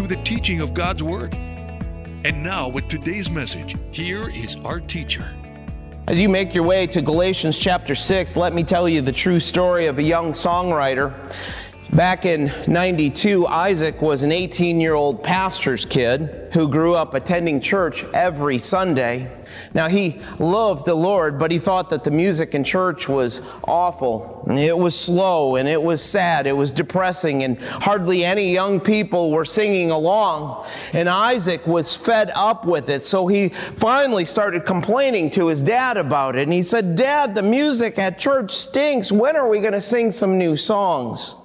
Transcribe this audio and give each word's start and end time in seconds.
through 0.00 0.16
the 0.16 0.22
teaching 0.22 0.62
of 0.62 0.72
God's 0.72 1.02
Word. 1.02 1.34
And 1.34 2.42
now, 2.42 2.70
with 2.70 2.88
today's 2.88 3.30
message, 3.30 3.76
here 3.92 4.30
is 4.30 4.56
our 4.64 4.80
teacher. 4.80 5.34
As 6.08 6.18
you 6.18 6.26
make 6.26 6.54
your 6.54 6.64
way 6.64 6.86
to 6.86 7.02
Galatians 7.02 7.58
chapter 7.58 7.94
6, 7.94 8.34
let 8.34 8.54
me 8.54 8.64
tell 8.64 8.88
you 8.88 9.02
the 9.02 9.12
true 9.12 9.38
story 9.38 9.88
of 9.88 9.98
a 9.98 10.02
young 10.02 10.32
songwriter. 10.32 11.12
Back 11.92 12.24
in 12.24 12.52
92, 12.68 13.48
Isaac 13.48 14.00
was 14.00 14.22
an 14.22 14.30
18 14.30 14.80
year 14.80 14.94
old 14.94 15.24
pastor's 15.24 15.84
kid 15.84 16.48
who 16.52 16.68
grew 16.68 16.94
up 16.94 17.14
attending 17.14 17.60
church 17.60 18.04
every 18.14 18.58
Sunday. 18.58 19.28
Now, 19.74 19.88
he 19.88 20.20
loved 20.38 20.86
the 20.86 20.94
Lord, 20.94 21.36
but 21.36 21.50
he 21.50 21.58
thought 21.58 21.90
that 21.90 22.04
the 22.04 22.12
music 22.12 22.54
in 22.54 22.62
church 22.62 23.08
was 23.08 23.42
awful. 23.66 24.44
It 24.48 24.78
was 24.78 24.98
slow 24.98 25.56
and 25.56 25.68
it 25.68 25.82
was 25.82 26.00
sad. 26.00 26.46
It 26.46 26.56
was 26.56 26.70
depressing, 26.70 27.42
and 27.42 27.60
hardly 27.60 28.24
any 28.24 28.52
young 28.52 28.78
people 28.78 29.32
were 29.32 29.44
singing 29.44 29.90
along. 29.90 30.66
And 30.92 31.08
Isaac 31.08 31.66
was 31.66 31.96
fed 31.96 32.30
up 32.36 32.64
with 32.64 32.88
it, 32.88 33.04
so 33.04 33.26
he 33.26 33.48
finally 33.48 34.24
started 34.24 34.64
complaining 34.64 35.28
to 35.32 35.48
his 35.48 35.60
dad 35.60 35.96
about 35.96 36.36
it. 36.36 36.42
And 36.42 36.52
he 36.52 36.62
said, 36.62 36.94
Dad, 36.94 37.34
the 37.34 37.42
music 37.42 37.98
at 37.98 38.16
church 38.16 38.52
stinks. 38.52 39.10
When 39.10 39.34
are 39.34 39.48
we 39.48 39.58
going 39.58 39.72
to 39.72 39.80
sing 39.80 40.12
some 40.12 40.38
new 40.38 40.54
songs? 40.54 41.39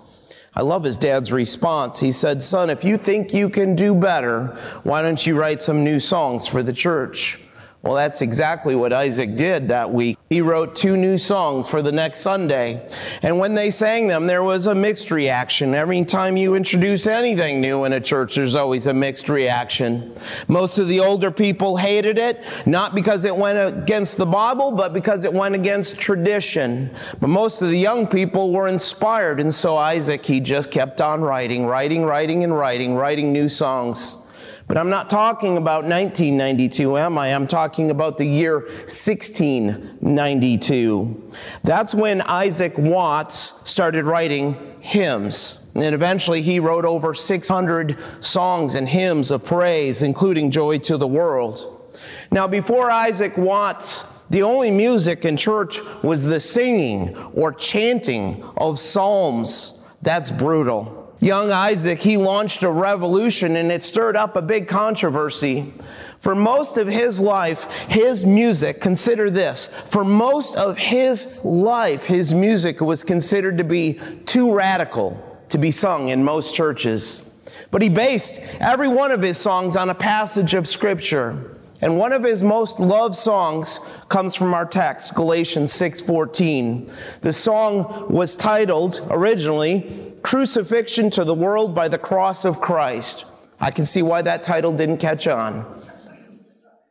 I 0.55 0.61
love 0.61 0.83
his 0.83 0.97
dad's 0.97 1.31
response. 1.31 1.99
He 1.99 2.11
said, 2.11 2.41
Son, 2.41 2.69
if 2.69 2.83
you 2.83 2.97
think 2.97 3.33
you 3.33 3.49
can 3.49 3.75
do 3.75 3.93
better, 3.93 4.57
why 4.83 5.01
don't 5.01 5.25
you 5.25 5.37
write 5.37 5.61
some 5.61 5.83
new 5.83 5.99
songs 5.99 6.47
for 6.47 6.63
the 6.63 6.71
church? 6.71 7.39
Well, 7.85 7.93
that's 7.93 8.23
exactly 8.23 8.73
what 8.75 8.93
Isaac 8.93 9.35
did 9.35 9.67
that 9.67 9.91
week. 9.91 10.17
He 10.31 10.41
wrote 10.41 10.75
two 10.75 10.97
new 10.97 11.19
songs 11.19 11.69
for 11.69 11.83
the 11.83 11.91
next 11.91 12.21
Sunday. 12.21 12.89
And 13.21 13.37
when 13.37 13.53
they 13.53 13.69
sang 13.69 14.07
them, 14.07 14.25
there 14.25 14.41
was 14.41 14.65
a 14.65 14.73
mixed 14.73 15.11
reaction. 15.11 15.75
Every 15.75 16.03
time 16.03 16.35
you 16.35 16.55
introduce 16.55 17.05
anything 17.05 17.61
new 17.61 17.83
in 17.83 17.93
a 17.93 17.99
church, 17.99 18.33
there's 18.33 18.55
always 18.55 18.87
a 18.87 18.93
mixed 18.93 19.29
reaction. 19.29 20.15
Most 20.47 20.79
of 20.79 20.87
the 20.87 20.99
older 20.99 21.29
people 21.29 21.77
hated 21.77 22.17
it, 22.17 22.43
not 22.65 22.95
because 22.95 23.23
it 23.23 23.35
went 23.35 23.77
against 23.77 24.17
the 24.17 24.25
Bible, 24.25 24.71
but 24.71 24.91
because 24.91 25.23
it 25.23 25.31
went 25.31 25.53
against 25.53 25.99
tradition. 25.99 26.89
But 27.21 27.27
most 27.27 27.61
of 27.61 27.69
the 27.69 27.77
young 27.77 28.07
people 28.07 28.51
were 28.51 28.67
inspired. 28.67 29.39
And 29.39 29.53
so 29.53 29.77
Isaac, 29.77 30.25
he 30.25 30.39
just 30.39 30.71
kept 30.71 31.01
on 31.01 31.21
writing, 31.21 31.67
writing, 31.67 32.03
writing, 32.03 32.43
and 32.43 32.57
writing, 32.57 32.95
writing 32.95 33.31
new 33.31 33.47
songs. 33.47 34.24
But 34.67 34.77
I'm 34.77 34.89
not 34.89 35.11
talking 35.11 35.57
about 35.57 35.83
1992, 35.83 36.97
am 36.97 37.19
I? 37.19 37.35
I'm 37.35 37.45
talking 37.45 37.91
about 37.91 38.17
the 38.17 38.25
year 38.25 38.61
1692. 38.61 41.31
That's 41.63 41.93
when 41.93 42.21
Isaac 42.21 42.75
Watts 42.75 43.61
started 43.69 44.05
writing 44.05 44.57
hymns. 44.79 45.69
And 45.75 45.93
eventually 45.93 46.41
he 46.41 46.59
wrote 46.59 46.83
over 46.83 47.13
600 47.13 47.95
songs 48.21 48.73
and 48.73 48.89
hymns 48.89 49.29
of 49.29 49.45
praise, 49.45 50.01
including 50.01 50.49
Joy 50.49 50.79
to 50.79 50.97
the 50.97 51.07
World. 51.07 51.93
Now, 52.31 52.47
before 52.47 52.89
Isaac 52.89 53.37
Watts, 53.37 54.05
the 54.31 54.41
only 54.41 54.71
music 54.71 55.25
in 55.25 55.37
church 55.37 55.79
was 56.01 56.25
the 56.25 56.39
singing 56.39 57.15
or 57.35 57.53
chanting 57.53 58.43
of 58.57 58.79
psalms. 58.79 59.83
That's 60.01 60.31
brutal 60.31 61.04
young 61.25 61.51
Isaac, 61.51 61.99
he 61.99 62.17
launched 62.17 62.61
a 62.61 62.69
revolution 62.69 63.55
and 63.55 63.71
it 63.71 63.81
stirred 63.81 64.15
up 64.15 64.35
a 64.35 64.41
big 64.41 64.67
controversy. 64.67 65.73
For 66.19 66.35
most 66.35 66.77
of 66.77 66.87
his 66.87 67.19
life, 67.19 67.63
his 67.87 68.25
music, 68.25 68.79
consider 68.79 69.29
this, 69.29 69.67
for 69.87 70.03
most 70.03 70.55
of 70.55 70.77
his 70.77 71.43
life, 71.43 72.05
his 72.05 72.33
music 72.33 72.79
was 72.79 73.03
considered 73.03 73.57
to 73.57 73.63
be 73.63 73.99
too 74.25 74.53
radical 74.53 75.21
to 75.49 75.57
be 75.57 75.71
sung 75.71 76.09
in 76.09 76.23
most 76.23 76.53
churches. 76.55 77.29
But 77.71 77.81
he 77.81 77.89
based 77.89 78.41
every 78.59 78.87
one 78.87 79.11
of 79.11 79.21
his 79.21 79.37
songs 79.37 79.75
on 79.75 79.89
a 79.89 79.95
passage 79.95 80.53
of 80.53 80.67
Scripture. 80.67 81.57
And 81.81 81.97
one 81.97 82.13
of 82.13 82.23
his 82.23 82.41
most 82.41 82.79
loved 82.79 83.15
songs 83.15 83.79
comes 84.09 84.33
from 84.33 84.53
our 84.53 84.65
text, 84.65 85.13
Galatians 85.13 85.73
6:14. 85.73 86.89
The 87.21 87.33
song 87.33 88.07
was 88.09 88.35
titled 88.35 89.01
originally 89.09 90.13
Crucifixion 90.25 91.11
to 91.11 91.23
the 91.23 91.35
World 91.35 91.75
by 91.75 91.87
the 91.87 91.99
Cross 91.99 92.45
of 92.45 92.59
Christ. 92.59 93.25
I 93.59 93.69
can 93.69 93.85
see 93.85 94.01
why 94.01 94.23
that 94.23 94.41
title 94.41 94.73
didn't 94.73 94.97
catch 94.97 95.27
on. 95.27 95.79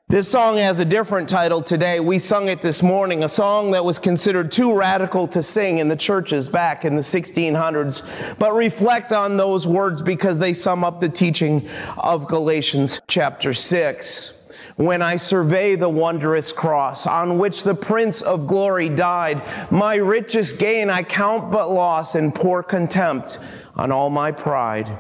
This 0.07 0.31
song 0.31 0.57
has 0.59 0.79
a 0.79 0.85
different 0.85 1.29
title 1.29 1.61
today. 1.61 1.99
We 1.99 2.21
sung 2.21 2.49
it 2.49 2.63
this 2.63 2.81
morning, 2.81 3.25
a 3.25 3.29
song 3.29 3.73
that 3.73 3.85
was 3.85 3.99
considered 3.99 4.53
too 4.53 4.73
radical 4.73 5.27
to 5.27 5.43
sing 5.43 5.79
in 5.79 5.89
the 5.89 5.97
churches 5.97 6.49
back 6.49 6.85
in 6.85 6.95
the 6.95 7.01
1600s. 7.01 8.39
But 8.39 8.55
reflect 8.55 9.13
on 9.13 9.37
those 9.37 9.67
words 9.67 10.01
because 10.01 10.39
they 10.39 10.53
sum 10.53 10.85
up 10.85 11.01
the 11.01 11.09
teaching 11.09 11.69
of 11.99 12.29
Galatians 12.29 13.01
chapter 13.09 13.53
6 13.53 14.44
when 14.77 15.03
I 15.03 15.17
survey 15.17 15.77
the 15.77 15.89
wondrous 15.89 16.53
cross 16.53 17.07
on 17.07 17.39
which 17.39 17.63
the 17.63 17.75
Prince 17.75 18.23
of 18.23 18.47
Glory 18.47 18.89
died. 18.89 19.43
My 19.71 19.95
richest 19.97 20.59
gain 20.59 20.91
I 20.91 21.03
count 21.03 21.53
but 21.53 21.71
loss 21.71 22.15
and 22.15 22.35
pour 22.35 22.63
contempt 22.63 23.39
on 23.77 23.93
all 23.93 24.11
my 24.11 24.33
pride. 24.33 24.99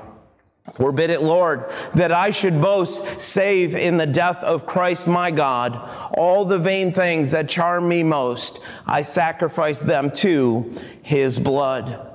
Forbid 0.72 1.10
it, 1.10 1.20
Lord, 1.20 1.70
that 1.94 2.10
I 2.10 2.30
should 2.30 2.60
boast 2.60 3.20
save 3.20 3.76
in 3.76 3.98
the 3.98 4.06
death 4.06 4.42
of 4.42 4.64
Christ 4.64 5.06
my 5.06 5.30
God. 5.30 5.90
All 6.16 6.46
the 6.46 6.58
vain 6.58 6.90
things 6.92 7.32
that 7.32 7.50
charm 7.50 7.86
me 7.86 8.02
most, 8.02 8.60
I 8.86 9.02
sacrifice 9.02 9.82
them 9.82 10.10
to 10.12 10.72
his 11.02 11.38
blood. 11.38 12.13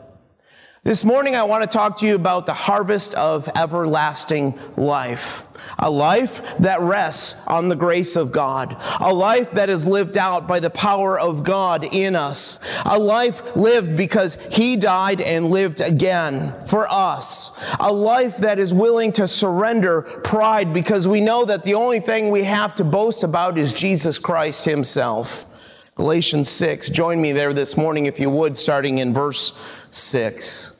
This 0.90 1.06
morning, 1.06 1.36
I 1.36 1.44
want 1.44 1.62
to 1.62 1.70
talk 1.70 2.00
to 2.00 2.08
you 2.08 2.16
about 2.16 2.48
the 2.48 2.54
harvest 2.56 3.14
of 3.14 3.48
everlasting 3.56 4.58
life. 4.76 5.46
A 5.78 5.88
life 5.88 6.42
that 6.58 6.82
rests 6.82 7.46
on 7.46 7.70
the 7.70 7.76
grace 7.76 8.16
of 8.16 8.32
God. 8.32 8.76
A 9.00 9.14
life 9.14 9.52
that 9.52 9.70
is 9.70 9.86
lived 9.86 10.18
out 10.18 10.48
by 10.48 10.60
the 10.60 10.72
power 10.72 11.20
of 11.20 11.44
God 11.44 11.84
in 11.84 12.16
us. 12.16 12.60
A 12.88 12.98
life 12.98 13.56
lived 13.56 13.96
because 13.96 14.40
He 14.50 14.78
died 14.78 15.22
and 15.22 15.52
lived 15.52 15.80
again 15.80 16.56
for 16.66 16.92
us. 16.92 17.52
A 17.80 17.94
life 17.94 18.38
that 18.38 18.58
is 18.58 18.74
willing 18.74 19.12
to 19.12 19.28
surrender 19.28 20.02
pride 20.24 20.74
because 20.74 21.08
we 21.08 21.22
know 21.22 21.46
that 21.46 21.62
the 21.62 21.76
only 21.76 22.00
thing 22.00 22.32
we 22.32 22.46
have 22.46 22.74
to 22.74 22.84
boast 22.84 23.24
about 23.24 23.60
is 23.60 23.74
Jesus 23.74 24.18
Christ 24.18 24.66
Himself. 24.66 25.46
Galatians 25.94 26.50
6. 26.50 26.90
Join 26.90 27.22
me 27.22 27.32
there 27.32 27.54
this 27.54 27.78
morning 27.78 28.08
if 28.08 28.20
you 28.20 28.32
would, 28.32 28.58
starting 28.58 28.98
in 28.98 29.14
verse 29.14 29.54
6. 29.92 30.78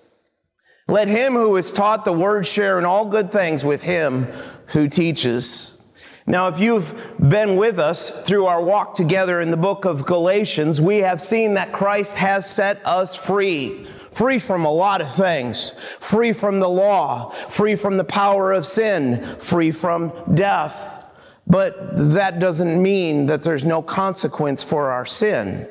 Let 0.90 1.08
him 1.08 1.34
who 1.34 1.56
is 1.58 1.72
taught 1.72 2.04
the 2.04 2.12
word 2.12 2.48
share 2.48 2.80
in 2.80 2.86
all 2.86 3.06
good 3.06 3.32
things 3.32 3.64
with 3.64 3.84
him 3.84 4.24
who 4.68 4.88
teaches. 4.88 5.80
Now, 6.26 6.48
if 6.48 6.60
you've 6.60 6.96
been 7.30 7.58
with 7.58 7.78
us 7.78 8.10
through 8.24 8.48
our 8.48 8.64
walk 8.64 8.96
together 8.96 9.40
in 9.40 9.52
the 9.52 9.58
book 9.58 9.86
of 9.86 10.04
Galatians, 10.08 10.82
we 10.82 10.98
have 10.98 11.22
seen 11.22 11.54
that 11.54 11.74
Christ 11.74 12.16
has 12.16 12.50
set 12.50 12.84
us 12.88 13.16
free. 13.16 13.86
Free 14.12 14.40
from 14.40 14.66
a 14.66 14.72
lot 14.72 15.02
of 15.02 15.14
things. 15.14 15.74
Free 16.00 16.34
from 16.34 16.60
the 16.60 16.70
law. 16.70 17.30
Free 17.50 17.76
from 17.76 17.98
the 17.98 18.04
power 18.04 18.52
of 18.52 18.66
sin. 18.66 19.22
Free 19.38 19.70
from 19.70 20.12
death. 20.34 21.06
But 21.46 21.76
that 22.14 22.40
doesn't 22.40 22.82
mean 22.82 23.28
that 23.28 23.44
there's 23.44 23.64
no 23.64 23.84
consequence 23.84 24.64
for 24.64 24.90
our 24.90 25.06
sin. 25.06 25.68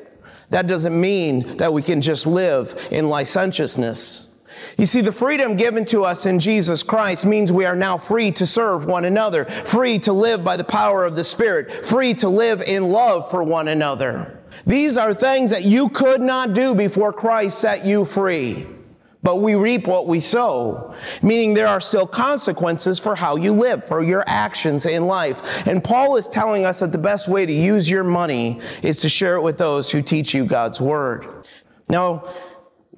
That 0.49 0.67
doesn't 0.67 0.99
mean 0.99 1.57
that 1.57 1.73
we 1.73 1.81
can 1.81 1.99
just 1.99 2.25
live 2.25 2.87
in 2.89 3.09
licentiousness. 3.09 4.28
You 4.77 4.85
see, 4.85 5.01
the 5.01 5.11
freedom 5.11 5.55
given 5.55 5.85
to 5.85 6.03
us 6.03 6.25
in 6.25 6.39
Jesus 6.39 6.83
Christ 6.83 7.25
means 7.25 7.51
we 7.51 7.65
are 7.65 7.75
now 7.75 7.97
free 7.97 8.31
to 8.33 8.45
serve 8.45 8.85
one 8.85 9.05
another, 9.05 9.45
free 9.45 9.99
to 9.99 10.13
live 10.13 10.43
by 10.43 10.57
the 10.57 10.63
power 10.63 11.05
of 11.05 11.15
the 11.15 11.23
Spirit, 11.23 11.71
free 11.71 12.13
to 12.15 12.29
live 12.29 12.61
in 12.61 12.89
love 12.89 13.29
for 13.29 13.43
one 13.43 13.69
another. 13.69 14.39
These 14.65 14.97
are 14.97 15.13
things 15.13 15.49
that 15.51 15.63
you 15.63 15.89
could 15.89 16.21
not 16.21 16.53
do 16.53 16.75
before 16.75 17.13
Christ 17.13 17.59
set 17.59 17.85
you 17.85 18.05
free. 18.05 18.67
But 19.21 19.37
we 19.37 19.55
reap 19.55 19.85
what 19.85 20.07
we 20.07 20.21
sow, 20.21 20.95
meaning 21.21 21.53
there 21.53 21.67
are 21.67 21.81
still 21.81 22.07
consequences 22.07 22.99
for 22.99 23.15
how 23.15 23.35
you 23.35 23.51
live, 23.51 23.83
for 23.83 24.01
your 24.01 24.23
actions 24.27 24.85
in 24.85 25.07
life. 25.07 25.67
And 25.67 25.83
Paul 25.83 26.15
is 26.15 26.29
telling 26.29 26.65
us 26.65 26.79
that 26.79 26.93
the 26.93 26.97
best 26.97 27.27
way 27.27 27.45
to 27.45 27.51
use 27.51 27.89
your 27.89 28.05
money 28.05 28.61
is 28.81 28.97
to 29.01 29.09
share 29.09 29.35
it 29.35 29.41
with 29.41 29.57
those 29.57 29.91
who 29.91 30.01
teach 30.01 30.33
you 30.33 30.45
God's 30.45 30.79
word. 30.79 31.45
Now, 31.89 32.23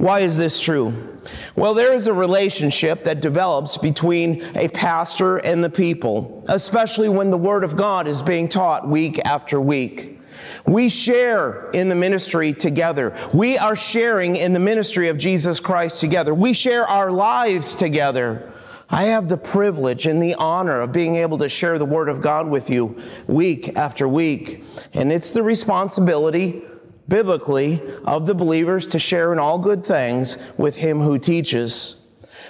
Why 0.01 0.21
is 0.21 0.35
this 0.35 0.59
true? 0.59 1.19
Well, 1.55 1.75
there 1.75 1.93
is 1.93 2.07
a 2.07 2.13
relationship 2.13 3.03
that 3.03 3.21
develops 3.21 3.77
between 3.77 4.43
a 4.55 4.67
pastor 4.69 5.37
and 5.37 5.63
the 5.63 5.69
people, 5.69 6.43
especially 6.49 7.07
when 7.07 7.29
the 7.29 7.37
Word 7.37 7.63
of 7.63 7.77
God 7.77 8.07
is 8.07 8.23
being 8.23 8.49
taught 8.49 8.89
week 8.89 9.19
after 9.23 9.61
week. 9.61 10.19
We 10.65 10.89
share 10.89 11.69
in 11.69 11.87
the 11.87 11.93
ministry 11.93 12.51
together. 12.51 13.15
We 13.31 13.59
are 13.59 13.75
sharing 13.75 14.37
in 14.37 14.53
the 14.53 14.59
ministry 14.59 15.07
of 15.07 15.19
Jesus 15.19 15.59
Christ 15.59 16.01
together. 16.01 16.33
We 16.33 16.53
share 16.53 16.87
our 16.87 17.11
lives 17.11 17.75
together. 17.75 18.51
I 18.89 19.03
have 19.03 19.29
the 19.29 19.37
privilege 19.37 20.07
and 20.07 20.21
the 20.21 20.33
honor 20.33 20.81
of 20.81 20.91
being 20.91 21.17
able 21.17 21.37
to 21.37 21.47
share 21.47 21.77
the 21.77 21.85
Word 21.85 22.09
of 22.09 22.23
God 22.23 22.47
with 22.47 22.71
you 22.71 22.97
week 23.27 23.77
after 23.77 24.07
week. 24.07 24.63
And 24.95 25.11
it's 25.11 25.29
the 25.29 25.43
responsibility 25.43 26.63
biblically 27.11 27.81
of 28.05 28.25
the 28.25 28.33
believers 28.33 28.87
to 28.87 28.97
share 28.97 29.33
in 29.33 29.37
all 29.37 29.59
good 29.59 29.85
things 29.85 30.37
with 30.57 30.77
him 30.77 30.99
who 30.99 31.19
teaches. 31.19 31.97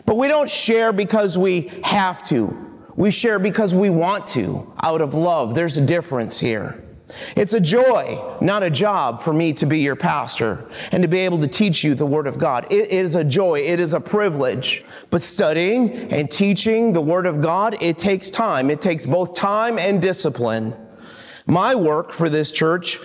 But 0.05 0.17
we 0.17 0.27
don't 0.27 0.49
share 0.49 0.93
because 0.93 1.37
we 1.37 1.71
have 1.83 2.23
to. 2.25 2.55
We 2.95 3.09
share 3.09 3.39
because 3.39 3.73
we 3.73 3.89
want 3.89 4.27
to, 4.27 4.71
out 4.83 5.01
of 5.01 5.15
love. 5.15 5.55
There's 5.55 5.77
a 5.77 5.85
difference 5.85 6.39
here. 6.39 6.83
It's 7.35 7.53
a 7.53 7.59
joy, 7.59 8.37
not 8.39 8.63
a 8.63 8.69
job 8.69 9.21
for 9.21 9.33
me 9.33 9.51
to 9.53 9.65
be 9.65 9.79
your 9.79 9.95
pastor 9.95 10.69
and 10.91 11.01
to 11.01 11.09
be 11.09 11.19
able 11.19 11.39
to 11.39 11.47
teach 11.47 11.83
you 11.83 11.95
the 11.95 12.05
Word 12.05 12.27
of 12.27 12.37
God. 12.37 12.71
It 12.71 12.89
is 12.89 13.15
a 13.15 13.23
joy. 13.23 13.59
It 13.59 13.79
is 13.79 13.95
a 13.95 13.99
privilege. 13.99 14.85
But 15.09 15.21
studying 15.23 15.91
and 16.11 16.29
teaching 16.29 16.93
the 16.93 17.01
Word 17.01 17.25
of 17.25 17.41
God, 17.41 17.77
it 17.81 17.97
takes 17.97 18.29
time. 18.29 18.69
It 18.69 18.79
takes 18.79 19.07
both 19.07 19.33
time 19.33 19.79
and 19.79 20.01
discipline. 20.01 20.73
My 21.47 21.73
work 21.75 22.13
for 22.13 22.29
this 22.29 22.51
church 22.51 22.99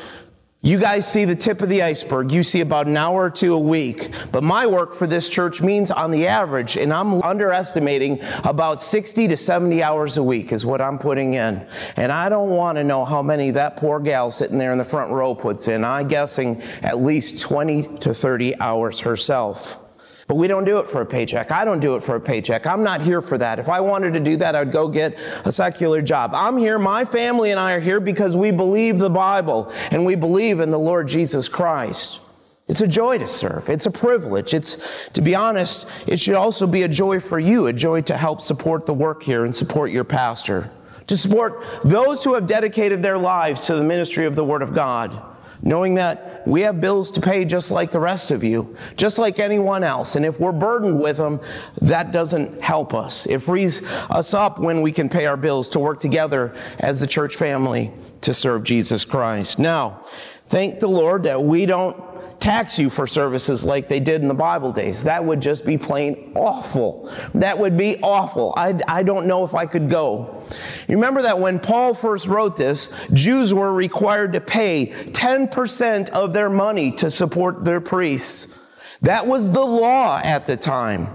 you 0.62 0.80
guys 0.80 1.10
see 1.10 1.24
the 1.24 1.36
tip 1.36 1.62
of 1.62 1.68
the 1.68 1.82
iceberg. 1.82 2.32
You 2.32 2.42
see 2.42 2.60
about 2.60 2.88
an 2.88 2.96
hour 2.96 3.24
or 3.24 3.30
two 3.30 3.54
a 3.54 3.58
week. 3.58 4.10
But 4.32 4.42
my 4.42 4.66
work 4.66 4.94
for 4.94 5.06
this 5.06 5.28
church 5.28 5.62
means 5.62 5.92
on 5.92 6.10
the 6.10 6.26
average, 6.26 6.76
and 6.76 6.92
I'm 6.92 7.22
underestimating 7.22 8.20
about 8.42 8.82
60 8.82 9.28
to 9.28 9.36
70 9.36 9.82
hours 9.82 10.16
a 10.16 10.22
week 10.24 10.52
is 10.52 10.66
what 10.66 10.80
I'm 10.80 10.98
putting 10.98 11.34
in. 11.34 11.64
And 11.94 12.10
I 12.10 12.28
don't 12.28 12.50
want 12.50 12.78
to 12.78 12.84
know 12.84 13.04
how 13.04 13.22
many 13.22 13.52
that 13.52 13.76
poor 13.76 14.00
gal 14.00 14.32
sitting 14.32 14.58
there 14.58 14.72
in 14.72 14.78
the 14.78 14.84
front 14.84 15.12
row 15.12 15.36
puts 15.36 15.68
in. 15.68 15.84
I'm 15.84 16.08
guessing 16.08 16.60
at 16.82 16.98
least 16.98 17.40
20 17.40 17.98
to 17.98 18.12
30 18.12 18.58
hours 18.58 18.98
herself. 18.98 19.85
But 20.26 20.36
we 20.36 20.48
don't 20.48 20.64
do 20.64 20.78
it 20.78 20.88
for 20.88 21.02
a 21.02 21.06
paycheck. 21.06 21.52
I 21.52 21.64
don't 21.64 21.78
do 21.78 21.94
it 21.94 22.02
for 22.02 22.16
a 22.16 22.20
paycheck. 22.20 22.66
I'm 22.66 22.82
not 22.82 23.00
here 23.00 23.20
for 23.20 23.38
that. 23.38 23.60
If 23.60 23.68
I 23.68 23.80
wanted 23.80 24.12
to 24.14 24.20
do 24.20 24.36
that, 24.38 24.56
I'd 24.56 24.72
go 24.72 24.88
get 24.88 25.16
a 25.44 25.52
secular 25.52 26.02
job. 26.02 26.32
I'm 26.34 26.56
here, 26.56 26.78
my 26.78 27.04
family 27.04 27.52
and 27.52 27.60
I 27.60 27.74
are 27.74 27.80
here 27.80 28.00
because 28.00 28.36
we 28.36 28.50
believe 28.50 28.98
the 28.98 29.10
Bible 29.10 29.72
and 29.92 30.04
we 30.04 30.16
believe 30.16 30.58
in 30.58 30.70
the 30.70 30.78
Lord 30.78 31.06
Jesus 31.06 31.48
Christ. 31.48 32.20
It's 32.66 32.80
a 32.80 32.88
joy 32.88 33.18
to 33.18 33.28
serve. 33.28 33.68
It's 33.68 33.86
a 33.86 33.90
privilege. 33.92 34.52
It's, 34.52 35.08
to 35.10 35.22
be 35.22 35.36
honest, 35.36 35.88
it 36.08 36.18
should 36.18 36.34
also 36.34 36.66
be 36.66 36.82
a 36.82 36.88
joy 36.88 37.20
for 37.20 37.38
you, 37.38 37.68
a 37.68 37.72
joy 37.72 38.00
to 38.02 38.16
help 38.16 38.40
support 38.40 38.86
the 38.86 38.94
work 38.94 39.22
here 39.22 39.44
and 39.44 39.54
support 39.54 39.92
your 39.92 40.02
pastor, 40.02 40.68
to 41.06 41.16
support 41.16 41.64
those 41.84 42.24
who 42.24 42.34
have 42.34 42.48
dedicated 42.48 43.00
their 43.00 43.18
lives 43.18 43.66
to 43.66 43.76
the 43.76 43.84
ministry 43.84 44.24
of 44.24 44.34
the 44.34 44.44
Word 44.44 44.62
of 44.62 44.74
God 44.74 45.22
knowing 45.62 45.94
that 45.94 46.35
we 46.46 46.60
have 46.62 46.80
bills 46.80 47.10
to 47.12 47.20
pay 47.20 47.44
just 47.44 47.70
like 47.70 47.90
the 47.90 48.00
rest 48.00 48.30
of 48.30 48.44
you, 48.44 48.76
just 48.96 49.18
like 49.18 49.38
anyone 49.38 49.82
else. 49.82 50.16
And 50.16 50.24
if 50.24 50.38
we're 50.38 50.52
burdened 50.52 51.00
with 51.00 51.16
them, 51.16 51.40
that 51.82 52.12
doesn't 52.12 52.62
help 52.62 52.94
us. 52.94 53.26
It 53.26 53.40
frees 53.40 53.82
us 54.10 54.32
up 54.32 54.58
when 54.58 54.80
we 54.80 54.92
can 54.92 55.08
pay 55.08 55.26
our 55.26 55.36
bills 55.36 55.68
to 55.70 55.80
work 55.80 56.00
together 56.00 56.54
as 56.78 57.00
the 57.00 57.06
church 57.06 57.36
family 57.36 57.92
to 58.20 58.32
serve 58.32 58.62
Jesus 58.62 59.04
Christ. 59.04 59.58
Now, 59.58 60.04
thank 60.46 60.78
the 60.78 60.88
Lord 60.88 61.24
that 61.24 61.42
we 61.42 61.66
don't 61.66 61.96
tax 62.38 62.78
you 62.78 62.90
for 62.90 63.06
services 63.06 63.64
like 63.64 63.88
they 63.88 64.00
did 64.00 64.22
in 64.22 64.28
the 64.28 64.34
Bible 64.34 64.72
days. 64.72 65.04
That 65.04 65.24
would 65.24 65.40
just 65.40 65.64
be 65.64 65.78
plain 65.78 66.32
awful. 66.34 67.12
That 67.34 67.58
would 67.58 67.76
be 67.76 67.96
awful. 68.02 68.54
I, 68.56 68.78
I 68.86 69.02
don't 69.02 69.26
know 69.26 69.44
if 69.44 69.54
I 69.54 69.66
could 69.66 69.88
go. 69.88 70.42
You 70.88 70.96
remember 70.96 71.22
that 71.22 71.38
when 71.38 71.58
Paul 71.58 71.94
first 71.94 72.26
wrote 72.26 72.56
this, 72.56 72.92
Jews 73.12 73.52
were 73.52 73.72
required 73.72 74.32
to 74.34 74.40
pay 74.40 74.86
10% 74.86 76.10
of 76.10 76.32
their 76.32 76.50
money 76.50 76.90
to 76.92 77.10
support 77.10 77.64
their 77.64 77.80
priests. 77.80 78.58
That 79.02 79.26
was 79.26 79.50
the 79.50 79.64
law 79.64 80.20
at 80.22 80.46
the 80.46 80.56
time. 80.56 81.08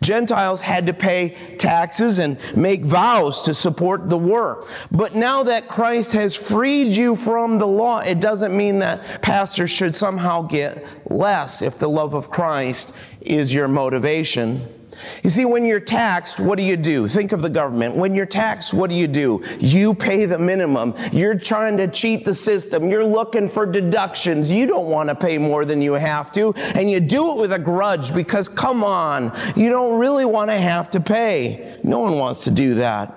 Gentiles 0.00 0.62
had 0.62 0.86
to 0.86 0.92
pay 0.92 1.36
taxes 1.58 2.18
and 2.18 2.38
make 2.56 2.84
vows 2.84 3.42
to 3.42 3.54
support 3.54 4.08
the 4.08 4.18
work. 4.18 4.68
But 4.90 5.14
now 5.14 5.42
that 5.44 5.68
Christ 5.68 6.12
has 6.12 6.34
freed 6.34 6.88
you 6.88 7.16
from 7.16 7.58
the 7.58 7.66
law, 7.66 8.00
it 8.00 8.20
doesn't 8.20 8.56
mean 8.56 8.78
that 8.80 9.22
pastors 9.22 9.70
should 9.70 9.94
somehow 9.96 10.42
get 10.42 10.84
less 11.10 11.62
if 11.62 11.78
the 11.78 11.88
love 11.88 12.14
of 12.14 12.30
Christ 12.30 12.94
is 13.20 13.52
your 13.52 13.68
motivation. 13.68 14.77
You 15.22 15.30
see, 15.30 15.44
when 15.44 15.64
you're 15.64 15.80
taxed, 15.80 16.40
what 16.40 16.58
do 16.58 16.64
you 16.64 16.76
do? 16.76 17.06
Think 17.08 17.32
of 17.32 17.42
the 17.42 17.50
government. 17.50 17.94
When 17.94 18.14
you're 18.14 18.26
taxed, 18.26 18.74
what 18.74 18.90
do 18.90 18.96
you 18.96 19.06
do? 19.06 19.42
You 19.58 19.94
pay 19.94 20.24
the 20.26 20.38
minimum. 20.38 20.94
You're 21.12 21.38
trying 21.38 21.76
to 21.78 21.88
cheat 21.88 22.24
the 22.24 22.34
system. 22.34 22.88
You're 22.90 23.04
looking 23.04 23.48
for 23.48 23.66
deductions. 23.66 24.52
You 24.52 24.66
don't 24.66 24.86
want 24.86 25.08
to 25.08 25.14
pay 25.14 25.38
more 25.38 25.64
than 25.64 25.82
you 25.82 25.94
have 25.94 26.32
to. 26.32 26.52
And 26.74 26.90
you 26.90 27.00
do 27.00 27.32
it 27.32 27.38
with 27.38 27.52
a 27.52 27.58
grudge 27.58 28.14
because, 28.14 28.48
come 28.48 28.84
on, 28.84 29.32
you 29.56 29.70
don't 29.70 29.98
really 29.98 30.24
want 30.24 30.50
to 30.50 30.58
have 30.58 30.90
to 30.90 31.00
pay. 31.00 31.78
No 31.82 31.98
one 31.98 32.18
wants 32.18 32.44
to 32.44 32.50
do 32.50 32.74
that. 32.74 33.14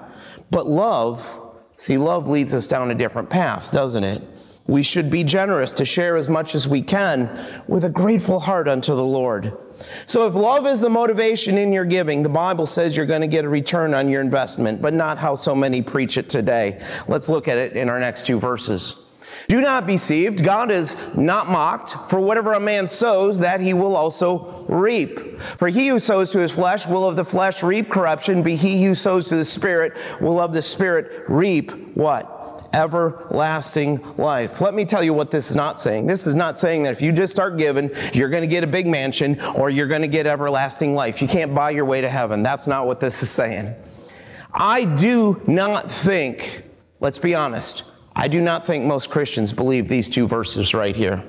But 0.49 0.67
love, 0.67 1.39
see, 1.77 1.97
love 1.97 2.27
leads 2.27 2.53
us 2.53 2.67
down 2.67 2.91
a 2.91 2.95
different 2.95 3.29
path, 3.29 3.71
doesn't 3.71 4.03
it? 4.03 4.21
We 4.67 4.83
should 4.83 5.09
be 5.09 5.23
generous 5.23 5.71
to 5.71 5.85
share 5.85 6.15
as 6.17 6.29
much 6.29 6.55
as 6.55 6.67
we 6.67 6.81
can 6.81 7.29
with 7.67 7.83
a 7.83 7.89
grateful 7.89 8.39
heart 8.39 8.67
unto 8.67 8.95
the 8.95 9.03
Lord. 9.03 9.57
So 10.05 10.27
if 10.27 10.33
love 10.33 10.65
is 10.67 10.79
the 10.79 10.89
motivation 10.89 11.57
in 11.57 11.71
your 11.71 11.85
giving, 11.85 12.23
the 12.23 12.29
Bible 12.29 12.65
says 12.65 12.95
you're 12.95 13.05
going 13.05 13.21
to 13.21 13.27
get 13.27 13.45
a 13.45 13.49
return 13.49 13.93
on 13.93 14.09
your 14.09 14.21
investment, 14.21 14.81
but 14.81 14.93
not 14.93 15.17
how 15.17 15.35
so 15.35 15.55
many 15.55 15.81
preach 15.81 16.17
it 16.17 16.29
today. 16.29 16.79
Let's 17.07 17.29
look 17.29 17.47
at 17.47 17.57
it 17.57 17.73
in 17.73 17.89
our 17.89 17.99
next 17.99 18.25
two 18.25 18.39
verses. 18.39 19.05
Do 19.47 19.61
not 19.61 19.87
be 19.87 19.93
deceived. 19.93 20.43
God 20.43 20.71
is 20.71 20.95
not 21.15 21.47
mocked. 21.47 22.09
For 22.09 22.19
whatever 22.19 22.53
a 22.53 22.59
man 22.59 22.87
sows, 22.87 23.39
that 23.39 23.59
he 23.59 23.73
will 23.73 23.95
also 23.95 24.65
reap. 24.67 25.39
For 25.41 25.67
he 25.67 25.87
who 25.87 25.99
sows 25.99 26.31
to 26.31 26.39
his 26.39 26.51
flesh 26.51 26.87
will 26.87 27.07
of 27.07 27.15
the 27.15 27.25
flesh 27.25 27.63
reap 27.63 27.89
corruption, 27.89 28.43
but 28.43 28.53
he 28.53 28.83
who 28.83 28.95
sows 28.95 29.29
to 29.29 29.35
the 29.35 29.45
Spirit 29.45 29.93
will 30.19 30.39
of 30.39 30.53
the 30.53 30.61
Spirit 30.61 31.25
reap 31.27 31.71
what? 31.95 32.30
Everlasting 32.73 34.01
life. 34.17 34.61
Let 34.61 34.73
me 34.73 34.85
tell 34.85 35.03
you 35.03 35.13
what 35.13 35.31
this 35.31 35.49
is 35.49 35.55
not 35.55 35.79
saying. 35.79 36.07
This 36.07 36.27
is 36.27 36.35
not 36.35 36.57
saying 36.57 36.83
that 36.83 36.91
if 36.91 37.01
you 37.01 37.11
just 37.11 37.33
start 37.33 37.57
giving, 37.57 37.91
you're 38.13 38.29
going 38.29 38.41
to 38.41 38.47
get 38.47 38.63
a 38.63 38.67
big 38.67 38.87
mansion 38.87 39.39
or 39.55 39.69
you're 39.69 39.87
going 39.87 40.01
to 40.01 40.07
get 40.07 40.27
everlasting 40.27 40.95
life. 40.95 41.21
You 41.21 41.27
can't 41.27 41.53
buy 41.53 41.71
your 41.71 41.85
way 41.85 42.01
to 42.01 42.09
heaven. 42.09 42.43
That's 42.43 42.67
not 42.67 42.87
what 42.87 42.99
this 42.99 43.21
is 43.23 43.29
saying. 43.29 43.73
I 44.53 44.85
do 44.85 45.41
not 45.47 45.89
think, 45.89 46.63
let's 46.99 47.19
be 47.19 47.35
honest, 47.35 47.83
I 48.15 48.27
do 48.27 48.41
not 48.41 48.67
think 48.67 48.85
most 48.85 49.09
Christians 49.09 49.53
believe 49.53 49.87
these 49.87 50.09
two 50.09 50.27
verses 50.27 50.73
right 50.73 50.95
here. 50.95 51.23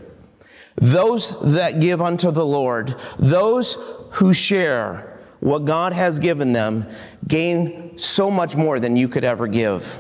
Those 0.77 1.39
that 1.53 1.81
give 1.81 2.01
unto 2.01 2.31
the 2.31 2.45
Lord, 2.45 2.97
those 3.19 3.77
who 4.11 4.33
share 4.33 5.21
what 5.41 5.65
God 5.65 5.93
has 5.93 6.19
given 6.19 6.53
them, 6.53 6.87
gain 7.29 7.99
so 7.99 8.31
much 8.31 8.57
more 8.57 8.81
than 8.81 8.97
you 8.97 9.09
could 9.09 9.25
ever 9.25 9.47
give. 9.47 9.99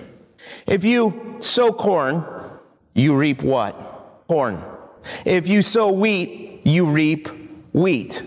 If 0.67 0.85
you 0.85 1.32
sow 1.45 1.73
corn, 1.73 2.25
you 2.95 3.17
reap 3.17 3.43
what? 3.43 3.73
Corn. 4.29 4.63
If 5.25 5.49
you 5.49 5.63
sow 5.63 5.91
wheat, 5.93 6.61
you 6.65 6.87
reap 6.87 7.29
wheat. 7.73 8.23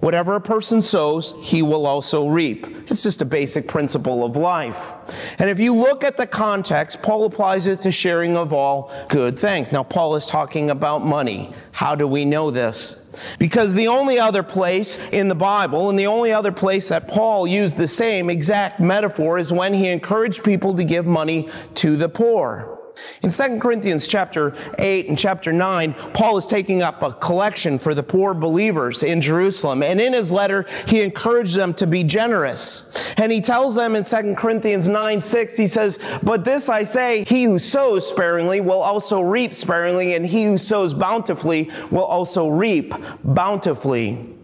Whatever 0.00 0.34
a 0.36 0.40
person 0.40 0.82
sows, 0.82 1.34
he 1.40 1.62
will 1.62 1.86
also 1.86 2.28
reap. 2.28 2.66
It's 2.90 3.02
just 3.02 3.22
a 3.22 3.24
basic 3.24 3.68
principle 3.68 4.24
of 4.24 4.36
life. 4.36 4.94
And 5.38 5.50
if 5.50 5.58
you 5.58 5.74
look 5.74 6.04
at 6.04 6.16
the 6.16 6.26
context, 6.26 7.02
Paul 7.02 7.24
applies 7.24 7.66
it 7.66 7.82
to 7.82 7.90
sharing 7.90 8.36
of 8.36 8.52
all 8.52 8.92
good 9.08 9.38
things. 9.38 9.72
Now, 9.72 9.82
Paul 9.82 10.16
is 10.16 10.26
talking 10.26 10.70
about 10.70 11.04
money. 11.04 11.52
How 11.72 11.94
do 11.94 12.06
we 12.06 12.24
know 12.24 12.50
this? 12.50 13.06
Because 13.38 13.74
the 13.74 13.88
only 13.88 14.18
other 14.18 14.42
place 14.42 14.98
in 15.12 15.28
the 15.28 15.34
Bible 15.34 15.90
and 15.90 15.98
the 15.98 16.06
only 16.06 16.32
other 16.32 16.52
place 16.52 16.88
that 16.88 17.08
Paul 17.08 17.46
used 17.46 17.76
the 17.76 17.88
same 17.88 18.30
exact 18.30 18.80
metaphor 18.80 19.38
is 19.38 19.52
when 19.52 19.74
he 19.74 19.88
encouraged 19.88 20.44
people 20.44 20.74
to 20.76 20.84
give 20.84 21.06
money 21.06 21.48
to 21.74 21.96
the 21.96 22.08
poor. 22.08 22.77
In 23.22 23.30
2 23.30 23.58
Corinthians 23.58 24.06
chapter 24.06 24.54
8 24.78 25.08
and 25.08 25.18
chapter 25.18 25.52
9, 25.52 25.92
Paul 26.14 26.38
is 26.38 26.46
taking 26.46 26.82
up 26.82 27.02
a 27.02 27.12
collection 27.12 27.78
for 27.78 27.94
the 27.94 28.02
poor 28.02 28.34
believers 28.34 29.02
in 29.02 29.20
Jerusalem. 29.20 29.82
And 29.82 30.00
in 30.00 30.12
his 30.12 30.30
letter, 30.30 30.66
he 30.86 31.02
encouraged 31.02 31.56
them 31.56 31.74
to 31.74 31.86
be 31.86 32.04
generous. 32.04 33.14
And 33.16 33.32
he 33.32 33.40
tells 33.40 33.74
them 33.74 33.96
in 33.96 34.04
2 34.04 34.34
Corinthians 34.36 34.88
9 34.88 35.20
6, 35.20 35.56
he 35.56 35.66
says, 35.66 35.98
But 36.22 36.44
this 36.44 36.68
I 36.68 36.82
say, 36.82 37.24
he 37.24 37.44
who 37.44 37.58
sows 37.58 38.08
sparingly 38.08 38.60
will 38.60 38.80
also 38.80 39.20
reap 39.20 39.54
sparingly, 39.54 40.14
and 40.14 40.26
he 40.26 40.44
who 40.44 40.58
sows 40.58 40.94
bountifully 40.94 41.70
will 41.90 42.04
also 42.04 42.48
reap 42.48 42.94
bountifully. 43.24 44.34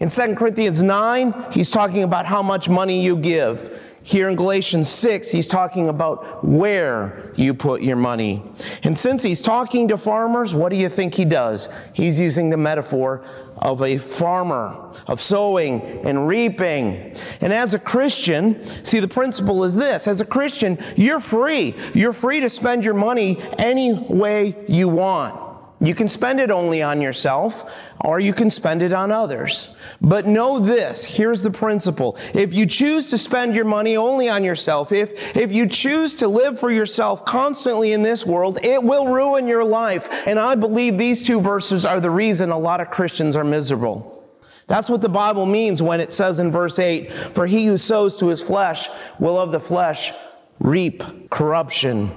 In 0.00 0.08
2 0.08 0.34
Corinthians 0.34 0.82
9, 0.82 1.52
he's 1.52 1.70
talking 1.70 2.02
about 2.02 2.24
how 2.24 2.42
much 2.42 2.68
money 2.68 3.02
you 3.02 3.16
give. 3.16 3.89
Here 4.02 4.30
in 4.30 4.36
Galatians 4.36 4.88
6, 4.88 5.30
he's 5.30 5.46
talking 5.46 5.90
about 5.90 6.42
where 6.42 7.32
you 7.36 7.52
put 7.52 7.82
your 7.82 7.96
money. 7.96 8.42
And 8.82 8.96
since 8.96 9.22
he's 9.22 9.42
talking 9.42 9.88
to 9.88 9.98
farmers, 9.98 10.54
what 10.54 10.72
do 10.72 10.78
you 10.78 10.88
think 10.88 11.14
he 11.14 11.26
does? 11.26 11.68
He's 11.92 12.18
using 12.18 12.48
the 12.48 12.56
metaphor 12.56 13.22
of 13.58 13.82
a 13.82 13.98
farmer, 13.98 14.90
of 15.06 15.20
sowing 15.20 15.82
and 16.06 16.26
reaping. 16.26 17.14
And 17.42 17.52
as 17.52 17.74
a 17.74 17.78
Christian, 17.78 18.64
see, 18.84 19.00
the 19.00 19.08
principle 19.08 19.64
is 19.64 19.76
this 19.76 20.08
as 20.08 20.22
a 20.22 20.26
Christian, 20.26 20.78
you're 20.96 21.20
free. 21.20 21.74
You're 21.92 22.14
free 22.14 22.40
to 22.40 22.48
spend 22.48 22.84
your 22.84 22.94
money 22.94 23.38
any 23.58 23.92
way 23.92 24.56
you 24.66 24.88
want. 24.88 25.49
You 25.82 25.94
can 25.94 26.08
spend 26.08 26.40
it 26.40 26.50
only 26.50 26.82
on 26.82 27.00
yourself, 27.00 27.72
or 28.02 28.20
you 28.20 28.34
can 28.34 28.50
spend 28.50 28.82
it 28.82 28.92
on 28.92 29.10
others. 29.10 29.74
But 30.02 30.26
know 30.26 30.58
this, 30.58 31.06
here's 31.06 31.40
the 31.40 31.50
principle. 31.50 32.18
If 32.34 32.52
you 32.52 32.66
choose 32.66 33.06
to 33.06 33.18
spend 33.18 33.54
your 33.54 33.64
money 33.64 33.96
only 33.96 34.28
on 34.28 34.44
yourself, 34.44 34.92
if, 34.92 35.34
if 35.34 35.50
you 35.52 35.66
choose 35.66 36.14
to 36.16 36.28
live 36.28 36.60
for 36.60 36.70
yourself 36.70 37.24
constantly 37.24 37.94
in 37.94 38.02
this 38.02 38.26
world, 38.26 38.58
it 38.62 38.82
will 38.82 39.08
ruin 39.08 39.48
your 39.48 39.64
life. 39.64 40.26
And 40.26 40.38
I 40.38 40.54
believe 40.54 40.98
these 40.98 41.26
two 41.26 41.40
verses 41.40 41.86
are 41.86 41.98
the 41.98 42.10
reason 42.10 42.50
a 42.50 42.58
lot 42.58 42.82
of 42.82 42.90
Christians 42.90 43.34
are 43.34 43.44
miserable. 43.44 44.18
That's 44.66 44.90
what 44.90 45.00
the 45.00 45.08
Bible 45.08 45.46
means 45.46 45.82
when 45.82 46.00
it 46.00 46.12
says 46.12 46.40
in 46.40 46.50
verse 46.50 46.78
8, 46.78 47.10
For 47.10 47.46
he 47.46 47.64
who 47.64 47.78
sows 47.78 48.18
to 48.18 48.26
his 48.26 48.42
flesh 48.42 48.88
will 49.18 49.38
of 49.38 49.50
the 49.50 49.58
flesh 49.58 50.12
reap 50.60 51.02
corruption. 51.30 52.12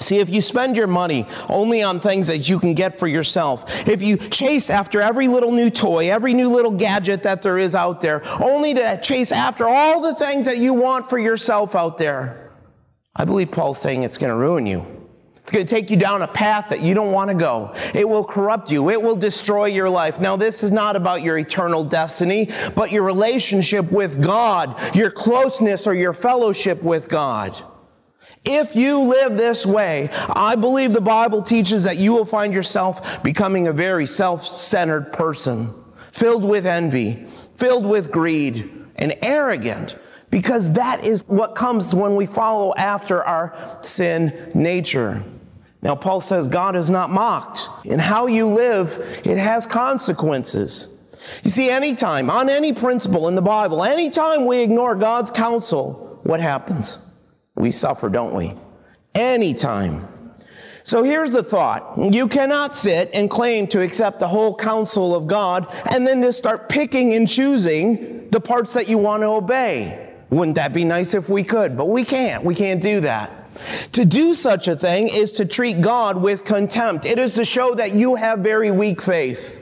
See, 0.00 0.18
if 0.18 0.28
you 0.28 0.40
spend 0.40 0.76
your 0.76 0.88
money 0.88 1.24
only 1.48 1.82
on 1.82 2.00
things 2.00 2.26
that 2.26 2.48
you 2.48 2.58
can 2.58 2.74
get 2.74 2.98
for 2.98 3.06
yourself, 3.06 3.88
if 3.88 4.02
you 4.02 4.16
chase 4.16 4.68
after 4.68 5.00
every 5.00 5.28
little 5.28 5.52
new 5.52 5.70
toy, 5.70 6.10
every 6.10 6.34
new 6.34 6.48
little 6.48 6.72
gadget 6.72 7.22
that 7.22 7.42
there 7.42 7.58
is 7.58 7.76
out 7.76 8.00
there, 8.00 8.22
only 8.42 8.74
to 8.74 9.00
chase 9.00 9.30
after 9.30 9.68
all 9.68 10.00
the 10.00 10.14
things 10.14 10.46
that 10.46 10.58
you 10.58 10.74
want 10.74 11.08
for 11.08 11.18
yourself 11.18 11.76
out 11.76 11.96
there, 11.96 12.52
I 13.14 13.24
believe 13.24 13.52
Paul's 13.52 13.80
saying 13.80 14.02
it's 14.02 14.18
going 14.18 14.32
to 14.32 14.36
ruin 14.36 14.66
you. 14.66 14.84
It's 15.36 15.52
going 15.52 15.64
to 15.64 15.70
take 15.72 15.90
you 15.90 15.96
down 15.96 16.22
a 16.22 16.26
path 16.26 16.70
that 16.70 16.80
you 16.80 16.94
don't 16.94 17.12
want 17.12 17.30
to 17.30 17.36
go. 17.36 17.72
It 17.94 18.08
will 18.08 18.24
corrupt 18.24 18.72
you. 18.72 18.90
It 18.90 19.00
will 19.00 19.14
destroy 19.14 19.66
your 19.66 19.90
life. 19.90 20.18
Now, 20.18 20.36
this 20.36 20.62
is 20.64 20.72
not 20.72 20.96
about 20.96 21.22
your 21.22 21.38
eternal 21.38 21.84
destiny, 21.84 22.48
but 22.74 22.90
your 22.90 23.02
relationship 23.02 23.92
with 23.92 24.24
God, 24.24 24.96
your 24.96 25.10
closeness 25.10 25.86
or 25.86 25.94
your 25.94 26.14
fellowship 26.14 26.82
with 26.82 27.10
God. 27.10 27.62
If 28.44 28.76
you 28.76 29.00
live 29.00 29.36
this 29.36 29.64
way, 29.64 30.10
I 30.28 30.54
believe 30.54 30.92
the 30.92 31.00
Bible 31.00 31.42
teaches 31.42 31.84
that 31.84 31.96
you 31.96 32.12
will 32.12 32.26
find 32.26 32.52
yourself 32.52 33.22
becoming 33.22 33.66
a 33.68 33.72
very 33.72 34.06
self-centered 34.06 35.12
person, 35.12 35.72
filled 36.12 36.46
with 36.48 36.66
envy, 36.66 37.26
filled 37.56 37.86
with 37.86 38.10
greed, 38.10 38.70
and 38.96 39.14
arrogant, 39.22 39.96
because 40.30 40.72
that 40.74 41.04
is 41.04 41.24
what 41.26 41.54
comes 41.54 41.94
when 41.94 42.16
we 42.16 42.26
follow 42.26 42.74
after 42.76 43.24
our 43.24 43.78
sin 43.82 44.50
nature. 44.54 45.24
Now, 45.80 45.94
Paul 45.94 46.20
says 46.20 46.46
God 46.46 46.76
is 46.76 46.90
not 46.90 47.10
mocked. 47.10 47.68
In 47.84 47.98
how 47.98 48.26
you 48.26 48.46
live, 48.46 48.98
it 49.24 49.38
has 49.38 49.66
consequences. 49.66 50.98
You 51.42 51.50
see, 51.50 51.70
anytime, 51.70 52.30
on 52.30 52.50
any 52.50 52.72
principle 52.72 53.28
in 53.28 53.34
the 53.34 53.42
Bible, 53.42 53.82
anytime 53.82 54.44
we 54.44 54.58
ignore 54.60 54.94
God's 54.94 55.30
counsel, 55.30 56.20
what 56.24 56.40
happens? 56.40 56.98
We 57.56 57.70
suffer, 57.70 58.08
don't 58.08 58.34
we? 58.34 58.54
Anytime. 59.14 60.08
So 60.82 61.02
here's 61.02 61.32
the 61.32 61.42
thought. 61.42 62.12
You 62.12 62.28
cannot 62.28 62.74
sit 62.74 63.10
and 63.14 63.30
claim 63.30 63.66
to 63.68 63.80
accept 63.80 64.18
the 64.18 64.28
whole 64.28 64.54
counsel 64.54 65.14
of 65.14 65.26
God 65.26 65.74
and 65.90 66.06
then 66.06 66.20
just 66.20 66.36
start 66.36 66.68
picking 66.68 67.14
and 67.14 67.26
choosing 67.26 68.28
the 68.30 68.40
parts 68.40 68.74
that 68.74 68.88
you 68.88 68.98
want 68.98 69.22
to 69.22 69.28
obey. 69.28 70.12
Wouldn't 70.30 70.56
that 70.56 70.74
be 70.74 70.84
nice 70.84 71.14
if 71.14 71.28
we 71.28 71.42
could? 71.42 71.76
But 71.76 71.86
we 71.86 72.04
can't. 72.04 72.44
We 72.44 72.54
can't 72.54 72.82
do 72.82 73.00
that. 73.00 73.30
To 73.92 74.04
do 74.04 74.34
such 74.34 74.68
a 74.68 74.76
thing 74.76 75.08
is 75.08 75.32
to 75.32 75.46
treat 75.46 75.80
God 75.80 76.20
with 76.20 76.44
contempt. 76.44 77.06
It 77.06 77.18
is 77.18 77.34
to 77.34 77.44
show 77.44 77.74
that 77.76 77.94
you 77.94 78.16
have 78.16 78.40
very 78.40 78.70
weak 78.70 79.00
faith. 79.00 79.60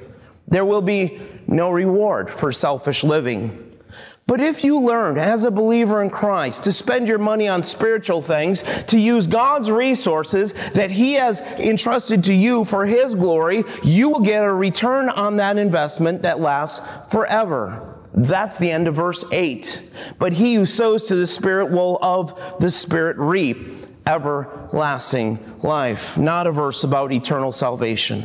There 0.49 0.65
will 0.65 0.83
be 0.83 1.21
no 1.47 1.71
reward 1.71 2.31
for 2.31 2.51
selfish 2.53 3.05
living. 3.05 3.72
But 4.27 4.41
if 4.41 4.65
you 4.65 4.79
learn 4.79 5.19
as 5.19 5.45
a 5.45 5.51
believer 5.51 6.03
in 6.03 6.09
Christ 6.09 6.65
to 6.65 6.73
spend 6.73 7.09
your 7.09 7.19
money 7.19 7.49
on 7.49 7.63
spiritual 7.63 8.23
things, 8.23 8.63
to 8.85 8.99
use 8.99 9.27
God's 9.27 9.71
resources 9.71 10.53
that 10.71 10.91
He 10.91 11.15
has 11.15 11.41
entrusted 11.41 12.25
to 12.25 12.33
you 12.33 12.65
for 12.65 12.87
His 12.87 13.15
glory, 13.15 13.65
you 13.83 14.11
will 14.11 14.21
get 14.21 14.45
a 14.45 14.53
return 14.53 15.09
on 15.09 15.37
that 15.37 15.59
investment 15.59 16.23
that 16.23 16.41
lasts 16.41 16.87
forever. 17.11 17.93
That's 18.15 18.59
the 18.59 18.71
end 18.71 18.89
of 18.89 18.95
verse 18.95 19.25
8. 19.33 19.91
But 20.19 20.33
he 20.33 20.55
who 20.55 20.67
sows 20.67 21.07
to 21.07 21.17
the 21.17 21.27
Spirit 21.27 21.71
will 21.71 21.99
of 22.03 22.59
the 22.61 22.71
Spirit 22.71 23.17
reap 23.19 23.57
everlasting 24.07 25.39
life. 25.63 26.19
Not 26.19 26.47
a 26.47 26.53
verse 26.53 26.85
about 26.85 27.13
eternal 27.13 27.53
salvation. 27.53 28.25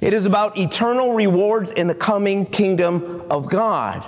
It 0.00 0.12
is 0.12 0.26
about 0.26 0.56
eternal 0.56 1.14
rewards 1.14 1.72
in 1.72 1.88
the 1.88 1.94
coming 1.94 2.46
kingdom 2.46 3.24
of 3.30 3.50
God. 3.50 4.04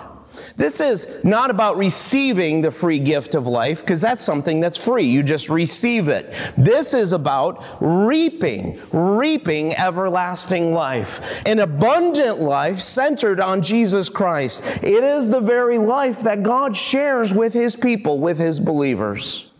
This 0.57 0.81
is 0.81 1.23
not 1.23 1.51
about 1.51 1.77
receiving 1.77 2.63
the 2.63 2.71
free 2.71 2.99
gift 2.99 3.35
of 3.35 3.47
life, 3.47 3.81
because 3.81 4.01
that's 4.01 4.25
something 4.25 4.59
that's 4.59 4.77
free. 4.77 5.05
You 5.05 5.23
just 5.23 5.51
receive 5.51 6.09
it. 6.09 6.35
This 6.57 6.95
is 6.95 7.13
about 7.13 7.63
reaping, 7.81 8.81
reaping 8.91 9.75
everlasting 9.75 10.73
life. 10.73 11.45
An 11.45 11.59
abundant 11.59 12.41
life 12.41 12.79
centered 12.79 13.39
on 13.39 13.61
Jesus 13.61 14.09
Christ. 14.09 14.83
It 14.83 15.05
is 15.05 15.29
the 15.29 15.43
very 15.43 15.77
life 15.77 16.21
that 16.21 16.43
God 16.43 16.75
shares 16.75 17.35
with 17.35 17.53
his 17.53 17.77
people, 17.77 18.19
with 18.19 18.39
his 18.39 18.59
believers. 18.59 19.51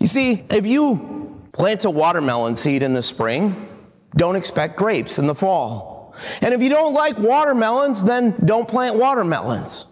You 0.00 0.06
see, 0.06 0.44
if 0.50 0.66
you 0.66 1.42
plant 1.52 1.84
a 1.84 1.90
watermelon 1.90 2.56
seed 2.56 2.82
in 2.82 2.94
the 2.94 3.02
spring, 3.02 3.68
don't 4.16 4.36
expect 4.36 4.76
grapes 4.76 5.18
in 5.18 5.26
the 5.26 5.34
fall. 5.34 6.14
And 6.40 6.54
if 6.54 6.62
you 6.62 6.70
don't 6.70 6.94
like 6.94 7.18
watermelons, 7.18 8.02
then 8.02 8.34
don't 8.46 8.66
plant 8.66 8.96
watermelons. 8.96 9.86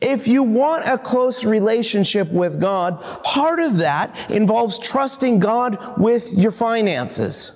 If 0.00 0.28
you 0.28 0.42
want 0.42 0.86
a 0.86 0.98
close 0.98 1.44
relationship 1.44 2.30
with 2.30 2.60
God, 2.60 3.00
part 3.22 3.60
of 3.60 3.78
that 3.78 4.30
involves 4.30 4.78
trusting 4.78 5.38
God 5.38 5.78
with 5.98 6.28
your 6.32 6.52
finances. 6.52 7.54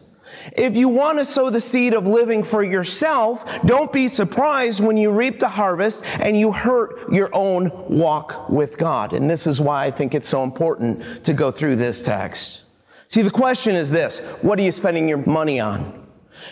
If 0.57 0.77
you 0.77 0.89
want 0.89 1.19
to 1.19 1.25
sow 1.25 1.51
the 1.51 1.61
seed 1.61 1.95
of 1.95 2.07
living 2.07 2.43
for 2.43 2.65
yourself, 2.65 3.63
don't 3.63 3.93
be 3.93 4.09
surprised 4.09 4.83
when 4.83 4.97
you 4.97 5.11
reap 5.11 5.39
the 5.39 5.49
harvest 5.49 6.05
and 6.21 6.39
you 6.39 6.51
hurt 6.51 7.13
your 7.13 7.31
own 7.33 7.71
walk 7.89 8.49
with 8.49 8.77
God. 8.77 9.13
And 9.13 9.31
this 9.31 9.47
is 9.47 9.61
why 9.61 9.85
I 9.85 9.91
think 9.91 10.15
it's 10.15 10.29
so 10.29 10.43
important 10.43 11.25
to 11.25 11.33
go 11.33 11.51
through 11.51 11.77
this 11.77 12.03
text. 12.03 12.65
See, 13.09 13.23
the 13.23 13.31
question 13.31 13.77
is 13.77 13.91
this 13.91 14.21
what 14.43 14.59
are 14.59 14.63
you 14.63 14.73
spending 14.73 15.09
your 15.09 15.25
money 15.27 15.61
on? 15.61 16.02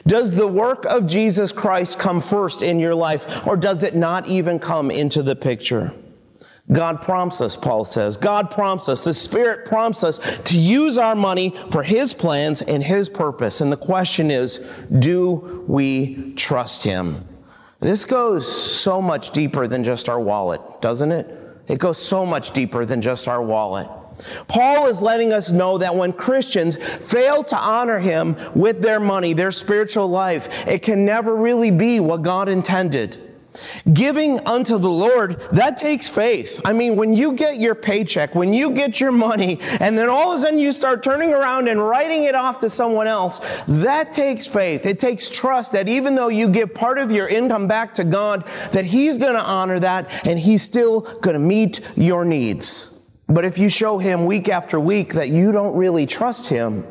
Does 0.07 0.35
the 0.35 0.47
work 0.47 0.85
of 0.87 1.07
Jesus 1.07 1.53
Christ 1.53 1.99
come 1.99 2.21
first 2.21 2.63
in 2.63 2.79
your 2.79 2.95
life, 2.95 3.47
or 3.47 3.57
does 3.57 3.83
it 3.83 3.95
not 3.95 4.29
even 4.29 4.59
come 4.59 4.91
into 4.91 5.23
the 5.23 5.37
picture? 5.37 5.93
God 6.73 7.03
prompts 7.03 7.41
us, 7.41 7.57
Paul 7.57 7.85
says. 7.85 8.17
God 8.17 8.51
prompts 8.51 8.89
us. 8.89 9.03
The 9.03 9.15
Spirit 9.15 9.67
prompts 9.67 10.05
us 10.05 10.19
to 10.45 10.59
use 10.59 10.99
our 10.99 11.17
money 11.17 11.51
for 11.71 11.83
His 11.83 12.15
plans 12.15 12.63
and 12.63 12.83
His 12.83 13.09
purpose. 13.09 13.61
And 13.61 13.73
the 13.73 13.77
question 13.77 14.31
is, 14.31 14.59
do 15.01 15.65
we 15.67 16.33
trust 16.35 16.85
Him? 16.85 17.25
This 17.81 18.05
goes 18.05 18.47
so 18.51 19.03
much 19.03 19.31
deeper 19.31 19.67
than 19.67 19.83
just 19.83 20.09
our 20.09 20.21
wallet, 20.21 20.61
doesn't 20.81 21.11
it? 21.11 21.27
It 21.67 21.79
goes 21.79 21.99
so 21.99 22.25
much 22.25 22.53
deeper 22.53 22.85
than 22.85 23.01
just 23.01 23.27
our 23.27 23.43
wallet. 23.43 23.89
Paul 24.49 24.87
is 24.87 25.03
letting 25.03 25.33
us 25.33 25.53
know 25.53 25.79
that 25.79 25.95
when 25.95 26.13
Christians 26.13 26.77
fail 26.77 27.43
to 27.45 27.57
honor 27.57 27.99
him 27.99 28.37
with 28.55 28.83
their 28.83 29.01
money, 29.01 29.33
their 29.33 29.53
spiritual 29.53 30.09
life, 30.09 30.67
it 30.67 30.83
can 30.83 31.05
never 31.05 31.35
really 31.37 31.71
be 31.71 32.01
what 32.01 32.23
God 32.23 32.49
intended. 32.49 33.31
Giving 33.93 34.47
unto 34.47 34.79
the 34.79 34.89
Lord, 34.89 35.41
that 35.53 35.77
takes 35.77 36.09
faith. 36.09 36.61
I 36.65 36.73
mean, 36.73 36.97
when 36.97 37.15
you 37.15 37.33
get 37.33 37.59
your 37.59 37.75
paycheck, 37.75 38.35
when 38.35 38.55
you 38.55 38.71
get 38.71 39.01
your 39.01 39.11
money, 39.11 39.59
and 39.81 39.99
then 39.99 40.09
all 40.09 40.33
of 40.33 40.39
a 40.39 40.43
sudden 40.43 40.59
you 40.59 40.71
start 40.73 41.03
turning 41.03 41.33
around 41.33 41.69
and 41.69 41.85
writing 41.85 42.25
it 42.25 42.35
off 42.35 42.59
to 42.59 42.69
someone 42.69 43.07
else, 43.07 43.41
that 43.67 44.13
takes 44.13 44.47
faith. 44.47 44.87
It 44.87 45.01
takes 45.01 45.29
trust 45.29 45.73
that 45.73 45.89
even 45.89 46.15
though 46.15 46.29
you 46.29 46.49
give 46.49 46.73
part 46.75 46.99
of 46.99 47.11
your 47.11 47.27
income 47.27 47.67
back 47.67 47.93
to 47.95 48.05
God, 48.05 48.47
that 48.73 48.85
He's 48.85 49.19
going 49.19 49.35
to 49.35 49.43
honor 49.43 49.81
that 49.81 50.27
and 50.27 50.39
He's 50.39 50.63
still 50.63 51.01
going 51.01 51.35
to 51.35 51.41
meet 51.41 51.81
your 51.97 52.25
needs. 52.25 52.90
But 53.31 53.45
if 53.45 53.59
you 53.59 53.69
show 53.69 53.99
him 53.99 54.27
week 54.27 54.49
after 54.49 54.81
week 54.81 55.15
that 55.15 55.29
you 55.29 55.53
don't 55.53 55.77
really 55.77 56.05
trust 56.05 56.49
him, 56.51 56.85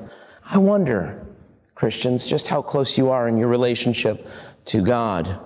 I 0.46 0.58
wonder, 0.58 1.28
Christians, 1.76 2.26
just 2.26 2.48
how 2.48 2.62
close 2.62 2.98
you 2.98 3.10
are 3.10 3.28
in 3.28 3.38
your 3.38 3.50
relationship 3.50 4.26
to 4.66 4.82
God. 4.82 5.40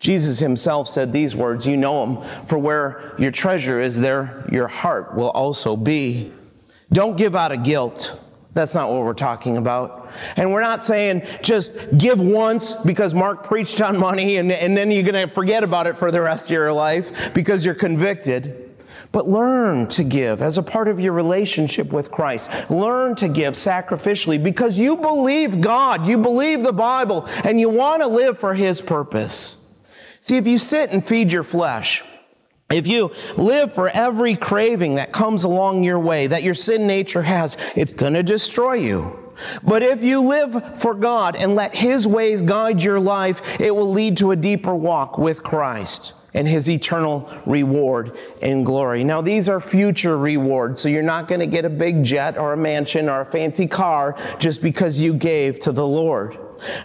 Jesus 0.00 0.40
himself 0.40 0.88
said 0.88 1.12
these 1.12 1.36
words, 1.36 1.64
you 1.66 1.76
know 1.76 2.04
them, 2.04 2.46
for 2.46 2.58
where 2.58 3.14
your 3.18 3.30
treasure 3.30 3.80
is, 3.80 4.00
there 4.00 4.44
your 4.50 4.66
heart 4.66 5.14
will 5.14 5.30
also 5.30 5.76
be. 5.76 6.32
Don't 6.92 7.16
give 7.16 7.36
out 7.36 7.52
of 7.52 7.62
guilt. 7.62 8.22
That's 8.52 8.74
not 8.74 8.90
what 8.90 9.02
we're 9.02 9.14
talking 9.14 9.58
about. 9.58 10.10
And 10.36 10.52
we're 10.52 10.60
not 10.60 10.82
saying 10.82 11.22
just 11.40 11.96
give 11.98 12.20
once 12.20 12.74
because 12.74 13.14
Mark 13.14 13.44
preached 13.44 13.80
on 13.80 13.96
money 13.96 14.38
and, 14.38 14.50
and 14.50 14.76
then 14.76 14.90
you're 14.90 15.02
going 15.02 15.28
to 15.28 15.32
forget 15.32 15.62
about 15.62 15.86
it 15.86 15.96
for 15.96 16.10
the 16.10 16.20
rest 16.20 16.46
of 16.46 16.52
your 16.52 16.72
life 16.72 17.32
because 17.32 17.64
you're 17.64 17.74
convicted. 17.74 18.65
But 19.12 19.28
learn 19.28 19.86
to 19.88 20.04
give 20.04 20.42
as 20.42 20.58
a 20.58 20.62
part 20.62 20.88
of 20.88 21.00
your 21.00 21.12
relationship 21.12 21.92
with 21.92 22.10
Christ. 22.10 22.50
Learn 22.70 23.14
to 23.16 23.28
give 23.28 23.54
sacrificially 23.54 24.42
because 24.42 24.78
you 24.78 24.96
believe 24.96 25.60
God, 25.60 26.06
you 26.06 26.18
believe 26.18 26.62
the 26.62 26.72
Bible, 26.72 27.26
and 27.44 27.60
you 27.60 27.68
want 27.68 28.02
to 28.02 28.08
live 28.08 28.38
for 28.38 28.54
His 28.54 28.80
purpose. 28.80 29.62
See, 30.20 30.36
if 30.36 30.46
you 30.46 30.58
sit 30.58 30.90
and 30.90 31.04
feed 31.04 31.30
your 31.30 31.44
flesh, 31.44 32.02
if 32.70 32.88
you 32.88 33.12
live 33.36 33.72
for 33.72 33.88
every 33.88 34.34
craving 34.34 34.96
that 34.96 35.12
comes 35.12 35.44
along 35.44 35.84
your 35.84 36.00
way, 36.00 36.26
that 36.26 36.42
your 36.42 36.54
sin 36.54 36.86
nature 36.86 37.22
has, 37.22 37.56
it's 37.76 37.92
going 37.92 38.14
to 38.14 38.24
destroy 38.24 38.74
you. 38.74 39.22
But 39.62 39.82
if 39.82 40.02
you 40.02 40.20
live 40.20 40.80
for 40.80 40.94
God 40.94 41.36
and 41.36 41.54
let 41.54 41.74
His 41.74 42.08
ways 42.08 42.42
guide 42.42 42.82
your 42.82 42.98
life, 42.98 43.60
it 43.60 43.74
will 43.74 43.90
lead 43.90 44.16
to 44.18 44.32
a 44.32 44.36
deeper 44.36 44.74
walk 44.74 45.18
with 45.18 45.44
Christ 45.44 46.14
and 46.36 46.46
His 46.46 46.70
eternal 46.70 47.28
reward 47.46 48.16
and 48.42 48.64
glory. 48.64 49.02
Now, 49.02 49.20
these 49.20 49.48
are 49.48 49.58
future 49.58 50.16
rewards, 50.16 50.80
so 50.80 50.88
you're 50.88 51.02
not 51.02 51.26
going 51.26 51.40
to 51.40 51.46
get 51.48 51.64
a 51.64 51.70
big 51.70 52.04
jet 52.04 52.38
or 52.38 52.52
a 52.52 52.56
mansion 52.56 53.08
or 53.08 53.22
a 53.22 53.24
fancy 53.24 53.66
car 53.66 54.16
just 54.38 54.62
because 54.62 55.00
you 55.00 55.14
gave 55.14 55.58
to 55.60 55.72
the 55.72 55.86
Lord. 55.86 56.38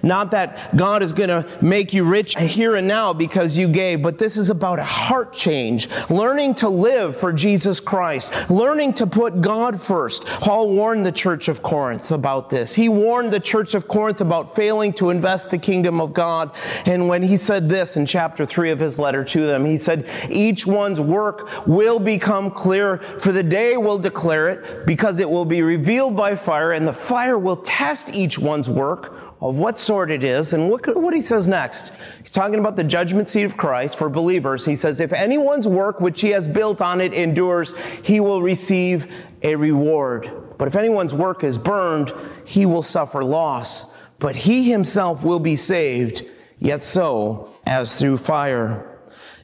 Not 0.03 0.31
that 0.31 0.75
God 0.75 1.03
is 1.03 1.13
going 1.13 1.29
to 1.29 1.45
make 1.61 1.93
you 1.93 2.03
rich 2.03 2.37
here 2.37 2.75
and 2.75 2.87
now 2.87 3.13
because 3.13 3.57
you 3.57 3.67
gave, 3.67 4.01
but 4.01 4.17
this 4.17 4.37
is 4.37 4.49
about 4.49 4.79
a 4.79 4.83
heart 4.83 5.33
change, 5.33 5.89
learning 6.09 6.55
to 6.55 6.69
live 6.69 7.17
for 7.17 7.31
Jesus 7.33 7.79
Christ, 7.79 8.49
learning 8.49 8.93
to 8.93 9.07
put 9.07 9.41
God 9.41 9.81
first. 9.81 10.25
Paul 10.25 10.69
warned 10.69 11.05
the 11.05 11.11
church 11.11 11.47
of 11.47 11.61
Corinth 11.61 12.11
about 12.11 12.49
this. 12.49 12.73
He 12.73 12.89
warned 12.89 13.31
the 13.31 13.39
church 13.39 13.73
of 13.75 13.87
Corinth 13.87 14.21
about 14.21 14.55
failing 14.55 14.93
to 14.93 15.09
invest 15.09 15.51
the 15.51 15.57
kingdom 15.57 16.01
of 16.01 16.13
God. 16.13 16.51
And 16.85 17.07
when 17.07 17.23
he 17.23 17.37
said 17.37 17.69
this 17.69 17.97
in 17.97 18.05
chapter 18.05 18.45
3 18.45 18.71
of 18.71 18.79
his 18.79 18.99
letter 18.99 19.23
to 19.25 19.45
them, 19.45 19.65
he 19.65 19.77
said, 19.77 20.07
Each 20.29 20.65
one's 20.65 20.99
work 20.99 21.67
will 21.67 21.99
become 21.99 22.51
clear, 22.51 22.97
for 22.97 23.31
the 23.31 23.43
day 23.43 23.77
will 23.77 23.97
declare 23.97 24.49
it, 24.49 24.85
because 24.85 25.19
it 25.19 25.29
will 25.29 25.45
be 25.45 25.61
revealed 25.61 26.15
by 26.15 26.35
fire, 26.35 26.71
and 26.71 26.87
the 26.87 26.93
fire 26.93 27.37
will 27.37 27.57
test 27.57 28.15
each 28.15 28.37
one's 28.37 28.69
work 28.69 29.30
of 29.41 29.57
what 29.57 29.77
sort 29.77 30.11
it 30.11 30.23
is. 30.23 30.53
And 30.53 30.69
look 30.69 30.87
at 30.87 30.95
what 30.95 31.13
he 31.13 31.21
says 31.21 31.47
next. 31.47 31.93
He's 32.19 32.31
talking 32.31 32.59
about 32.59 32.75
the 32.75 32.83
judgment 32.83 33.27
seat 33.27 33.43
of 33.43 33.57
Christ 33.57 33.97
for 33.97 34.09
believers. 34.09 34.63
He 34.63 34.75
says, 34.75 35.01
If 35.01 35.11
anyone's 35.13 35.67
work 35.67 35.99
which 35.99 36.21
he 36.21 36.29
has 36.29 36.47
built 36.47 36.81
on 36.81 37.01
it 37.01 37.13
endures, 37.13 37.77
he 38.03 38.19
will 38.19 38.41
receive 38.41 39.13
a 39.41 39.55
reward. 39.55 40.31
But 40.57 40.67
if 40.67 40.75
anyone's 40.75 41.15
work 41.15 41.43
is 41.43 41.57
burned, 41.57 42.13
he 42.45 42.65
will 42.67 42.83
suffer 42.83 43.23
loss. 43.23 43.95
But 44.19 44.35
he 44.35 44.69
himself 44.69 45.23
will 45.23 45.39
be 45.39 45.55
saved, 45.55 46.23
yet 46.59 46.83
so 46.83 47.55
as 47.65 47.99
through 47.99 48.17
fire. 48.17 48.90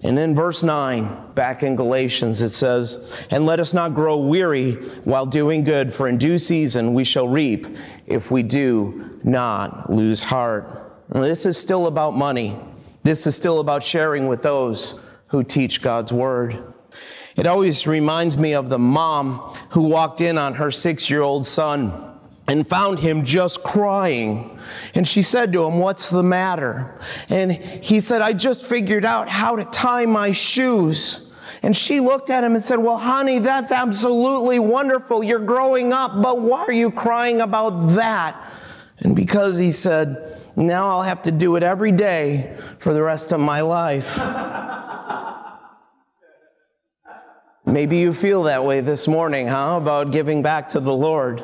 And 0.07 0.17
then 0.17 0.33
verse 0.33 0.63
9, 0.63 1.33
back 1.33 1.63
in 1.63 1.75
Galatians, 1.75 2.41
it 2.41 2.51
says, 2.51 3.25
And 3.29 3.45
let 3.45 3.59
us 3.59 3.73
not 3.73 3.93
grow 3.93 4.15
weary 4.15 4.75
while 5.03 5.25
doing 5.25 5.65
good, 5.65 5.93
for 5.93 6.07
in 6.07 6.17
due 6.17 6.39
season 6.39 6.93
we 6.93 7.03
shall 7.03 7.27
reap 7.27 7.67
if 8.05 8.31
we 8.31 8.41
do 8.41 9.19
not 9.25 9.89
lose 9.89 10.23
heart. 10.23 11.03
And 11.09 11.25
this 11.25 11.45
is 11.45 11.57
still 11.57 11.87
about 11.87 12.15
money. 12.15 12.57
This 13.03 13.27
is 13.27 13.35
still 13.35 13.59
about 13.59 13.83
sharing 13.83 14.29
with 14.29 14.41
those 14.41 14.97
who 15.27 15.43
teach 15.43 15.81
God's 15.81 16.13
word. 16.13 16.73
It 17.35 17.45
always 17.45 17.85
reminds 17.85 18.39
me 18.39 18.53
of 18.53 18.69
the 18.69 18.79
mom 18.79 19.39
who 19.71 19.81
walked 19.81 20.21
in 20.21 20.37
on 20.37 20.53
her 20.53 20.71
six 20.71 21.09
year 21.09 21.21
old 21.21 21.45
son 21.45 22.16
and 22.47 22.65
found 22.65 22.99
him 22.99 23.23
just 23.23 23.63
crying. 23.63 24.57
And 24.95 25.07
she 25.07 25.21
said 25.21 25.51
to 25.53 25.65
him, 25.65 25.79
What's 25.79 26.09
the 26.09 26.23
matter? 26.23 26.99
And 27.29 27.51
he 27.51 27.99
said, 27.99 28.21
I 28.21 28.33
just 28.33 28.63
figured 28.63 29.05
out 29.05 29.29
how 29.29 29.55
to 29.57 29.65
tie 29.65 30.05
my 30.05 30.31
shoes. 30.31 31.29
And 31.63 31.75
she 31.75 31.99
looked 31.99 32.29
at 32.29 32.43
him 32.43 32.55
and 32.55 32.63
said, 32.63 32.79
Well, 32.79 32.97
honey, 32.97 33.39
that's 33.39 33.71
absolutely 33.71 34.59
wonderful. 34.59 35.23
You're 35.23 35.39
growing 35.39 35.91
up, 35.91 36.21
but 36.21 36.41
why 36.41 36.63
are 36.63 36.71
you 36.71 36.91
crying 36.91 37.41
about 37.41 37.79
that? 37.95 38.41
And 38.99 39.15
because 39.15 39.57
he 39.57 39.71
said, 39.71 40.39
Now 40.55 40.89
I'll 40.89 41.01
have 41.01 41.23
to 41.23 41.31
do 41.31 41.55
it 41.57 41.63
every 41.63 41.91
day 41.91 42.55
for 42.79 42.93
the 42.93 43.01
rest 43.01 43.33
of 43.33 43.41
my 43.41 43.61
life. 43.61 44.17
Maybe 47.65 47.97
you 47.97 48.13
feel 48.13 48.43
that 48.43 48.63
way 48.63 48.79
this 48.79 49.09
morning, 49.09 49.47
huh? 49.47 49.77
About 49.81 50.11
giving 50.11 50.41
back 50.41 50.69
to 50.69 50.79
the 50.79 50.95
Lord. 50.95 51.43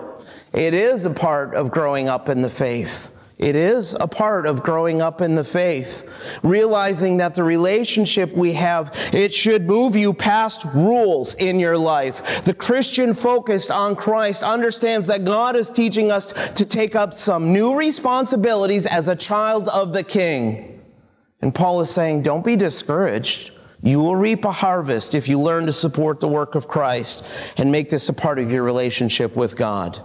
It 0.53 0.73
is 0.73 1.05
a 1.05 1.09
part 1.09 1.55
of 1.55 1.71
growing 1.71 2.07
up 2.07 2.29
in 2.29 2.41
the 2.41 2.49
faith. 2.49 3.09
It 3.39 3.55
is 3.55 3.95
a 3.99 4.07
part 4.07 4.45
of 4.45 4.63
growing 4.63 5.01
up 5.01 5.19
in 5.19 5.33
the 5.33 5.43
faith. 5.43 6.07
Realizing 6.43 7.17
that 7.17 7.33
the 7.33 7.43
relationship 7.43 8.31
we 8.33 8.53
have, 8.53 8.95
it 9.11 9.33
should 9.33 9.67
move 9.67 9.95
you 9.95 10.13
past 10.13 10.63
rules 10.73 11.33
in 11.35 11.59
your 11.59 11.77
life. 11.77 12.43
The 12.45 12.53
Christian 12.53 13.15
focused 13.15 13.71
on 13.71 13.95
Christ 13.95 14.43
understands 14.43 15.07
that 15.07 15.25
God 15.25 15.55
is 15.55 15.71
teaching 15.71 16.11
us 16.11 16.31
to 16.51 16.65
take 16.65 16.95
up 16.95 17.15
some 17.15 17.51
new 17.51 17.75
responsibilities 17.75 18.85
as 18.85 19.07
a 19.07 19.15
child 19.15 19.67
of 19.69 19.91
the 19.91 20.03
King. 20.03 20.81
And 21.41 21.53
Paul 21.53 21.81
is 21.81 21.89
saying, 21.89 22.21
don't 22.21 22.45
be 22.45 22.55
discouraged. 22.55 23.51
You 23.81 23.99
will 23.99 24.15
reap 24.15 24.45
a 24.45 24.51
harvest 24.51 25.15
if 25.15 25.27
you 25.27 25.39
learn 25.39 25.65
to 25.65 25.73
support 25.73 26.21
the 26.21 26.27
work 26.29 26.55
of 26.55 26.67
Christ 26.67 27.25
and 27.57 27.71
make 27.71 27.89
this 27.89 28.07
a 28.07 28.13
part 28.13 28.39
of 28.39 28.49
your 28.51 28.63
relationship 28.63 29.35
with 29.35 29.57
God. 29.57 30.01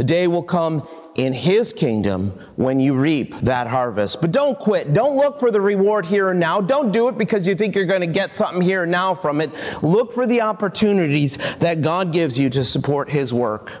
The 0.00 0.04
day 0.04 0.28
will 0.28 0.42
come 0.42 0.88
in 1.16 1.34
His 1.34 1.74
kingdom 1.74 2.30
when 2.56 2.80
you 2.80 2.94
reap 2.94 3.34
that 3.40 3.66
harvest. 3.66 4.22
But 4.22 4.32
don't 4.32 4.58
quit. 4.58 4.94
Don't 4.94 5.14
look 5.14 5.38
for 5.38 5.50
the 5.50 5.60
reward 5.60 6.06
here 6.06 6.30
and 6.30 6.40
now. 6.40 6.62
Don't 6.62 6.90
do 6.90 7.08
it 7.08 7.18
because 7.18 7.46
you 7.46 7.54
think 7.54 7.74
you're 7.74 7.84
going 7.84 8.00
to 8.00 8.06
get 8.06 8.32
something 8.32 8.62
here 8.62 8.84
and 8.84 8.90
now 8.90 9.14
from 9.14 9.42
it. 9.42 9.50
Look 9.82 10.14
for 10.14 10.26
the 10.26 10.40
opportunities 10.40 11.36
that 11.56 11.82
God 11.82 12.14
gives 12.14 12.38
you 12.38 12.48
to 12.48 12.64
support 12.64 13.10
His 13.10 13.34
work. 13.34 13.72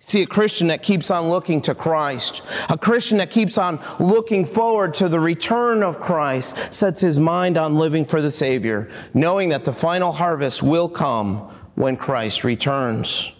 See, 0.00 0.22
a 0.22 0.26
Christian 0.26 0.66
that 0.66 0.82
keeps 0.82 1.12
on 1.12 1.28
looking 1.28 1.62
to 1.62 1.74
Christ, 1.76 2.42
a 2.68 2.76
Christian 2.76 3.18
that 3.18 3.30
keeps 3.30 3.56
on 3.56 3.78
looking 4.00 4.44
forward 4.44 4.92
to 4.94 5.08
the 5.08 5.20
return 5.20 5.84
of 5.84 6.00
Christ, 6.00 6.74
sets 6.74 7.00
his 7.00 7.20
mind 7.20 7.58
on 7.58 7.76
living 7.76 8.04
for 8.04 8.20
the 8.20 8.32
Savior, 8.32 8.90
knowing 9.14 9.50
that 9.50 9.64
the 9.64 9.72
final 9.72 10.10
harvest 10.10 10.64
will 10.64 10.88
come 10.88 11.48
when 11.76 11.96
Christ 11.96 12.42
returns. 12.42 13.30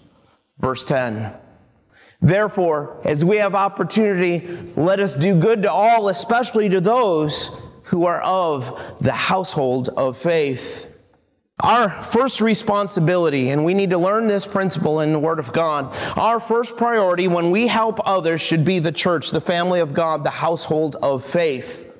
Verse 0.61 0.85
10. 0.85 1.41
Therefore, 2.25 2.97
as 3.05 3.23
we 3.23 3.37
have 3.37 3.55
opportunity, 3.55 4.73
let 4.77 4.99
us 4.99 5.15
do 5.15 5.39
good 5.39 5.61
to 5.63 5.71
all, 5.71 6.09
especially 6.09 6.71
to 6.71 6.81
those 6.81 7.61
who 7.83 8.07
are 8.07 8.23
of 8.23 8.97
the 8.99 9.13
household 9.13 9.91
of 9.91 10.17
faith. 10.17 10.91
Our 11.61 11.91
first 11.91 12.41
responsibility, 12.41 13.51
and 13.51 13.63
we 13.63 13.75
need 13.75 13.91
to 13.91 13.99
learn 13.99 14.27
this 14.27 14.47
principle 14.47 15.01
in 15.01 15.13
the 15.13 15.19
Word 15.19 15.39
of 15.39 15.53
God, 15.53 15.95
our 16.17 16.41
first 16.41 16.79
priority 16.79 17.29
when 17.29 17.51
we 17.51 17.67
help 17.67 18.01
others 18.09 18.41
should 18.41 18.65
be 18.65 18.79
the 18.79 18.91
church, 18.91 19.31
the 19.31 19.41
family 19.41 19.81
of 19.81 19.93
God, 19.93 20.25
the 20.25 20.31
household 20.31 20.97
of 21.03 21.23
faith 21.23 21.94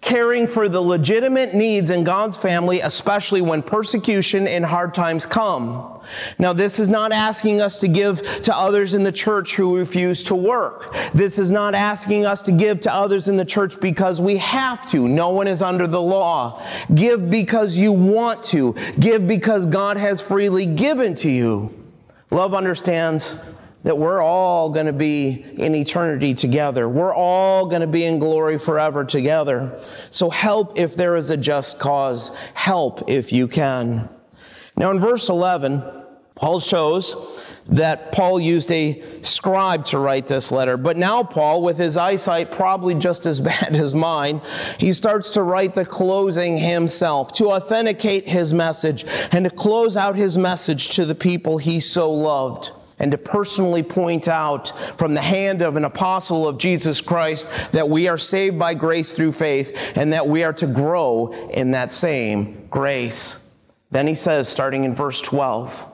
caring 0.00 0.46
for 0.46 0.68
the 0.68 0.80
legitimate 0.80 1.54
needs 1.54 1.90
in 1.90 2.04
God's 2.04 2.36
family, 2.36 2.80
especially 2.80 3.40
when 3.40 3.62
persecution 3.62 4.46
and 4.46 4.64
hard 4.64 4.94
times 4.94 5.26
come. 5.26 6.00
Now, 6.38 6.52
this 6.52 6.78
is 6.78 6.88
not 6.88 7.12
asking 7.12 7.60
us 7.60 7.78
to 7.78 7.88
give 7.88 8.22
to 8.42 8.56
others 8.56 8.94
in 8.94 9.02
the 9.02 9.12
church 9.12 9.54
who 9.54 9.78
refuse 9.78 10.22
to 10.24 10.34
work. 10.34 10.94
This 11.14 11.38
is 11.38 11.50
not 11.50 11.74
asking 11.74 12.26
us 12.26 12.42
to 12.42 12.52
give 12.52 12.80
to 12.82 12.94
others 12.94 13.28
in 13.28 13.36
the 13.36 13.44
church 13.44 13.80
because 13.80 14.20
we 14.20 14.36
have 14.38 14.86
to. 14.90 15.08
No 15.08 15.30
one 15.30 15.48
is 15.48 15.62
under 15.62 15.86
the 15.86 16.00
law. 16.02 16.62
Give 16.94 17.30
because 17.30 17.76
you 17.76 17.92
want 17.92 18.42
to. 18.44 18.74
Give 19.00 19.26
because 19.26 19.66
God 19.66 19.96
has 19.96 20.20
freely 20.20 20.66
given 20.66 21.14
to 21.16 21.30
you. 21.30 21.72
Love 22.30 22.54
understands 22.54 23.38
that 23.84 23.96
we're 23.96 24.22
all 24.22 24.70
going 24.70 24.86
to 24.86 24.92
be 24.92 25.44
in 25.58 25.74
eternity 25.74 26.34
together. 26.34 26.88
We're 26.88 27.14
all 27.14 27.66
going 27.66 27.82
to 27.82 27.86
be 27.86 28.04
in 28.04 28.18
glory 28.18 28.58
forever 28.58 29.04
together. 29.04 29.78
So 30.10 30.30
help 30.30 30.78
if 30.78 30.96
there 30.96 31.16
is 31.16 31.30
a 31.30 31.36
just 31.36 31.78
cause. 31.78 32.36
Help 32.54 33.08
if 33.08 33.32
you 33.32 33.46
can. 33.46 34.08
Now 34.76 34.90
in 34.90 34.98
verse 34.98 35.28
11, 35.28 35.82
Paul 36.34 36.60
shows 36.60 37.42
that 37.68 38.10
Paul 38.12 38.40
used 38.40 38.72
a 38.72 39.02
scribe 39.22 39.84
to 39.86 39.98
write 39.98 40.26
this 40.26 40.50
letter. 40.50 40.76
But 40.76 40.96
now 40.96 41.22
Paul, 41.22 41.62
with 41.62 41.76
his 41.76 41.96
eyesight 41.96 42.52
probably 42.52 42.94
just 42.94 43.26
as 43.26 43.40
bad 43.40 43.76
as 43.76 43.94
mine, 43.94 44.40
he 44.78 44.94
starts 44.94 45.30
to 45.32 45.42
write 45.42 45.74
the 45.74 45.84
closing 45.84 46.56
himself 46.56 47.32
to 47.34 47.52
authenticate 47.52 48.26
his 48.26 48.54
message 48.54 49.04
and 49.32 49.44
to 49.44 49.50
close 49.50 49.98
out 49.98 50.16
his 50.16 50.38
message 50.38 50.88
to 50.90 51.04
the 51.04 51.14
people 51.14 51.58
he 51.58 51.80
so 51.80 52.10
loved 52.10 52.72
and 53.04 53.12
to 53.12 53.18
personally 53.18 53.82
point 53.82 54.28
out 54.28 54.72
from 54.96 55.12
the 55.12 55.20
hand 55.20 55.60
of 55.60 55.76
an 55.76 55.84
apostle 55.84 56.48
of 56.48 56.56
Jesus 56.56 57.02
Christ 57.02 57.46
that 57.72 57.86
we 57.86 58.08
are 58.08 58.16
saved 58.16 58.58
by 58.58 58.72
grace 58.72 59.14
through 59.14 59.32
faith 59.32 59.92
and 59.94 60.10
that 60.14 60.26
we 60.26 60.42
are 60.42 60.54
to 60.54 60.66
grow 60.66 61.30
in 61.50 61.72
that 61.72 61.92
same 61.92 62.66
grace. 62.68 63.46
Then 63.90 64.06
he 64.06 64.14
says, 64.14 64.48
starting 64.48 64.84
in 64.84 64.94
verse 64.94 65.20
12, 65.20 65.84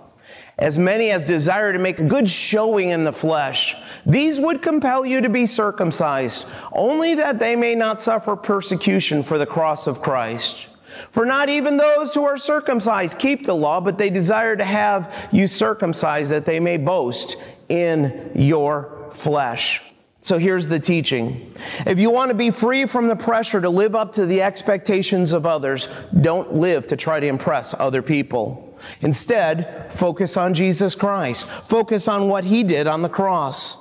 as 0.56 0.78
many 0.78 1.10
as 1.10 1.24
desire 1.24 1.72
to 1.72 1.80
make 1.80 1.98
a 1.98 2.04
good 2.04 2.30
showing 2.30 2.90
in 2.90 3.02
the 3.02 3.12
flesh. 3.12 3.74
These 4.06 4.38
would 4.38 4.62
compel 4.62 5.04
you 5.04 5.20
to 5.20 5.28
be 5.28 5.46
circumcised, 5.46 6.46
only 6.70 7.16
that 7.16 7.40
they 7.40 7.56
may 7.56 7.74
not 7.74 8.00
suffer 8.00 8.36
persecution 8.36 9.24
for 9.24 9.36
the 9.36 9.46
cross 9.46 9.88
of 9.88 10.00
Christ. 10.00 10.68
For 11.10 11.24
not 11.24 11.48
even 11.48 11.76
those 11.76 12.14
who 12.14 12.24
are 12.24 12.36
circumcised 12.36 13.18
keep 13.18 13.46
the 13.46 13.54
law, 13.54 13.80
but 13.80 13.98
they 13.98 14.10
desire 14.10 14.56
to 14.56 14.64
have 14.64 15.28
you 15.32 15.46
circumcised 15.46 16.30
that 16.30 16.46
they 16.46 16.60
may 16.60 16.76
boast 16.76 17.36
in 17.68 18.30
your 18.34 19.10
flesh. 19.12 19.82
So 20.22 20.36
here's 20.36 20.68
the 20.68 20.78
teaching. 20.78 21.54
If 21.86 21.98
you 21.98 22.10
want 22.10 22.30
to 22.30 22.36
be 22.36 22.50
free 22.50 22.84
from 22.84 23.08
the 23.08 23.16
pressure 23.16 23.60
to 23.60 23.70
live 23.70 23.94
up 23.94 24.12
to 24.14 24.26
the 24.26 24.42
expectations 24.42 25.32
of 25.32 25.46
others, 25.46 25.88
don't 26.20 26.54
live 26.54 26.86
to 26.88 26.96
try 26.96 27.20
to 27.20 27.26
impress 27.26 27.74
other 27.78 28.02
people. 28.02 28.78
Instead, 29.00 29.90
focus 29.92 30.36
on 30.36 30.52
Jesus 30.52 30.94
Christ. 30.94 31.48
Focus 31.68 32.06
on 32.06 32.28
what 32.28 32.44
he 32.44 32.62
did 32.64 32.86
on 32.86 33.00
the 33.00 33.08
cross. 33.08 33.78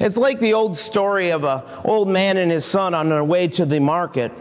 It's 0.00 0.16
like 0.16 0.38
the 0.38 0.54
old 0.54 0.76
story 0.76 1.30
of 1.30 1.44
an 1.44 1.62
old 1.84 2.08
man 2.08 2.36
and 2.36 2.50
his 2.52 2.64
son 2.64 2.94
on 2.94 3.08
their 3.08 3.24
way 3.24 3.48
to 3.48 3.64
the 3.64 3.80
market. 3.80 4.32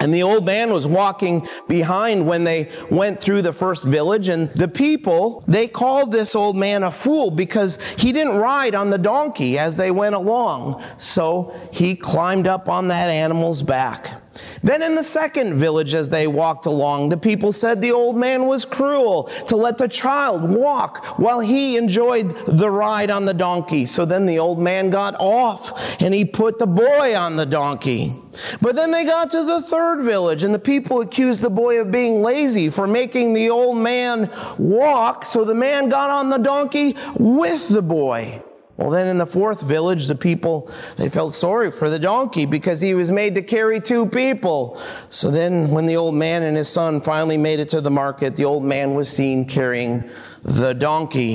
And 0.00 0.12
the 0.14 0.22
old 0.22 0.46
man 0.46 0.72
was 0.72 0.86
walking 0.86 1.46
behind 1.68 2.26
when 2.26 2.42
they 2.42 2.70
went 2.90 3.20
through 3.20 3.42
the 3.42 3.52
first 3.52 3.84
village. 3.84 4.28
And 4.28 4.48
the 4.50 4.66
people, 4.66 5.44
they 5.46 5.68
called 5.68 6.10
this 6.10 6.34
old 6.34 6.56
man 6.56 6.82
a 6.82 6.90
fool 6.90 7.30
because 7.30 7.78
he 7.98 8.10
didn't 8.10 8.36
ride 8.36 8.74
on 8.74 8.88
the 8.88 8.98
donkey 8.98 9.58
as 9.58 9.76
they 9.76 9.90
went 9.90 10.14
along. 10.14 10.82
So 10.96 11.54
he 11.70 11.94
climbed 11.94 12.46
up 12.46 12.68
on 12.68 12.88
that 12.88 13.10
animal's 13.10 13.62
back. 13.62 14.19
Then 14.62 14.82
in 14.82 14.94
the 14.94 15.02
second 15.02 15.54
village, 15.54 15.94
as 15.94 16.08
they 16.08 16.26
walked 16.26 16.66
along, 16.66 17.08
the 17.08 17.16
people 17.16 17.52
said 17.52 17.80
the 17.80 17.92
old 17.92 18.16
man 18.16 18.46
was 18.46 18.64
cruel 18.64 19.24
to 19.48 19.56
let 19.56 19.76
the 19.76 19.88
child 19.88 20.48
walk 20.48 21.18
while 21.18 21.40
he 21.40 21.76
enjoyed 21.76 22.30
the 22.46 22.70
ride 22.70 23.10
on 23.10 23.24
the 23.24 23.34
donkey. 23.34 23.86
So 23.86 24.04
then 24.04 24.26
the 24.26 24.38
old 24.38 24.60
man 24.60 24.90
got 24.90 25.16
off 25.18 26.00
and 26.00 26.14
he 26.14 26.24
put 26.24 26.58
the 26.58 26.66
boy 26.66 27.16
on 27.16 27.36
the 27.36 27.46
donkey. 27.46 28.14
But 28.60 28.76
then 28.76 28.92
they 28.92 29.04
got 29.04 29.30
to 29.32 29.42
the 29.42 29.62
third 29.62 30.02
village 30.02 30.44
and 30.44 30.54
the 30.54 30.60
people 30.60 31.00
accused 31.00 31.40
the 31.40 31.50
boy 31.50 31.80
of 31.80 31.90
being 31.90 32.22
lazy 32.22 32.70
for 32.70 32.86
making 32.86 33.32
the 33.32 33.50
old 33.50 33.78
man 33.78 34.30
walk. 34.58 35.24
So 35.24 35.44
the 35.44 35.54
man 35.54 35.88
got 35.88 36.10
on 36.10 36.30
the 36.30 36.38
donkey 36.38 36.96
with 37.18 37.68
the 37.68 37.82
boy. 37.82 38.42
Well, 38.80 38.88
then 38.88 39.08
in 39.08 39.18
the 39.18 39.26
fourth 39.26 39.60
village, 39.60 40.06
the 40.06 40.14
people, 40.14 40.70
they 40.96 41.10
felt 41.10 41.34
sorry 41.34 41.70
for 41.70 41.90
the 41.90 41.98
donkey 41.98 42.46
because 42.46 42.80
he 42.80 42.94
was 42.94 43.12
made 43.12 43.34
to 43.34 43.42
carry 43.42 43.78
two 43.78 44.06
people. 44.06 44.80
So 45.10 45.30
then 45.30 45.68
when 45.68 45.84
the 45.84 45.98
old 45.98 46.14
man 46.14 46.44
and 46.44 46.56
his 46.56 46.70
son 46.70 47.02
finally 47.02 47.36
made 47.36 47.60
it 47.60 47.68
to 47.68 47.82
the 47.82 47.90
market, 47.90 48.36
the 48.36 48.46
old 48.46 48.64
man 48.64 48.94
was 48.94 49.10
seen 49.10 49.44
carrying 49.44 50.08
the 50.44 50.72
donkey. 50.72 51.34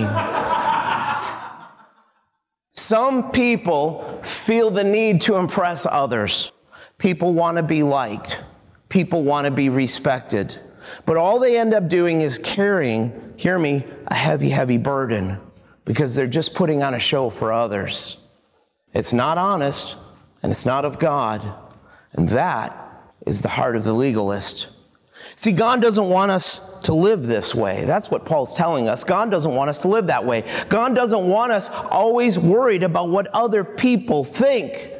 Some 2.72 3.30
people 3.30 4.02
feel 4.24 4.72
the 4.72 4.84
need 4.84 5.22
to 5.22 5.36
impress 5.36 5.86
others. 5.86 6.52
People 6.98 7.34
want 7.34 7.58
to 7.58 7.64
be 7.64 7.84
liked. 7.84 8.44
People 8.90 9.24
want 9.24 9.46
to 9.46 9.52
be 9.52 9.70
respected. 9.70 10.60
But 11.06 11.18
all 11.18 11.38
they 11.38 11.60
end 11.60 11.76
up 11.76 11.90
doing 11.90 12.22
is 12.22 12.40
carrying, 12.40 13.36
hear 13.38 13.60
me, 13.60 13.86
a 14.08 14.16
heavy, 14.16 14.50
heavy 14.50 14.80
burden 14.80 15.40
because 15.86 16.16
they're 16.16 16.28
just 16.28 16.54
putting 16.54 16.84
on 16.84 16.94
a 16.96 17.00
show 17.00 17.30
for 17.30 17.54
others. 17.54 18.18
It's 18.94 19.14
not 19.14 19.38
honest 19.38 19.98
and 20.44 20.52
it's 20.52 20.66
not 20.66 20.86
of 20.86 21.00
God. 21.00 21.44
And 22.14 22.28
that 22.30 22.76
is 23.26 23.42
the 23.42 23.50
heart 23.50 23.76
of 23.76 23.84
the 23.84 23.94
legalist. 23.94 24.70
See, 25.36 25.52
God 25.52 25.82
doesn't 25.82 26.10
want 26.10 26.32
us 26.32 26.62
to 26.84 26.94
live 26.94 27.26
this 27.26 27.56
way. 27.56 27.84
That's 27.86 28.12
what 28.12 28.26
Paul's 28.26 28.56
telling 28.56 28.88
us. 28.88 29.04
God 29.04 29.32
doesn't 29.32 29.54
want 29.54 29.70
us 29.70 29.82
to 29.82 29.88
live 29.88 30.08
that 30.08 30.24
way. 30.24 30.44
God 30.70 30.96
doesn't 30.96 31.28
want 31.28 31.52
us 31.52 31.70
always 31.70 32.38
worried 32.38 32.84
about 32.84 33.10
what 33.10 33.28
other 33.28 33.64
people 33.64 34.24
think. 34.24 34.92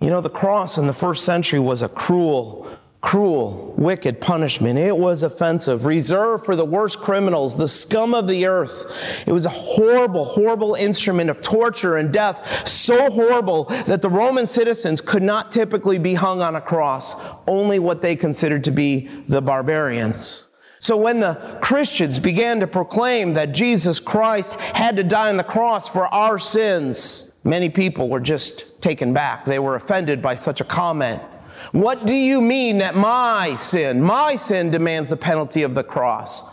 You 0.00 0.08
know, 0.08 0.20
the 0.20 0.30
cross 0.30 0.78
in 0.78 0.86
the 0.86 0.92
first 0.92 1.24
century 1.24 1.58
was 1.58 1.82
a 1.82 1.88
cruel, 1.88 2.70
cruel, 3.00 3.74
wicked 3.78 4.20
punishment. 4.20 4.78
It 4.78 4.96
was 4.96 5.22
offensive, 5.22 5.86
reserved 5.86 6.44
for 6.44 6.54
the 6.54 6.64
worst 6.64 6.98
criminals, 6.98 7.56
the 7.56 7.68
scum 7.68 8.14
of 8.14 8.28
the 8.28 8.46
earth. 8.46 9.24
It 9.26 9.32
was 9.32 9.46
a 9.46 9.50
horrible, 9.50 10.24
horrible 10.24 10.74
instrument 10.74 11.30
of 11.30 11.40
torture 11.42 11.96
and 11.96 12.12
death, 12.12 12.68
so 12.68 13.10
horrible 13.10 13.64
that 13.86 14.02
the 14.02 14.10
Roman 14.10 14.46
citizens 14.46 15.00
could 15.00 15.22
not 15.22 15.50
typically 15.50 15.98
be 15.98 16.14
hung 16.14 16.42
on 16.42 16.56
a 16.56 16.60
cross, 16.60 17.16
only 17.46 17.78
what 17.78 18.02
they 18.02 18.14
considered 18.14 18.64
to 18.64 18.70
be 18.70 19.06
the 19.26 19.40
barbarians. 19.40 20.48
So 20.78 20.96
when 20.96 21.20
the 21.20 21.58
Christians 21.60 22.18
began 22.18 22.60
to 22.60 22.66
proclaim 22.66 23.34
that 23.34 23.52
Jesus 23.52 24.00
Christ 24.00 24.54
had 24.54 24.96
to 24.96 25.04
die 25.04 25.28
on 25.28 25.36
the 25.36 25.44
cross 25.44 25.88
for 25.88 26.06
our 26.06 26.38
sins, 26.38 27.32
many 27.44 27.68
people 27.68 28.08
were 28.08 28.20
just 28.20 28.80
taken 28.80 29.12
back. 29.12 29.44
They 29.44 29.58
were 29.58 29.76
offended 29.76 30.22
by 30.22 30.34
such 30.34 30.60
a 30.62 30.64
comment. 30.64 31.20
What 31.72 32.06
do 32.06 32.14
you 32.14 32.40
mean 32.40 32.78
that 32.78 32.94
my 32.94 33.54
sin, 33.54 34.02
my 34.02 34.36
sin 34.36 34.70
demands 34.70 35.10
the 35.10 35.16
penalty 35.16 35.62
of 35.62 35.74
the 35.74 35.84
cross? 35.84 36.48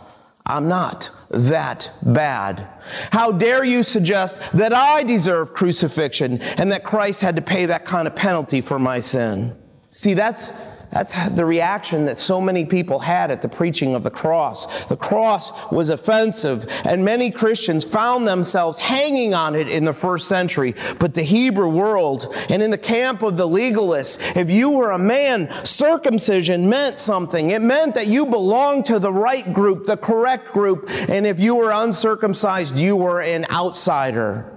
I'm 0.46 0.68
not 0.68 1.10
that 1.30 1.90
bad. 2.02 2.66
How 3.12 3.30
dare 3.30 3.64
you 3.64 3.82
suggest 3.82 4.40
that 4.54 4.72
I 4.72 5.02
deserve 5.02 5.52
crucifixion 5.52 6.40
and 6.56 6.72
that 6.72 6.84
Christ 6.84 7.20
had 7.20 7.36
to 7.36 7.42
pay 7.42 7.66
that 7.66 7.84
kind 7.84 8.08
of 8.08 8.16
penalty 8.16 8.62
for 8.62 8.78
my 8.78 8.98
sin? 8.98 9.54
See, 9.90 10.14
that's 10.14 10.52
that's 10.90 11.28
the 11.30 11.44
reaction 11.44 12.06
that 12.06 12.18
so 12.18 12.40
many 12.40 12.64
people 12.64 12.98
had 12.98 13.30
at 13.30 13.42
the 13.42 13.48
preaching 13.48 13.94
of 13.94 14.02
the 14.02 14.10
cross. 14.10 14.86
The 14.86 14.96
cross 14.96 15.70
was 15.70 15.90
offensive, 15.90 16.66
and 16.84 17.04
many 17.04 17.30
Christians 17.30 17.84
found 17.84 18.26
themselves 18.26 18.78
hanging 18.78 19.34
on 19.34 19.54
it 19.54 19.68
in 19.68 19.84
the 19.84 19.92
first 19.92 20.28
century. 20.28 20.74
But 20.98 21.14
the 21.14 21.22
Hebrew 21.22 21.68
world 21.68 22.34
and 22.48 22.62
in 22.62 22.70
the 22.70 22.78
camp 22.78 23.22
of 23.22 23.36
the 23.36 23.46
legalists, 23.46 24.36
if 24.36 24.50
you 24.50 24.70
were 24.70 24.92
a 24.92 24.98
man, 24.98 25.50
circumcision 25.64 26.68
meant 26.68 26.98
something. 26.98 27.50
It 27.50 27.60
meant 27.60 27.94
that 27.94 28.06
you 28.06 28.24
belonged 28.24 28.86
to 28.86 28.98
the 28.98 29.12
right 29.12 29.52
group, 29.52 29.84
the 29.84 29.96
correct 29.96 30.52
group, 30.52 30.88
and 31.08 31.26
if 31.26 31.38
you 31.38 31.54
were 31.54 31.70
uncircumcised, 31.70 32.78
you 32.78 32.96
were 32.96 33.20
an 33.20 33.44
outsider. 33.50 34.54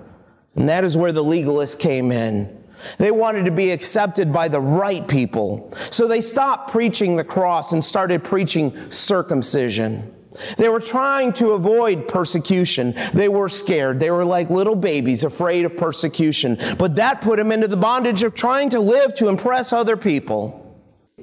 And 0.56 0.70
that 0.70 0.84
is 0.84 0.98
where 0.98 1.12
the 1.12 1.24
legalists 1.24 1.78
came 1.78 2.12
in. 2.12 2.61
They 2.98 3.12
wanted 3.12 3.46
to 3.46 3.52
be 3.52 3.72
accepted 3.72 4.32
by 4.32 4.48
the 4.48 4.62
right 4.62 5.08
people. 5.08 5.72
So 5.92 6.08
they 6.08 6.22
stopped 6.22 6.72
preaching 6.72 7.16
the 7.16 7.24
cross 7.24 7.74
and 7.74 7.84
started 7.84 8.24
preaching 8.24 8.76
circumcision. 8.92 10.16
They 10.58 10.70
were 10.70 10.80
trying 10.80 11.34
to 11.34 11.52
avoid 11.52 12.08
persecution. 12.08 12.94
They 13.14 13.28
were 13.28 13.50
scared. 13.50 14.00
They 14.00 14.12
were 14.12 14.24
like 14.24 14.50
little 14.50 14.76
babies 14.76 15.24
afraid 15.24 15.66
of 15.66 15.76
persecution. 15.76 16.58
But 16.78 16.96
that 16.96 17.22
put 17.22 17.38
them 17.38 17.52
into 17.52 17.68
the 17.68 17.78
bondage 17.78 18.24
of 18.24 18.34
trying 18.34 18.70
to 18.70 18.80
live 18.80 19.14
to 19.16 19.28
impress 19.28 19.74
other 19.74 19.98
people. 19.98 20.58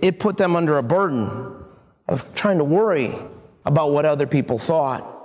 It 0.02 0.18
put 0.20 0.36
them 0.36 0.56
under 0.56 0.78
a 0.78 0.82
burden 0.82 1.54
of 2.06 2.34
trying 2.34 2.58
to 2.58 2.64
worry 2.64 3.12
about 3.64 3.92
what 3.92 4.04
other 4.04 4.26
people 4.26 4.58
thought. 4.58 5.17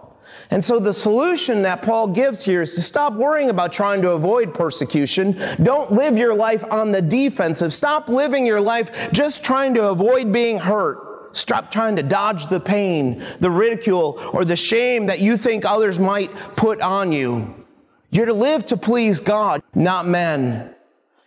And 0.51 0.63
so 0.63 0.79
the 0.79 0.93
solution 0.93 1.61
that 1.63 1.81
Paul 1.81 2.07
gives 2.07 2.43
here 2.43 2.61
is 2.61 2.75
to 2.75 2.81
stop 2.81 3.13
worrying 3.13 3.49
about 3.49 3.73
trying 3.73 4.01
to 4.01 4.11
avoid 4.11 4.53
persecution. 4.53 5.37
Don't 5.61 5.91
live 5.91 6.17
your 6.17 6.35
life 6.35 6.63
on 6.71 6.91
the 6.91 7.01
defensive. 7.01 7.73
Stop 7.73 8.09
living 8.09 8.45
your 8.45 8.61
life 8.61 9.11
just 9.11 9.43
trying 9.43 9.73
to 9.75 9.89
avoid 9.89 10.31
being 10.31 10.57
hurt. 10.57 11.35
Stop 11.35 11.71
trying 11.71 11.95
to 11.95 12.03
dodge 12.03 12.47
the 12.47 12.59
pain, 12.59 13.23
the 13.39 13.49
ridicule, 13.49 14.19
or 14.33 14.45
the 14.45 14.55
shame 14.55 15.07
that 15.07 15.19
you 15.19 15.35
think 15.35 15.65
others 15.65 15.97
might 15.97 16.31
put 16.55 16.79
on 16.79 17.11
you. 17.11 17.53
You're 18.11 18.27
to 18.27 18.33
live 18.33 18.65
to 18.65 18.77
please 18.77 19.19
God, 19.19 19.63
not 19.73 20.07
men. 20.07 20.72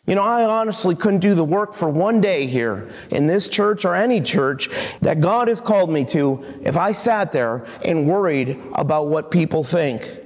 You 0.07 0.15
know, 0.15 0.23
I 0.23 0.45
honestly 0.45 0.95
couldn't 0.95 1.19
do 1.19 1.35
the 1.35 1.45
work 1.45 1.75
for 1.75 1.89
one 1.89 2.21
day 2.21 2.47
here 2.47 2.89
in 3.11 3.27
this 3.27 3.49
church 3.49 3.85
or 3.85 3.95
any 3.95 4.21
church 4.21 4.69
that 5.01 5.21
God 5.21 5.49
has 5.49 5.61
called 5.61 5.91
me 5.91 6.05
to 6.07 6.45
if 6.63 6.77
I 6.77 6.93
sat 6.93 7.33
there 7.33 7.67
and 7.85 8.07
worried 8.07 8.61
about 8.75 9.09
what 9.09 9.33
people 9.33 9.65
think. 9.65 10.21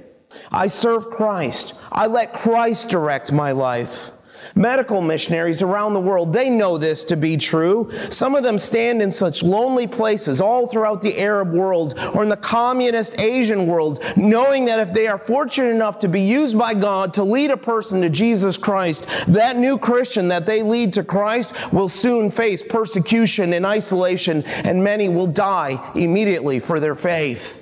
I 0.51 0.67
serve 0.67 1.09
Christ. 1.09 1.73
I 1.91 2.07
let 2.07 2.33
Christ 2.33 2.89
direct 2.89 3.31
my 3.31 3.51
life. 3.53 4.11
Medical 4.55 5.01
missionaries 5.01 5.61
around 5.61 5.93
the 5.93 5.99
world, 5.99 6.33
they 6.33 6.49
know 6.49 6.77
this 6.77 7.03
to 7.05 7.15
be 7.15 7.37
true. 7.37 7.89
Some 8.09 8.35
of 8.35 8.43
them 8.43 8.57
stand 8.57 9.01
in 9.01 9.11
such 9.11 9.43
lonely 9.43 9.87
places 9.87 10.41
all 10.41 10.67
throughout 10.67 11.01
the 11.01 11.19
Arab 11.19 11.53
world 11.53 11.97
or 12.13 12.23
in 12.23 12.29
the 12.29 12.37
communist 12.37 13.19
Asian 13.19 13.67
world, 13.67 14.03
knowing 14.15 14.65
that 14.65 14.79
if 14.79 14.93
they 14.93 15.07
are 15.07 15.17
fortunate 15.17 15.69
enough 15.69 15.99
to 15.99 16.07
be 16.07 16.21
used 16.21 16.57
by 16.57 16.73
God 16.73 17.13
to 17.15 17.23
lead 17.23 17.51
a 17.51 17.57
person 17.57 18.01
to 18.01 18.09
Jesus 18.09 18.57
Christ, 18.57 19.07
that 19.27 19.57
new 19.57 19.77
Christian 19.77 20.27
that 20.27 20.45
they 20.45 20.61
lead 20.61 20.93
to 20.93 21.03
Christ 21.03 21.71
will 21.71 21.89
soon 21.89 22.29
face 22.29 22.63
persecution 22.63 23.53
and 23.53 23.65
isolation, 23.65 24.43
and 24.63 24.83
many 24.83 25.09
will 25.09 25.27
die 25.27 25.77
immediately 25.95 26.59
for 26.59 26.79
their 26.79 26.95
faith. 26.95 27.60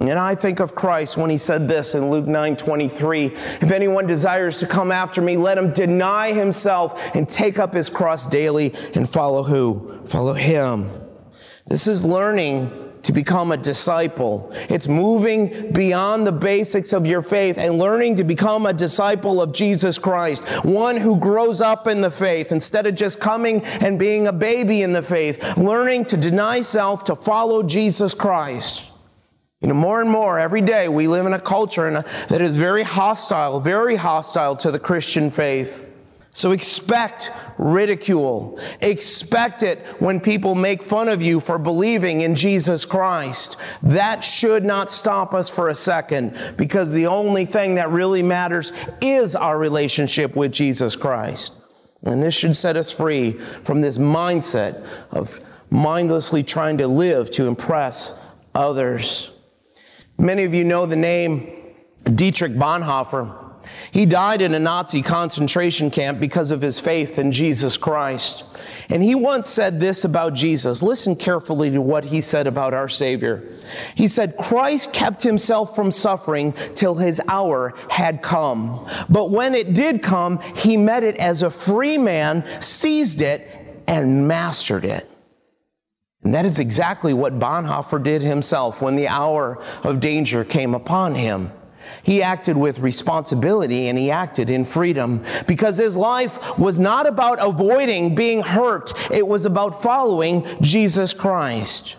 And 0.00 0.10
I 0.10 0.36
think 0.36 0.60
of 0.60 0.76
Christ 0.76 1.16
when 1.16 1.28
he 1.28 1.38
said 1.38 1.66
this 1.66 1.96
in 1.96 2.08
Luke 2.08 2.26
9 2.26 2.56
23. 2.56 3.26
If 3.26 3.72
anyone 3.72 4.06
desires 4.06 4.58
to 4.58 4.66
come 4.66 4.92
after 4.92 5.20
me, 5.20 5.36
let 5.36 5.58
him 5.58 5.72
deny 5.72 6.32
himself 6.32 7.14
and 7.16 7.28
take 7.28 7.58
up 7.58 7.74
his 7.74 7.90
cross 7.90 8.26
daily 8.26 8.74
and 8.94 9.10
follow 9.10 9.42
who? 9.42 10.00
Follow 10.06 10.34
him. 10.34 10.88
This 11.66 11.88
is 11.88 12.04
learning 12.04 12.88
to 13.02 13.12
become 13.12 13.50
a 13.50 13.56
disciple. 13.56 14.52
It's 14.68 14.86
moving 14.86 15.72
beyond 15.72 16.26
the 16.26 16.32
basics 16.32 16.92
of 16.92 17.06
your 17.06 17.22
faith 17.22 17.58
and 17.58 17.78
learning 17.78 18.16
to 18.16 18.24
become 18.24 18.66
a 18.66 18.72
disciple 18.72 19.40
of 19.40 19.52
Jesus 19.52 19.98
Christ, 19.98 20.44
one 20.64 20.96
who 20.96 21.16
grows 21.16 21.60
up 21.60 21.88
in 21.88 22.00
the 22.00 22.10
faith 22.10 22.52
instead 22.52 22.86
of 22.86 22.94
just 22.94 23.18
coming 23.18 23.62
and 23.80 23.98
being 23.98 24.28
a 24.28 24.32
baby 24.32 24.82
in 24.82 24.92
the 24.92 25.02
faith, 25.02 25.56
learning 25.56 26.04
to 26.06 26.16
deny 26.16 26.60
self 26.60 27.04
to 27.04 27.16
follow 27.16 27.62
Jesus 27.62 28.14
Christ. 28.14 28.87
You 29.60 29.66
know, 29.66 29.74
more 29.74 30.00
and 30.00 30.08
more 30.08 30.38
every 30.38 30.60
day 30.60 30.88
we 30.88 31.08
live 31.08 31.26
in 31.26 31.32
a 31.32 31.40
culture 31.40 32.04
that 32.28 32.40
is 32.40 32.54
very 32.54 32.84
hostile, 32.84 33.58
very 33.58 33.96
hostile 33.96 34.54
to 34.56 34.70
the 34.70 34.78
Christian 34.78 35.30
faith. 35.30 35.90
So 36.30 36.52
expect 36.52 37.32
ridicule. 37.56 38.60
Expect 38.80 39.64
it 39.64 39.80
when 39.98 40.20
people 40.20 40.54
make 40.54 40.84
fun 40.84 41.08
of 41.08 41.20
you 41.20 41.40
for 41.40 41.58
believing 41.58 42.20
in 42.20 42.36
Jesus 42.36 42.84
Christ. 42.84 43.56
That 43.82 44.22
should 44.22 44.64
not 44.64 44.90
stop 44.90 45.34
us 45.34 45.50
for 45.50 45.70
a 45.70 45.74
second 45.74 46.38
because 46.56 46.92
the 46.92 47.06
only 47.06 47.44
thing 47.44 47.74
that 47.74 47.90
really 47.90 48.22
matters 48.22 48.72
is 49.00 49.34
our 49.34 49.58
relationship 49.58 50.36
with 50.36 50.52
Jesus 50.52 50.94
Christ. 50.94 51.56
And 52.04 52.22
this 52.22 52.34
should 52.34 52.54
set 52.54 52.76
us 52.76 52.92
free 52.92 53.32
from 53.32 53.80
this 53.80 53.98
mindset 53.98 54.86
of 55.10 55.40
mindlessly 55.70 56.44
trying 56.44 56.78
to 56.78 56.86
live 56.86 57.32
to 57.32 57.46
impress 57.48 58.16
others. 58.54 59.32
Many 60.18 60.44
of 60.44 60.52
you 60.52 60.64
know 60.64 60.84
the 60.84 60.96
name 60.96 61.52
Dietrich 62.04 62.52
Bonhoeffer. 62.52 63.48
He 63.92 64.06
died 64.06 64.42
in 64.42 64.54
a 64.54 64.58
Nazi 64.58 65.02
concentration 65.02 65.90
camp 65.90 66.20
because 66.20 66.50
of 66.50 66.60
his 66.60 66.80
faith 66.80 67.18
in 67.18 67.30
Jesus 67.30 67.76
Christ. 67.76 68.44
And 68.88 69.02
he 69.02 69.14
once 69.14 69.48
said 69.48 69.78
this 69.78 70.04
about 70.04 70.34
Jesus. 70.34 70.82
Listen 70.82 71.14
carefully 71.14 71.70
to 71.70 71.80
what 71.80 72.04
he 72.04 72.20
said 72.20 72.46
about 72.46 72.74
our 72.74 72.88
Savior. 72.88 73.44
He 73.94 74.08
said, 74.08 74.36
Christ 74.36 74.92
kept 74.92 75.22
himself 75.22 75.76
from 75.76 75.92
suffering 75.92 76.52
till 76.74 76.94
his 76.94 77.20
hour 77.28 77.74
had 77.90 78.22
come. 78.22 78.86
But 79.08 79.30
when 79.30 79.54
it 79.54 79.74
did 79.74 80.02
come, 80.02 80.40
he 80.56 80.76
met 80.76 81.04
it 81.04 81.16
as 81.16 81.42
a 81.42 81.50
free 81.50 81.98
man, 81.98 82.44
seized 82.60 83.20
it, 83.20 83.82
and 83.86 84.26
mastered 84.26 84.84
it. 84.84 85.08
And 86.28 86.34
that 86.34 86.44
is 86.44 86.60
exactly 86.60 87.14
what 87.14 87.38
Bonhoeffer 87.38 88.04
did 88.04 88.20
himself 88.20 88.82
when 88.82 88.96
the 88.96 89.08
hour 89.08 89.62
of 89.82 89.98
danger 89.98 90.44
came 90.44 90.74
upon 90.74 91.14
him. 91.14 91.50
He 92.02 92.22
acted 92.22 92.54
with 92.54 92.80
responsibility 92.80 93.88
and 93.88 93.96
he 93.96 94.10
acted 94.10 94.50
in 94.50 94.66
freedom 94.66 95.24
because 95.46 95.78
his 95.78 95.96
life 95.96 96.58
was 96.58 96.78
not 96.78 97.06
about 97.06 97.38
avoiding 97.40 98.14
being 98.14 98.42
hurt. 98.42 98.92
It 99.10 99.26
was 99.26 99.46
about 99.46 99.80
following 99.80 100.46
Jesus 100.60 101.14
Christ. 101.14 101.96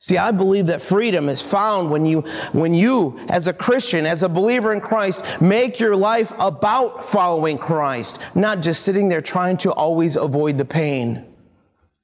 See, 0.00 0.18
I 0.18 0.32
believe 0.32 0.66
that 0.66 0.82
freedom 0.82 1.28
is 1.28 1.40
found 1.40 1.88
when 1.88 2.04
you, 2.04 2.22
when 2.50 2.74
you, 2.74 3.16
as 3.28 3.46
a 3.46 3.52
Christian, 3.52 4.06
as 4.06 4.24
a 4.24 4.28
believer 4.28 4.72
in 4.72 4.80
Christ, 4.80 5.40
make 5.40 5.78
your 5.78 5.94
life 5.94 6.32
about 6.40 7.04
following 7.04 7.58
Christ, 7.58 8.20
not 8.34 8.60
just 8.60 8.82
sitting 8.82 9.08
there 9.08 9.22
trying 9.22 9.56
to 9.58 9.70
always 9.70 10.16
avoid 10.16 10.58
the 10.58 10.64
pain. 10.64 11.31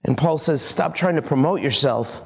And 0.04 0.16
Paul 0.16 0.38
says, 0.38 0.62
stop 0.62 0.94
trying 0.94 1.16
to 1.16 1.22
promote 1.22 1.60
yourself. 1.60 2.22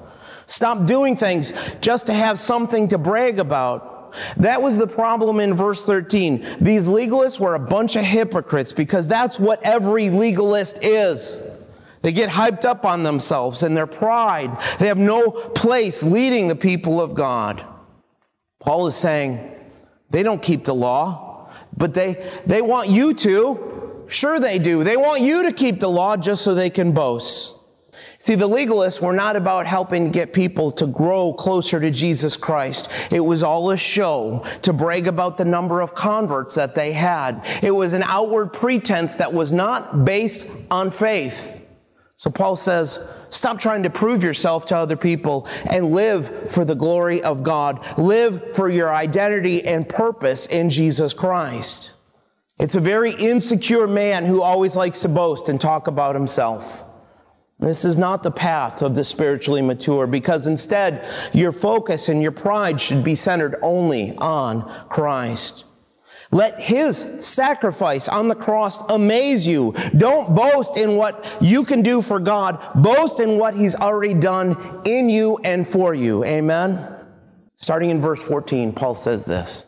Stop 0.46 0.86
doing 0.86 1.16
things 1.16 1.52
just 1.80 2.06
to 2.06 2.12
have 2.12 2.38
something 2.38 2.88
to 2.88 2.98
brag 2.98 3.38
about. 3.38 4.14
That 4.36 4.60
was 4.60 4.76
the 4.76 4.86
problem 4.86 5.40
in 5.40 5.54
verse 5.54 5.84
13. 5.84 6.44
These 6.60 6.88
legalists 6.88 7.40
were 7.40 7.54
a 7.54 7.58
bunch 7.58 7.96
of 7.96 8.04
hypocrites 8.04 8.72
because 8.72 9.08
that's 9.08 9.40
what 9.40 9.62
every 9.64 10.10
legalist 10.10 10.80
is. 10.82 11.40
They 12.02 12.12
get 12.12 12.28
hyped 12.28 12.64
up 12.64 12.84
on 12.84 13.04
themselves 13.04 13.62
and 13.62 13.76
their 13.76 13.86
pride. 13.86 14.58
They 14.78 14.88
have 14.88 14.98
no 14.98 15.30
place 15.30 16.02
leading 16.02 16.48
the 16.48 16.56
people 16.56 17.00
of 17.00 17.14
God. 17.14 17.64
Paul 18.60 18.86
is 18.86 18.96
saying 18.96 19.48
they 20.10 20.22
don't 20.22 20.42
keep 20.42 20.64
the 20.64 20.74
law, 20.74 21.50
but 21.76 21.94
they, 21.94 22.28
they 22.44 22.60
want 22.60 22.90
you 22.90 23.14
to. 23.14 24.04
Sure, 24.08 24.38
they 24.38 24.58
do. 24.58 24.84
They 24.84 24.96
want 24.96 25.22
you 25.22 25.44
to 25.44 25.52
keep 25.52 25.80
the 25.80 25.88
law 25.88 26.16
just 26.16 26.42
so 26.42 26.54
they 26.54 26.70
can 26.70 26.92
boast. 26.92 27.61
See, 28.22 28.36
the 28.36 28.48
legalists 28.48 29.02
were 29.02 29.12
not 29.12 29.34
about 29.34 29.66
helping 29.66 30.12
get 30.12 30.32
people 30.32 30.70
to 30.72 30.86
grow 30.86 31.32
closer 31.32 31.80
to 31.80 31.90
Jesus 31.90 32.36
Christ. 32.36 32.88
It 33.10 33.18
was 33.18 33.42
all 33.42 33.72
a 33.72 33.76
show 33.76 34.44
to 34.62 34.72
brag 34.72 35.08
about 35.08 35.36
the 35.36 35.44
number 35.44 35.80
of 35.80 35.96
converts 35.96 36.54
that 36.54 36.76
they 36.76 36.92
had. 36.92 37.44
It 37.64 37.72
was 37.72 37.94
an 37.94 38.04
outward 38.04 38.52
pretense 38.52 39.14
that 39.14 39.32
was 39.34 39.50
not 39.50 40.04
based 40.04 40.46
on 40.70 40.92
faith. 40.92 41.66
So 42.14 42.30
Paul 42.30 42.54
says, 42.54 43.12
stop 43.30 43.58
trying 43.58 43.82
to 43.82 43.90
prove 43.90 44.22
yourself 44.22 44.66
to 44.66 44.76
other 44.76 44.96
people 44.96 45.48
and 45.68 45.90
live 45.90 46.48
for 46.48 46.64
the 46.64 46.76
glory 46.76 47.24
of 47.24 47.42
God. 47.42 47.84
Live 47.98 48.54
for 48.54 48.70
your 48.70 48.94
identity 48.94 49.66
and 49.66 49.88
purpose 49.88 50.46
in 50.46 50.70
Jesus 50.70 51.12
Christ. 51.12 51.94
It's 52.60 52.76
a 52.76 52.80
very 52.80 53.14
insecure 53.14 53.88
man 53.88 54.24
who 54.26 54.42
always 54.42 54.76
likes 54.76 55.00
to 55.00 55.08
boast 55.08 55.48
and 55.48 55.60
talk 55.60 55.88
about 55.88 56.14
himself. 56.14 56.84
This 57.62 57.84
is 57.84 57.96
not 57.96 58.24
the 58.24 58.30
path 58.32 58.82
of 58.82 58.96
the 58.96 59.04
spiritually 59.04 59.62
mature 59.62 60.08
because 60.08 60.48
instead 60.48 61.08
your 61.32 61.52
focus 61.52 62.08
and 62.08 62.20
your 62.20 62.32
pride 62.32 62.80
should 62.80 63.04
be 63.04 63.14
centered 63.14 63.54
only 63.62 64.16
on 64.18 64.68
Christ. 64.88 65.64
Let 66.32 66.58
his 66.58 66.96
sacrifice 67.20 68.08
on 68.08 68.26
the 68.26 68.34
cross 68.34 68.82
amaze 68.90 69.46
you. 69.46 69.74
Don't 69.96 70.34
boast 70.34 70.76
in 70.76 70.96
what 70.96 71.38
you 71.40 71.62
can 71.62 71.82
do 71.82 72.02
for 72.02 72.18
God. 72.18 72.58
Boast 72.74 73.20
in 73.20 73.38
what 73.38 73.54
he's 73.54 73.76
already 73.76 74.14
done 74.14 74.56
in 74.84 75.08
you 75.08 75.38
and 75.44 75.66
for 75.66 75.94
you. 75.94 76.24
Amen. 76.24 76.96
Starting 77.54 77.90
in 77.90 78.00
verse 78.00 78.24
14, 78.24 78.72
Paul 78.72 78.96
says 78.96 79.24
this, 79.24 79.66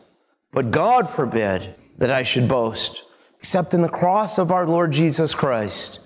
but 0.51 0.69
God 0.71 1.07
forbid 1.07 1.75
that 1.97 2.11
I 2.11 2.23
should 2.23 2.49
boast 2.49 3.03
except 3.37 3.73
in 3.73 3.81
the 3.81 3.87
cross 3.87 4.37
of 4.37 4.51
our 4.51 4.67
Lord 4.67 4.91
Jesus 4.91 5.33
Christ 5.33 5.99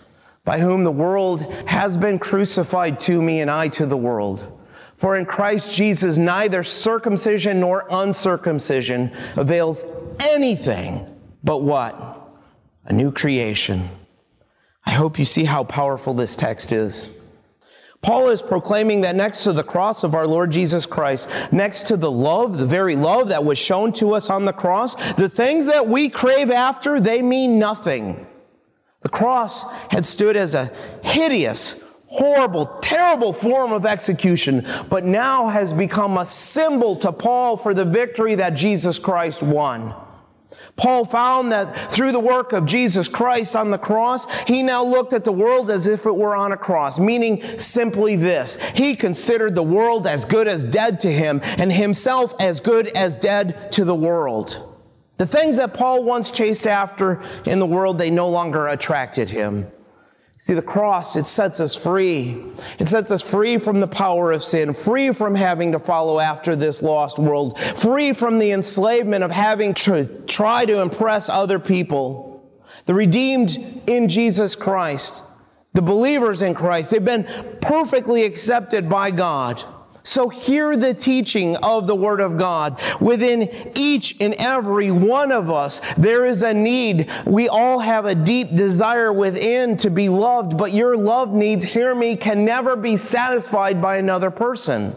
by 0.49 0.57
whom 0.57 0.83
the 0.83 0.91
world 0.91 1.43
has 1.67 1.95
been 1.95 2.17
crucified 2.17 2.99
to 2.99 3.21
me 3.21 3.41
and 3.41 3.51
I 3.51 3.67
to 3.67 3.85
the 3.85 3.95
world. 3.95 4.51
For 4.97 5.15
in 5.15 5.27
Christ 5.27 5.71
Jesus, 5.71 6.17
neither 6.17 6.63
circumcision 6.63 7.59
nor 7.59 7.85
uncircumcision 7.91 9.11
avails 9.37 9.85
anything 10.19 11.05
but 11.43 11.61
what? 11.61 12.31
A 12.85 12.93
new 12.93 13.11
creation. 13.11 13.87
I 14.87 14.89
hope 14.89 15.19
you 15.19 15.25
see 15.25 15.43
how 15.43 15.65
powerful 15.65 16.15
this 16.15 16.35
text 16.35 16.71
is. 16.71 17.15
Paul 18.01 18.29
is 18.29 18.41
proclaiming 18.41 19.01
that 19.01 19.15
next 19.15 19.43
to 19.43 19.53
the 19.53 19.63
cross 19.63 20.03
of 20.03 20.15
our 20.15 20.25
Lord 20.25 20.49
Jesus 20.49 20.87
Christ, 20.87 21.29
next 21.51 21.83
to 21.89 21.95
the 21.95 22.09
love, 22.09 22.57
the 22.57 22.65
very 22.65 22.95
love 22.95 23.27
that 23.27 23.45
was 23.45 23.59
shown 23.59 23.93
to 23.93 24.15
us 24.15 24.31
on 24.31 24.45
the 24.45 24.53
cross, 24.53 24.95
the 25.13 25.29
things 25.29 25.67
that 25.67 25.85
we 25.85 26.09
crave 26.09 26.49
after, 26.49 26.99
they 26.99 27.21
mean 27.21 27.59
nothing. 27.59 28.25
The 29.01 29.09
cross 29.09 29.71
had 29.89 30.05
stood 30.05 30.35
as 30.35 30.55
a 30.55 30.71
hideous, 31.03 31.81
horrible, 32.07 32.65
terrible 32.81 33.31
form 33.31 33.71
of 33.71 33.85
execution, 33.85 34.65
but 34.89 35.05
now 35.05 35.47
has 35.47 35.73
become 35.73 36.17
a 36.17 36.25
symbol 36.25 36.95
to 36.97 37.11
Paul 37.11 37.55
for 37.55 37.73
the 37.73 37.85
victory 37.85 38.35
that 38.35 38.55
Jesus 38.55 38.99
Christ 38.99 39.41
won. 39.41 39.93
Paul 40.75 41.05
found 41.05 41.51
that 41.51 41.75
through 41.91 42.13
the 42.13 42.19
work 42.19 42.53
of 42.53 42.65
Jesus 42.65 43.07
Christ 43.07 43.55
on 43.55 43.69
the 43.69 43.77
cross, 43.77 44.27
he 44.43 44.63
now 44.63 44.83
looked 44.83 45.13
at 45.13 45.25
the 45.25 45.31
world 45.31 45.69
as 45.69 45.87
if 45.87 46.05
it 46.05 46.15
were 46.15 46.35
on 46.35 46.53
a 46.53 46.57
cross, 46.57 46.99
meaning 46.99 47.41
simply 47.59 48.15
this. 48.15 48.61
He 48.71 48.95
considered 48.95 49.55
the 49.55 49.63
world 49.63 50.07
as 50.07 50.25
good 50.25 50.47
as 50.47 50.63
dead 50.63 50.99
to 51.01 51.11
him 51.11 51.41
and 51.57 51.71
himself 51.71 52.33
as 52.39 52.59
good 52.59 52.87
as 52.89 53.17
dead 53.17 53.71
to 53.73 53.83
the 53.83 53.95
world. 53.95 54.68
The 55.19 55.27
things 55.27 55.57
that 55.57 55.73
Paul 55.73 56.05
once 56.05 56.31
chased 56.31 56.65
after 56.65 57.21
in 57.45 57.59
the 57.59 57.65
world, 57.65 57.99
they 57.99 58.09
no 58.09 58.29
longer 58.29 58.69
attracted 58.69 59.29
him. 59.29 59.67
See, 60.37 60.53
the 60.53 60.61
cross, 60.61 61.17
it 61.17 61.25
sets 61.25 61.59
us 61.59 61.75
free. 61.75 62.41
It 62.79 62.87
sets 62.87 63.11
us 63.11 63.21
free 63.21 63.57
from 63.57 63.81
the 63.81 63.87
power 63.87 64.31
of 64.31 64.41
sin, 64.41 64.73
free 64.73 65.11
from 65.11 65.35
having 65.35 65.73
to 65.73 65.79
follow 65.79 66.21
after 66.21 66.55
this 66.55 66.81
lost 66.81 67.19
world, 67.19 67.59
free 67.59 68.13
from 68.13 68.39
the 68.39 68.51
enslavement 68.51 69.25
of 69.25 69.31
having 69.31 69.73
to 69.73 70.05
try 70.25 70.63
to 70.63 70.79
impress 70.79 71.27
other 71.27 71.59
people. 71.59 72.49
The 72.85 72.93
redeemed 72.93 73.57
in 73.87 74.07
Jesus 74.07 74.55
Christ, 74.55 75.21
the 75.73 75.81
believers 75.81 76.41
in 76.41 76.53
Christ, 76.53 76.91
they've 76.91 77.03
been 77.03 77.27
perfectly 77.61 78.23
accepted 78.23 78.87
by 78.87 79.11
God. 79.11 79.61
So 80.03 80.29
hear 80.29 80.77
the 80.77 80.93
teaching 80.93 81.57
of 81.57 81.85
the 81.85 81.95
Word 81.95 82.21
of 82.21 82.37
God. 82.37 82.81
Within 83.01 83.49
each 83.75 84.15
and 84.21 84.33
every 84.35 84.91
one 84.91 85.31
of 85.31 85.51
us, 85.51 85.81
there 85.95 86.25
is 86.25 86.43
a 86.43 86.53
need. 86.53 87.09
We 87.25 87.49
all 87.49 87.79
have 87.79 88.05
a 88.05 88.15
deep 88.15 88.55
desire 88.55 89.11
within 89.11 89.77
to 89.77 89.89
be 89.89 90.09
loved, 90.09 90.57
but 90.57 90.71
your 90.71 90.95
love 90.95 91.33
needs, 91.33 91.65
hear 91.65 91.93
me, 91.93 92.15
can 92.15 92.45
never 92.45 92.75
be 92.75 92.97
satisfied 92.97 93.81
by 93.81 93.97
another 93.97 94.31
person. 94.31 94.95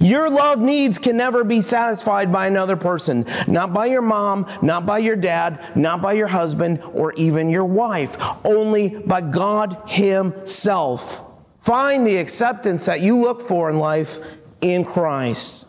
Your 0.00 0.30
love 0.30 0.60
needs 0.60 0.98
can 0.98 1.16
never 1.16 1.44
be 1.44 1.60
satisfied 1.60 2.32
by 2.32 2.46
another 2.46 2.76
person. 2.76 3.26
Not 3.46 3.72
by 3.72 3.86
your 3.86 4.02
mom, 4.02 4.46
not 4.62 4.86
by 4.86 4.98
your 4.98 5.16
dad, 5.16 5.76
not 5.76 6.02
by 6.02 6.14
your 6.14 6.26
husband, 6.26 6.82
or 6.92 7.12
even 7.14 7.50
your 7.50 7.64
wife. 7.64 8.16
Only 8.44 8.88
by 8.88 9.20
God 9.20 9.76
Himself. 9.86 11.22
Find 11.66 12.06
the 12.06 12.18
acceptance 12.18 12.86
that 12.86 13.00
you 13.00 13.16
look 13.16 13.42
for 13.42 13.68
in 13.68 13.80
life 13.80 14.20
in 14.60 14.84
Christ. 14.84 15.66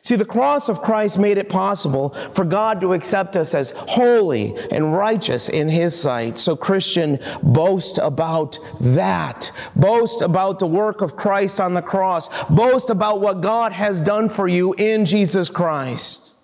See, 0.00 0.14
the 0.14 0.24
cross 0.24 0.68
of 0.68 0.80
Christ 0.80 1.18
made 1.18 1.38
it 1.38 1.48
possible 1.48 2.10
for 2.34 2.44
God 2.44 2.80
to 2.80 2.92
accept 2.92 3.34
us 3.34 3.52
as 3.52 3.72
holy 3.72 4.54
and 4.70 4.94
righteous 4.94 5.48
in 5.48 5.68
His 5.68 6.00
sight. 6.00 6.38
So, 6.38 6.54
Christian, 6.54 7.18
boast 7.42 7.98
about 7.98 8.60
that. 8.80 9.50
Boast 9.74 10.22
about 10.22 10.60
the 10.60 10.68
work 10.68 11.00
of 11.00 11.16
Christ 11.16 11.60
on 11.60 11.74
the 11.74 11.82
cross. 11.82 12.28
Boast 12.44 12.90
about 12.90 13.20
what 13.20 13.40
God 13.40 13.72
has 13.72 14.00
done 14.00 14.28
for 14.28 14.46
you 14.46 14.72
in 14.78 15.04
Jesus 15.04 15.48
Christ. 15.48 16.34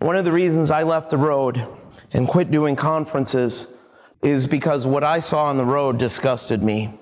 One 0.00 0.16
of 0.16 0.24
the 0.24 0.32
reasons 0.32 0.72
I 0.72 0.82
left 0.82 1.10
the 1.10 1.18
road 1.18 1.64
and 2.12 2.26
quit 2.26 2.50
doing 2.50 2.74
conferences 2.74 3.76
is 4.22 4.48
because 4.48 4.88
what 4.88 5.04
I 5.04 5.20
saw 5.20 5.44
on 5.44 5.56
the 5.56 5.64
road 5.64 5.98
disgusted 5.98 6.64
me. 6.64 6.98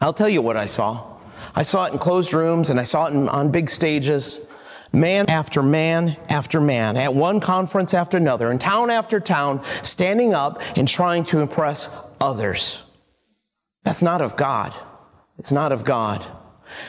I'll 0.00 0.12
tell 0.12 0.28
you 0.28 0.42
what 0.42 0.56
I 0.56 0.64
saw. 0.64 1.18
I 1.54 1.62
saw 1.62 1.84
it 1.84 1.92
in 1.92 1.98
closed 1.98 2.32
rooms 2.32 2.70
and 2.70 2.80
I 2.80 2.84
saw 2.84 3.06
it 3.06 3.14
in, 3.14 3.28
on 3.28 3.50
big 3.50 3.68
stages 3.68 4.46
man 4.92 5.28
after 5.28 5.62
man 5.62 6.16
after 6.28 6.60
man, 6.60 6.96
at 6.96 7.14
one 7.14 7.40
conference 7.40 7.94
after 7.94 8.16
another, 8.16 8.50
in 8.50 8.58
town 8.58 8.90
after 8.90 9.20
town, 9.20 9.62
standing 9.82 10.34
up 10.34 10.60
and 10.76 10.88
trying 10.88 11.24
to 11.24 11.40
impress 11.40 11.96
others. 12.20 12.82
That's 13.84 14.02
not 14.02 14.20
of 14.20 14.36
God. 14.36 14.74
It's 15.38 15.52
not 15.52 15.72
of 15.72 15.84
God. 15.84 16.26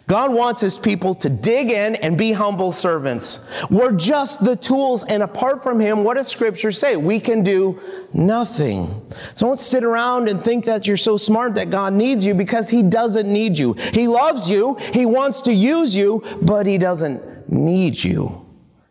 God 0.07 0.33
wants 0.33 0.61
his 0.61 0.77
people 0.77 1.15
to 1.15 1.29
dig 1.29 1.69
in 1.71 1.95
and 1.95 2.17
be 2.17 2.31
humble 2.31 2.71
servants. 2.71 3.45
We're 3.69 3.91
just 3.91 4.43
the 4.43 4.55
tools, 4.55 5.03
and 5.05 5.23
apart 5.23 5.63
from 5.63 5.79
him, 5.79 6.03
what 6.03 6.17
does 6.17 6.27
scripture 6.27 6.71
say? 6.71 6.97
We 6.97 7.19
can 7.19 7.43
do 7.43 7.79
nothing. 8.13 8.89
So 9.35 9.47
don't 9.47 9.59
sit 9.59 9.83
around 9.83 10.29
and 10.29 10.41
think 10.41 10.65
that 10.65 10.87
you're 10.87 10.97
so 10.97 11.17
smart 11.17 11.55
that 11.55 11.69
God 11.69 11.93
needs 11.93 12.25
you 12.25 12.33
because 12.33 12.69
he 12.69 12.83
doesn't 12.83 13.31
need 13.31 13.57
you. 13.57 13.73
He 13.93 14.07
loves 14.07 14.49
you, 14.49 14.77
he 14.93 15.05
wants 15.05 15.41
to 15.41 15.53
use 15.53 15.95
you, 15.95 16.23
but 16.41 16.65
he 16.67 16.77
doesn't 16.77 17.49
need 17.51 18.03
you. 18.03 18.45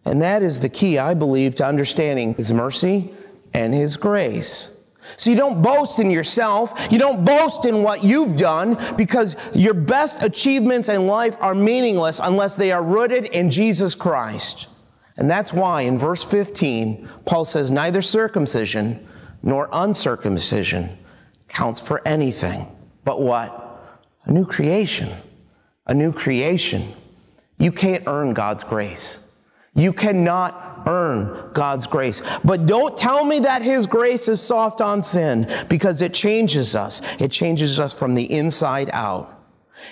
And 0.05 0.23
that 0.23 0.43
is 0.43 0.61
the 0.61 0.69
key, 0.69 0.99
I 0.99 1.15
believe, 1.15 1.55
to 1.57 1.67
understanding 1.67 2.35
His 2.35 2.53
mercy 2.53 3.13
and 3.53 3.75
His 3.75 3.97
grace. 3.97 4.77
So 5.17 5.31
you 5.31 5.37
don't 5.37 5.63
boast 5.63 5.99
in 5.99 6.11
yourself. 6.11 6.89
You 6.91 6.99
don't 6.99 7.25
boast 7.25 7.65
in 7.65 7.83
what 7.83 8.05
you've 8.05 8.37
done 8.37 8.77
because 8.97 9.37
your 9.55 9.75
best 9.75 10.25
achievements 10.25 10.89
in 10.89 11.07
life 11.07 11.37
are 11.41 11.55
meaningless 11.55 12.21
unless 12.23 12.57
they 12.57 12.73
are 12.73 12.83
rooted 12.83 13.27
in 13.27 13.51
Jesus 13.51 13.95
Christ. 13.95 14.69
And 15.17 15.31
that's 15.31 15.53
why 15.53 15.83
in 15.83 15.99
verse 15.99 16.25
15, 16.25 17.09
Paul 17.27 17.45
says, 17.45 17.71
neither 17.71 18.03
circumcision 18.03 19.07
nor 19.43 19.69
uncircumcision 19.73 20.97
counts 21.49 21.81
for 21.81 22.07
anything. 22.07 22.67
But 23.05 23.21
what? 23.21 23.99
A 24.25 24.33
new 24.33 24.47
creation. 24.47 25.11
A 25.87 25.95
new 25.95 26.13
creation. 26.13 26.95
You 27.59 27.73
can't 27.73 28.05
earn 28.07 28.33
God's 28.33 28.65
grace. 28.65 29.27
You 29.75 29.93
earn 30.87 31.51
God's 31.53 31.87
grace. 31.87 32.23
But 32.45 32.67
don't 32.67 32.97
tell 32.97 33.25
me 33.25 33.41
that 33.41 33.63
His 33.63 33.87
grace 33.87 34.29
is 34.29 34.41
soft 34.41 34.81
on 34.81 35.03
sin 35.03 35.49
because 35.69 36.03
it 36.03 36.15
changes 36.15 36.77
us. 36.77 37.01
It 37.21 37.31
changes 37.31 37.79
us 37.81 37.97
from 37.97 38.15
the 38.15 38.31
inside 38.31 38.91
out. 38.93 39.41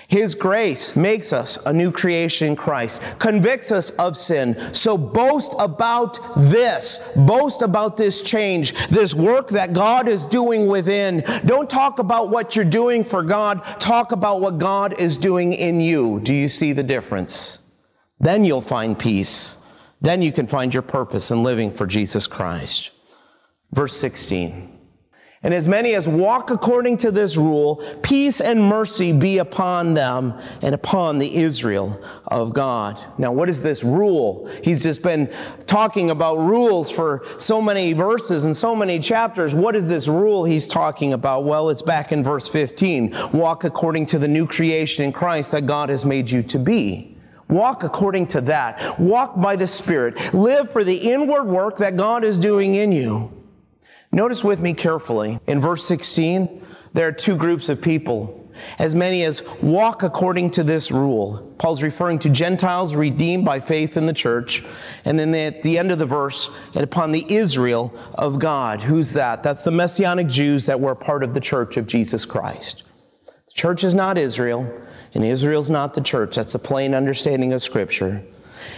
His 0.09 0.35
grace 0.35 0.97
makes 0.97 1.33
us 1.33 1.59
a 1.67 1.73
new 1.73 1.91
creation 1.91 2.49
in 2.49 2.57
Christ, 2.57 3.03
convicts 3.19 3.73
us 3.73 3.91
of 3.91 4.17
sin. 4.17 4.57
So 4.75 4.97
boast 4.97 5.55
about 5.59 6.19
this. 6.37 7.13
Boast 7.17 7.63
about 7.63 7.97
this 7.97 8.23
change, 8.23 8.75
this 8.89 9.15
work 9.15 9.49
that 9.51 9.73
God 9.73 10.09
is 10.09 10.27
doing 10.27 10.67
within. 10.67 11.23
Don't 11.47 11.69
talk 11.69 11.99
about 11.99 12.31
what 12.31 12.57
you're 12.57 12.65
doing 12.65 13.05
for 13.05 13.23
God. 13.23 13.65
Talk 13.81 14.13
about 14.13 14.41
what 14.41 14.59
God 14.59 14.99
is 14.99 15.17
doing 15.17 15.53
in 15.53 15.81
you. 15.81 16.21
Do 16.21 16.35
you 16.35 16.49
see 16.49 16.73
the 16.73 16.83
difference? 16.83 17.63
Then 18.21 18.45
you'll 18.45 18.61
find 18.61 18.99
peace. 18.99 19.57
Then 20.01 20.23
you 20.23 20.33
can 20.33 20.47
find 20.47 20.73
your 20.73 20.83
purpose 20.83 21.31
in 21.31 21.43
living 21.43 21.73
for 21.73 21.87
Jesus 21.87 22.27
Christ. 22.27 22.91
Verse 23.73 23.97
16. 23.97 24.79
And 25.45 25.55
as 25.55 25.69
many 25.69 25.95
as 25.95 26.09
walk 26.09 26.51
according 26.51 26.97
to 26.99 27.13
this 27.13 27.37
rule, 27.37 27.85
peace 28.03 28.41
and 28.41 28.61
mercy 28.61 29.13
be 29.13 29.39
upon 29.39 29.95
them 29.95 30.35
and 30.63 30.75
upon 30.75 31.19
the 31.19 31.37
Israel 31.37 32.03
of 32.27 32.53
God. 32.53 33.01
Now, 33.19 33.31
what 33.31 33.49
is 33.49 33.63
this 33.63 33.85
rule? 33.85 34.51
He's 34.65 34.83
just 34.83 35.01
been 35.01 35.33
talking 35.67 36.11
about 36.11 36.39
rules 36.39 36.91
for 36.91 37.25
so 37.39 37.63
many 37.63 37.93
verses 37.93 38.47
and 38.47 38.57
so 38.57 38.75
many 38.75 38.99
chapters. 38.99 39.55
What 39.55 39.77
is 39.77 39.89
this 39.89 40.09
rule 40.09 40.45
he's 40.45 40.67
talking 40.67 41.13
about? 41.13 41.45
Well, 41.45 41.71
it's 41.71 41.83
back 41.83 42.11
in 42.11 42.25
verse 42.25 42.49
15. 42.49 43.15
Walk 43.33 43.63
according 43.63 44.07
to 44.07 44.19
the 44.19 44.29
new 44.29 44.47
creation 44.47 45.05
in 45.05 45.13
Christ 45.13 45.53
that 45.53 45.67
God 45.67 45.89
has 45.89 46.05
made 46.05 46.29
you 46.29 46.43
to 46.45 46.59
be. 46.59 47.18
Walk 47.49 47.83
according 47.83 48.27
to 48.29 48.41
that. 48.43 48.99
Walk 48.99 49.41
by 49.41 49.57
the 49.57 49.67
Spirit. 49.67 50.35
Live 50.35 50.71
for 50.71 50.85
the 50.85 50.97
inward 50.97 51.45
work 51.45 51.79
that 51.79 51.97
God 51.97 52.25
is 52.25 52.39
doing 52.39 52.75
in 52.75 52.93
you. 52.93 53.33
Notice 54.13 54.45
with 54.45 54.61
me 54.61 54.75
carefully. 54.75 55.39
In 55.47 55.61
verse 55.61 55.85
16, 55.87 56.65
there 56.93 57.07
are 57.09 57.13
two 57.13 57.37
groups 57.37 57.69
of 57.69 57.81
people. 57.81 58.35
As 58.79 58.95
many 58.95 59.23
as 59.23 59.43
walk 59.63 60.03
according 60.03 60.51
to 60.53 60.65
this 60.65 60.91
rule. 60.91 61.55
Paul's 61.59 61.83
referring 61.83 62.19
to 62.21 62.29
Gentiles 62.29 62.95
redeemed 62.95 63.45
by 63.45 63.61
faith 63.61 63.97
in 63.97 64.07
the 64.07 64.13
church. 64.13 64.65
And 65.05 65.19
then 65.19 65.35
at 65.35 65.63
the 65.63 65.79
end 65.79 65.93
of 65.93 65.99
the 65.99 66.07
verse, 66.07 66.51
and 66.75 66.83
upon 66.83 67.13
the 67.13 67.25
Israel 67.29 67.95
of 68.15 68.39
God. 68.39 68.81
Who's 68.81 69.13
that? 69.13 69.43
That's 69.43 69.63
the 69.63 69.71
Messianic 69.71 70.27
Jews 70.27 70.67
that 70.67 70.81
were 70.81 70.95
part 70.95 71.23
of 71.23 71.35
the 71.35 71.41
church 71.41 71.77
of 71.77 71.87
Jesus 71.87 72.25
Christ. 72.25 72.83
The 73.27 73.55
church 73.55 73.85
is 73.85 73.95
not 73.95 74.19
Israel, 74.19 74.71
and 75.15 75.25
Israel's 75.25 75.71
not 75.71 75.95
the 75.95 76.01
church. 76.01 76.37
That's 76.37 76.55
a 76.55 76.59
plain 76.59 76.95
understanding 76.95 77.53
of 77.53 77.63
Scripture. 77.63 78.23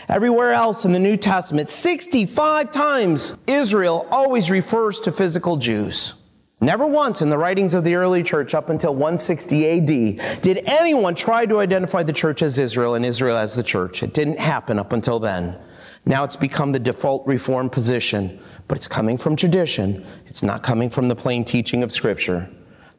Everywhere 0.09 0.53
else 0.53 0.85
in 0.85 0.93
the 0.93 0.99
New 0.99 1.17
Testament, 1.17 1.69
65 1.69 2.71
times, 2.71 3.37
Israel 3.47 4.07
always 4.11 4.51
refers 4.51 5.01
to 5.01 5.13
physical 5.13 5.57
Jews. 5.57 6.15
Never 6.63 6.87
once 6.87 7.23
in 7.23 7.31
the 7.31 7.39
writings 7.39 7.73
of 7.73 7.85
the 7.85 7.95
early 7.95 8.23
church 8.23 8.55
up 8.55 8.69
until 8.69 8.93
160 8.93 9.71
AD 9.71 10.43
did 10.43 10.61
anyone 10.67 11.15
try 11.15 11.47
to 11.47 11.59
identify 11.59 12.03
the 12.03 12.13
church 12.13 12.43
as 12.43 12.59
Israel 12.59 12.97
and 12.97 13.07
Israel 13.07 13.39
as 13.39 13.55
the 13.55 13.63
church. 13.63 14.03
It 14.03 14.13
didn't 14.13 14.39
happen 14.39 14.79
up 14.79 14.93
until 14.93 15.19
then. 15.19 15.57
Now 16.05 16.25
it's 16.25 16.37
become 16.37 16.73
the 16.73 16.79
default 16.79 17.27
reform 17.27 17.71
position, 17.71 18.39
but 18.69 18.77
it's 18.77 18.89
coming 18.89 19.17
from 19.17 19.37
tradition. 19.37 20.05
It's 20.27 20.43
not 20.43 20.63
coming 20.63 20.91
from 20.91 21.09
the 21.09 21.17
plain 21.17 21.45
teaching 21.45 21.83
of 21.83 21.93
Scripture. 21.93 22.49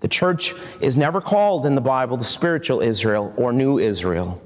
The 0.02 0.08
church 0.08 0.54
is 0.82 0.98
never 0.98 1.22
called 1.22 1.66
in 1.66 1.76
the 1.76 1.82
Bible 1.82 2.18
the 2.18 2.24
spiritual 2.24 2.82
Israel 2.82 3.34
or 3.38 3.54
new 3.54 3.80
Israel. 3.80 4.42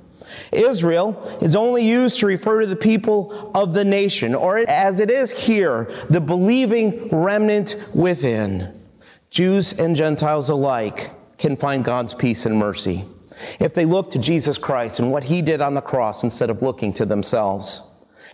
Israel 0.52 1.38
is 1.42 1.56
only 1.56 1.84
used 1.84 2.20
to 2.20 2.28
refer 2.28 2.62
to 2.62 2.68
the 2.68 2.76
people 2.76 3.52
of 3.56 3.74
the 3.74 3.86
nation, 3.86 4.36
or 4.36 4.58
as 4.70 5.00
it 5.00 5.10
is 5.10 5.32
here, 5.32 5.90
the 6.10 6.22
believing 6.22 7.10
remnant 7.10 7.78
within. 7.94 8.74
Jews 9.30 9.74
and 9.74 9.96
Gentiles 9.96 10.50
alike 10.50 11.12
can 11.38 11.56
find 11.56 11.84
God's 11.84 12.14
peace 12.14 12.46
and 12.46 12.58
mercy 12.58 13.06
if 13.60 13.74
they 13.74 13.86
look 13.86 14.12
to 14.12 14.20
Jesus 14.20 14.58
Christ 14.58 15.00
and 15.00 15.12
what 15.12 15.24
he 15.24 15.42
did 15.42 15.62
on 15.62 15.74
the 15.74 15.82
cross 15.82 16.24
instead 16.24 16.50
of 16.50 16.62
looking 16.62 16.94
to 16.94 17.06
themselves. 17.06 17.84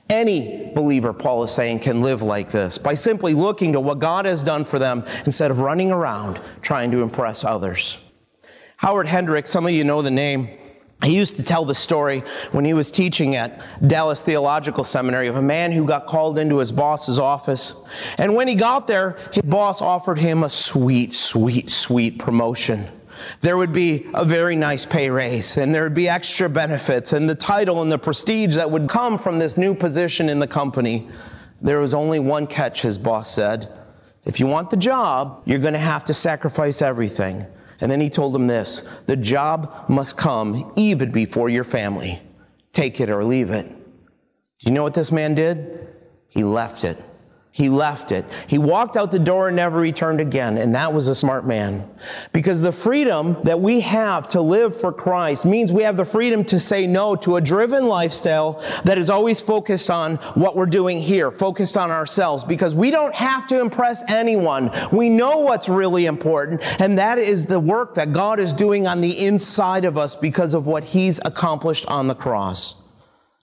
Any 0.09 0.71
believer, 0.75 1.13
Paul 1.13 1.43
is 1.43 1.51
saying, 1.51 1.79
can 1.79 2.01
live 2.01 2.21
like 2.21 2.49
this 2.49 2.77
by 2.77 2.93
simply 2.93 3.33
looking 3.33 3.73
to 3.73 3.79
what 3.79 3.99
God 3.99 4.25
has 4.25 4.43
done 4.43 4.65
for 4.65 4.77
them 4.77 5.05
instead 5.25 5.51
of 5.51 5.59
running 5.59 5.91
around 5.91 6.39
trying 6.61 6.91
to 6.91 7.01
impress 7.01 7.45
others. 7.45 7.97
Howard 8.77 9.07
Hendricks, 9.07 9.49
some 9.49 9.65
of 9.65 9.71
you 9.71 9.83
know 9.83 10.01
the 10.01 10.11
name. 10.11 10.49
He 11.03 11.15
used 11.15 11.35
to 11.37 11.43
tell 11.43 11.65
the 11.65 11.73
story 11.73 12.23
when 12.51 12.63
he 12.63 12.73
was 12.73 12.91
teaching 12.91 13.35
at 13.35 13.65
Dallas 13.87 14.21
Theological 14.21 14.83
Seminary 14.83 15.27
of 15.27 15.35
a 15.35 15.41
man 15.41 15.71
who 15.71 15.85
got 15.85 16.05
called 16.05 16.37
into 16.37 16.57
his 16.57 16.71
boss's 16.71 17.19
office. 17.19 17.83
And 18.17 18.35
when 18.35 18.47
he 18.47 18.55
got 18.55 18.85
there, 18.85 19.17
his 19.31 19.43
boss 19.43 19.81
offered 19.81 20.19
him 20.19 20.43
a 20.43 20.49
sweet, 20.49 21.13
sweet, 21.13 21.69
sweet 21.69 22.19
promotion 22.19 22.87
there 23.41 23.57
would 23.57 23.73
be 23.73 24.07
a 24.13 24.25
very 24.25 24.55
nice 24.55 24.85
pay 24.85 25.09
raise 25.09 25.57
and 25.57 25.73
there 25.73 25.83
would 25.83 25.93
be 25.93 26.09
extra 26.09 26.49
benefits 26.49 27.13
and 27.13 27.29
the 27.29 27.35
title 27.35 27.81
and 27.81 27.91
the 27.91 27.97
prestige 27.97 28.55
that 28.55 28.69
would 28.69 28.87
come 28.89 29.17
from 29.17 29.39
this 29.39 29.57
new 29.57 29.73
position 29.73 30.29
in 30.29 30.39
the 30.39 30.47
company. 30.47 31.07
There 31.61 31.79
was 31.79 31.93
only 31.93 32.19
one 32.19 32.47
catch, 32.47 32.81
his 32.81 32.97
boss 32.97 33.31
said. 33.31 33.71
If 34.25 34.39
you 34.39 34.47
want 34.47 34.69
the 34.69 34.77
job, 34.77 35.41
you're 35.45 35.59
going 35.59 35.73
to 35.73 35.79
have 35.79 36.05
to 36.05 36.13
sacrifice 36.13 36.81
everything. 36.81 37.45
And 37.79 37.91
then 37.91 37.99
he 37.99 38.09
told 38.09 38.35
him 38.35 38.47
this 38.47 38.87
the 39.07 39.15
job 39.15 39.85
must 39.89 40.17
come 40.17 40.71
even 40.75 41.11
before 41.11 41.49
your 41.49 41.63
family. 41.63 42.21
Take 42.73 43.01
it 43.01 43.09
or 43.09 43.23
leave 43.23 43.51
it. 43.51 43.67
Do 43.67 44.69
you 44.69 44.71
know 44.71 44.83
what 44.83 44.93
this 44.93 45.11
man 45.11 45.33
did? 45.33 45.87
He 46.29 46.43
left 46.43 46.83
it. 46.83 47.03
He 47.53 47.67
left 47.67 48.13
it. 48.13 48.23
He 48.47 48.57
walked 48.57 48.95
out 48.95 49.11
the 49.11 49.19
door 49.19 49.49
and 49.49 49.57
never 49.57 49.77
returned 49.77 50.21
again. 50.21 50.57
And 50.57 50.73
that 50.73 50.93
was 50.93 51.09
a 51.09 51.15
smart 51.15 51.45
man. 51.45 51.85
Because 52.31 52.61
the 52.61 52.71
freedom 52.71 53.35
that 53.43 53.59
we 53.59 53.81
have 53.81 54.29
to 54.29 54.41
live 54.41 54.79
for 54.79 54.93
Christ 54.93 55.43
means 55.43 55.73
we 55.73 55.83
have 55.83 55.97
the 55.97 56.05
freedom 56.05 56.45
to 56.45 56.57
say 56.57 56.87
no 56.87 57.13
to 57.17 57.35
a 57.35 57.41
driven 57.41 57.87
lifestyle 57.87 58.63
that 58.85 58.97
is 58.97 59.09
always 59.09 59.41
focused 59.41 59.91
on 59.91 60.15
what 60.35 60.55
we're 60.55 60.65
doing 60.65 60.97
here, 60.97 61.29
focused 61.29 61.75
on 61.77 61.91
ourselves. 61.91 62.45
Because 62.45 62.73
we 62.73 62.89
don't 62.89 63.13
have 63.13 63.47
to 63.47 63.59
impress 63.59 64.09
anyone. 64.09 64.71
We 64.93 65.09
know 65.09 65.39
what's 65.39 65.67
really 65.67 66.05
important. 66.05 66.61
And 66.79 66.97
that 66.99 67.19
is 67.19 67.45
the 67.45 67.59
work 67.59 67.95
that 67.95 68.13
God 68.13 68.39
is 68.39 68.53
doing 68.53 68.87
on 68.87 69.01
the 69.01 69.25
inside 69.25 69.83
of 69.83 69.97
us 69.97 70.15
because 70.15 70.53
of 70.53 70.67
what 70.67 70.85
He's 70.85 71.19
accomplished 71.25 71.85
on 71.87 72.07
the 72.07 72.15
cross. 72.15 72.81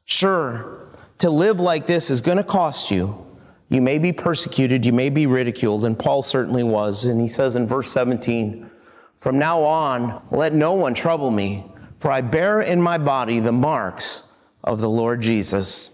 Sure, 0.07 0.89
to 1.19 1.29
live 1.29 1.61
like 1.61 1.87
this 1.87 2.09
is 2.09 2.23
going 2.23 2.39
to 2.39 2.45
cost 2.45 2.91
you. 2.91 3.28
You 3.71 3.83
may 3.83 3.99
be 3.99 4.13
persecuted, 4.13 4.87
you 4.87 4.93
may 4.93 5.11
be 5.11 5.27
ridiculed, 5.27 5.85
and 5.85 5.99
Paul 5.99 6.23
certainly 6.23 6.63
was. 6.63 7.05
And 7.05 7.21
he 7.21 7.29
says 7.29 7.57
in 7.57 7.67
verse 7.67 7.91
17, 7.91 8.71
From 9.17 9.39
now 9.39 9.63
on, 9.63 10.23
let 10.31 10.55
no 10.55 10.73
one 10.73 10.95
trouble 10.95 11.31
me, 11.31 11.65
for 11.99 12.11
I 12.11 12.23
bear 12.23 12.63
in 12.63 12.81
my 12.81 12.97
body 12.97 13.41
the 13.41 13.53
marks 13.53 14.25
of 14.65 14.81
the 14.81 14.89
Lord 14.89 15.21
Jesus. 15.21 15.91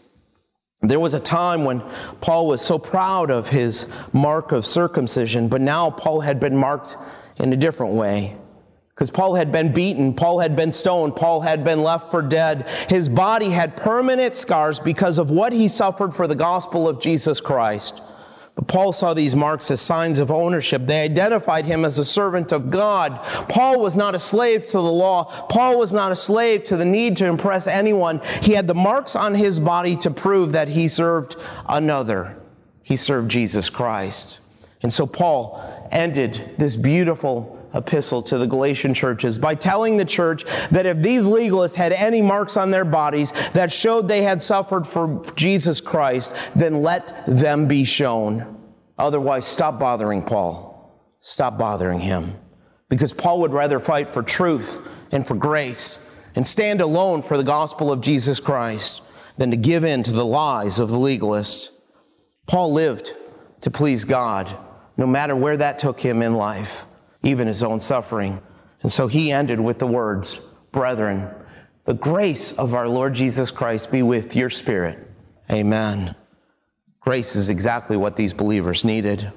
There 0.82 1.00
was 1.00 1.14
a 1.14 1.20
time 1.20 1.64
when 1.64 1.80
Paul 2.20 2.46
was 2.46 2.60
so 2.60 2.78
proud 2.78 3.30
of 3.30 3.48
his 3.48 3.88
mark 4.12 4.52
of 4.52 4.66
circumcision, 4.66 5.48
but 5.48 5.60
now 5.60 5.90
Paul 5.90 6.20
had 6.20 6.38
been 6.38 6.56
marked 6.56 6.96
in 7.36 7.52
a 7.52 7.56
different 7.56 7.94
way. 7.94 8.36
Because 8.94 9.10
Paul 9.10 9.34
had 9.34 9.50
been 9.50 9.72
beaten, 9.72 10.14
Paul 10.14 10.38
had 10.38 10.54
been 10.54 10.70
stoned, 10.70 11.16
Paul 11.16 11.40
had 11.40 11.64
been 11.64 11.82
left 11.82 12.12
for 12.12 12.22
dead. 12.22 12.68
His 12.88 13.08
body 13.08 13.50
had 13.50 13.76
permanent 13.76 14.34
scars 14.34 14.78
because 14.78 15.18
of 15.18 15.30
what 15.30 15.52
he 15.52 15.66
suffered 15.66 16.14
for 16.14 16.28
the 16.28 16.36
gospel 16.36 16.88
of 16.88 17.00
Jesus 17.00 17.40
Christ. 17.40 18.02
But 18.54 18.68
Paul 18.68 18.92
saw 18.92 19.12
these 19.12 19.34
marks 19.34 19.68
as 19.72 19.80
signs 19.80 20.20
of 20.20 20.30
ownership. 20.30 20.86
They 20.86 21.02
identified 21.02 21.64
him 21.64 21.84
as 21.84 21.98
a 21.98 22.04
servant 22.04 22.52
of 22.52 22.70
God. 22.70 23.20
Paul 23.48 23.80
was 23.80 23.96
not 23.96 24.14
a 24.14 24.18
slave 24.20 24.64
to 24.66 24.76
the 24.76 24.82
law. 24.82 25.24
Paul 25.48 25.76
was 25.76 25.92
not 25.92 26.12
a 26.12 26.16
slave 26.16 26.62
to 26.64 26.76
the 26.76 26.84
need 26.84 27.16
to 27.16 27.26
impress 27.26 27.66
anyone. 27.66 28.20
He 28.42 28.52
had 28.52 28.68
the 28.68 28.74
marks 28.74 29.16
on 29.16 29.34
his 29.34 29.58
body 29.58 29.96
to 29.96 30.10
prove 30.12 30.52
that 30.52 30.68
he 30.68 30.86
served 30.86 31.34
another. 31.68 32.36
He 32.84 32.94
served 32.94 33.28
Jesus 33.28 33.68
Christ. 33.68 34.38
And 34.84 34.92
so 34.92 35.04
Paul 35.04 35.60
ended 35.90 36.54
this 36.56 36.76
beautiful 36.76 37.53
epistle 37.74 38.22
to 38.22 38.38
the 38.38 38.46
Galatian 38.46 38.94
churches 38.94 39.38
by 39.38 39.54
telling 39.54 39.96
the 39.96 40.04
church 40.04 40.44
that 40.70 40.86
if 40.86 40.98
these 40.98 41.24
legalists 41.24 41.74
had 41.74 41.92
any 41.92 42.22
marks 42.22 42.56
on 42.56 42.70
their 42.70 42.84
bodies 42.84 43.32
that 43.50 43.72
showed 43.72 44.08
they 44.08 44.22
had 44.22 44.40
suffered 44.40 44.86
for 44.86 45.22
Jesus 45.36 45.80
Christ, 45.80 46.36
then 46.54 46.82
let 46.82 47.26
them 47.26 47.66
be 47.66 47.84
shown. 47.84 48.60
Otherwise, 48.98 49.44
stop 49.44 49.78
bothering 49.78 50.22
Paul. 50.22 50.72
Stop 51.20 51.58
bothering 51.58 52.00
him. 52.00 52.34
Because 52.88 53.12
Paul 53.12 53.40
would 53.40 53.52
rather 53.52 53.80
fight 53.80 54.08
for 54.08 54.22
truth 54.22 54.86
and 55.10 55.26
for 55.26 55.34
grace 55.34 56.10
and 56.36 56.46
stand 56.46 56.80
alone 56.80 57.22
for 57.22 57.36
the 57.36 57.44
gospel 57.44 57.92
of 57.92 58.00
Jesus 58.00 58.38
Christ 58.38 59.02
than 59.36 59.50
to 59.50 59.56
give 59.56 59.84
in 59.84 60.02
to 60.04 60.12
the 60.12 60.24
lies 60.24 60.78
of 60.78 60.90
the 60.90 60.98
legalists. 60.98 61.70
Paul 62.46 62.72
lived 62.72 63.14
to 63.62 63.70
please 63.70 64.04
God, 64.04 64.54
no 64.96 65.06
matter 65.06 65.34
where 65.34 65.56
that 65.56 65.78
took 65.78 65.98
him 65.98 66.22
in 66.22 66.34
life 66.34 66.84
even 67.24 67.48
his 67.48 67.62
own 67.62 67.80
suffering. 67.80 68.40
And 68.82 68.92
so 68.92 69.06
he 69.06 69.32
ended 69.32 69.58
with 69.58 69.78
the 69.78 69.86
words, 69.86 70.40
Brethren, 70.70 71.28
the 71.84 71.94
grace 71.94 72.52
of 72.52 72.74
our 72.74 72.88
Lord 72.88 73.14
Jesus 73.14 73.50
Christ 73.50 73.90
be 73.90 74.02
with 74.02 74.36
your 74.36 74.50
spirit. 74.50 74.98
Amen. 75.50 76.14
Grace 77.00 77.36
is 77.36 77.50
exactly 77.50 77.96
what 77.96 78.16
these 78.16 78.32
believers 78.32 78.84
needed. 78.84 79.30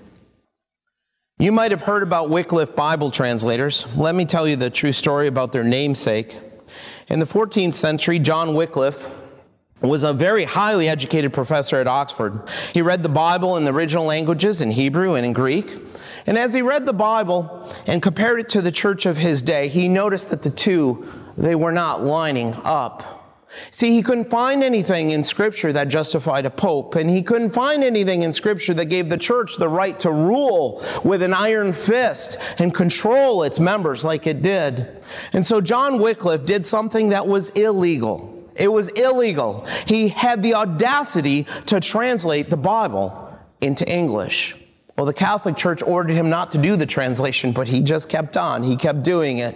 You 1.40 1.52
might 1.52 1.72
have 1.72 1.82
heard 1.82 2.04
about 2.04 2.30
Wycliffe 2.30 2.76
Bible 2.76 3.12
translators. 3.12 3.86
Let 3.96 4.16
me 4.16 4.26
tell 4.26 4.48
you 4.48 4.56
the 4.56 4.70
true 4.70 4.94
story 4.94 5.28
about 5.28 5.52
their 5.52 5.64
namesake. 5.64 6.38
In 7.10 7.20
the 7.20 7.26
14th 7.26 7.74
century, 7.74 8.20
John 8.20 8.54
Wycliffe 8.54 9.12
was 9.82 10.04
a 10.04 10.14
very 10.14 10.44
highly 10.44 10.90
educated 10.90 11.34
professor 11.34 11.78
at 11.78 11.88
Oxford. 11.88 12.42
He 12.74 12.82
read 12.82 13.04
the 13.04 13.10
Bible 13.10 13.58
in 13.58 13.66
the 13.66 13.74
original 13.74 14.06
languages 14.06 14.62
in 14.62 14.72
Hebrew 14.72 15.14
and 15.14 15.26
in 15.26 15.34
Greek. 15.34 15.78
And 16.28 16.38
as 16.38 16.54
he 16.54 16.62
read 16.62 16.86
the 16.86 16.94
Bible 16.94 17.74
and 17.88 18.02
compared 18.02 18.42
it 18.42 18.50
to 18.50 18.62
the 18.62 18.72
church 18.72 19.06
of 19.06 19.18
his 19.18 19.42
day, 19.42 19.70
he 19.70 19.88
noticed 19.88 20.30
that 20.30 20.44
the 20.44 20.50
two, 20.50 21.08
they 21.38 21.56
were 21.56 21.72
not 21.72 22.04
lining 22.04 22.54
up. 22.64 23.18
See, 23.72 23.92
he 23.92 24.04
couldn't 24.04 24.30
find 24.30 24.62
anything 24.62 25.12
in 25.12 25.24
scripture 25.24 25.72
that 25.72 25.88
justified 25.88 26.46
a 26.46 26.50
pope, 26.50 26.96
and 26.96 27.10
he 27.10 27.22
couldn't 27.22 27.52
find 27.52 27.82
anything 27.82 28.24
in 28.24 28.34
scripture 28.34 28.74
that 28.74 28.86
gave 28.86 29.08
the 29.08 29.18
church 29.18 29.56
the 29.56 29.70
right 29.70 29.98
to 30.02 30.12
rule 30.12 30.84
with 31.06 31.22
an 31.22 31.34
iron 31.34 31.72
fist 31.72 32.38
and 32.60 32.74
control 32.74 33.44
its 33.44 33.58
members 33.58 34.04
like 34.04 34.28
it 34.28 34.42
did. 34.42 35.02
And 35.32 35.46
so 35.46 35.62
John 35.62 35.98
Wycliffe 35.98 36.46
did 36.46 36.66
something 36.66 37.10
that 37.10 37.26
was 37.26 37.50
illegal. 37.52 38.34
It 38.56 38.68
was 38.68 38.90
illegal. 38.90 39.66
He 39.86 40.10
had 40.10 40.44
the 40.44 40.56
audacity 40.56 41.46
to 41.68 41.80
translate 41.80 42.50
the 42.50 42.58
Bible 42.58 43.34
into 43.62 43.88
English. 43.90 44.56
Well, 44.98 45.06
the 45.06 45.14
Catholic 45.14 45.56
Church 45.56 45.84
ordered 45.84 46.14
him 46.14 46.30
not 46.30 46.50
to 46.52 46.58
do 46.58 46.76
the 46.76 46.88
translation, 46.88 47.52
but 47.52 47.68
he 47.68 47.82
just 47.82 48.10
kept 48.10 48.36
on. 48.36 48.64
He 48.64 48.76
kept 48.76 49.04
doing 49.04 49.38
it. 49.38 49.56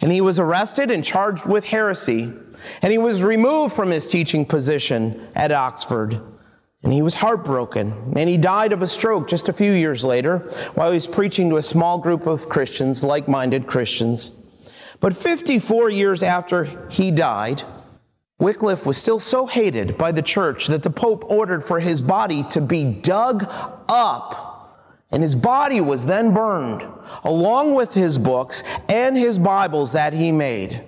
And 0.00 0.10
he 0.10 0.22
was 0.22 0.38
arrested 0.38 0.90
and 0.90 1.04
charged 1.04 1.46
with 1.46 1.64
heresy. 1.64 2.32
And 2.80 2.90
he 2.90 2.96
was 2.96 3.22
removed 3.22 3.74
from 3.74 3.90
his 3.90 4.08
teaching 4.08 4.46
position 4.46 5.28
at 5.34 5.52
Oxford. 5.52 6.18
And 6.82 6.94
he 6.94 7.02
was 7.02 7.14
heartbroken. 7.14 7.92
And 8.16 8.26
he 8.26 8.38
died 8.38 8.72
of 8.72 8.80
a 8.80 8.88
stroke 8.88 9.28
just 9.28 9.50
a 9.50 9.52
few 9.52 9.70
years 9.72 10.02
later 10.02 10.38
while 10.74 10.90
he 10.90 10.94
was 10.94 11.06
preaching 11.06 11.50
to 11.50 11.58
a 11.58 11.62
small 11.62 11.98
group 11.98 12.26
of 12.26 12.48
Christians, 12.48 13.04
like 13.04 13.28
minded 13.28 13.66
Christians. 13.66 14.32
But 14.98 15.14
54 15.14 15.90
years 15.90 16.22
after 16.22 16.64
he 16.88 17.10
died, 17.10 17.62
Wycliffe 18.38 18.86
was 18.86 18.96
still 18.96 19.18
so 19.18 19.46
hated 19.46 19.98
by 19.98 20.12
the 20.12 20.22
church 20.22 20.68
that 20.68 20.82
the 20.82 20.90
Pope 20.90 21.30
ordered 21.30 21.62
for 21.62 21.80
his 21.80 22.00
body 22.00 22.44
to 22.44 22.62
be 22.62 22.86
dug 22.86 23.44
up 23.90 24.49
and 25.10 25.22
his 25.22 25.34
body 25.34 25.80
was 25.80 26.06
then 26.06 26.32
burned, 26.32 26.82
along 27.24 27.74
with 27.74 27.92
his 27.92 28.18
books 28.18 28.62
and 28.88 29.16
his 29.16 29.38
Bibles 29.38 29.92
that 29.92 30.12
he 30.12 30.30
made. 30.30 30.84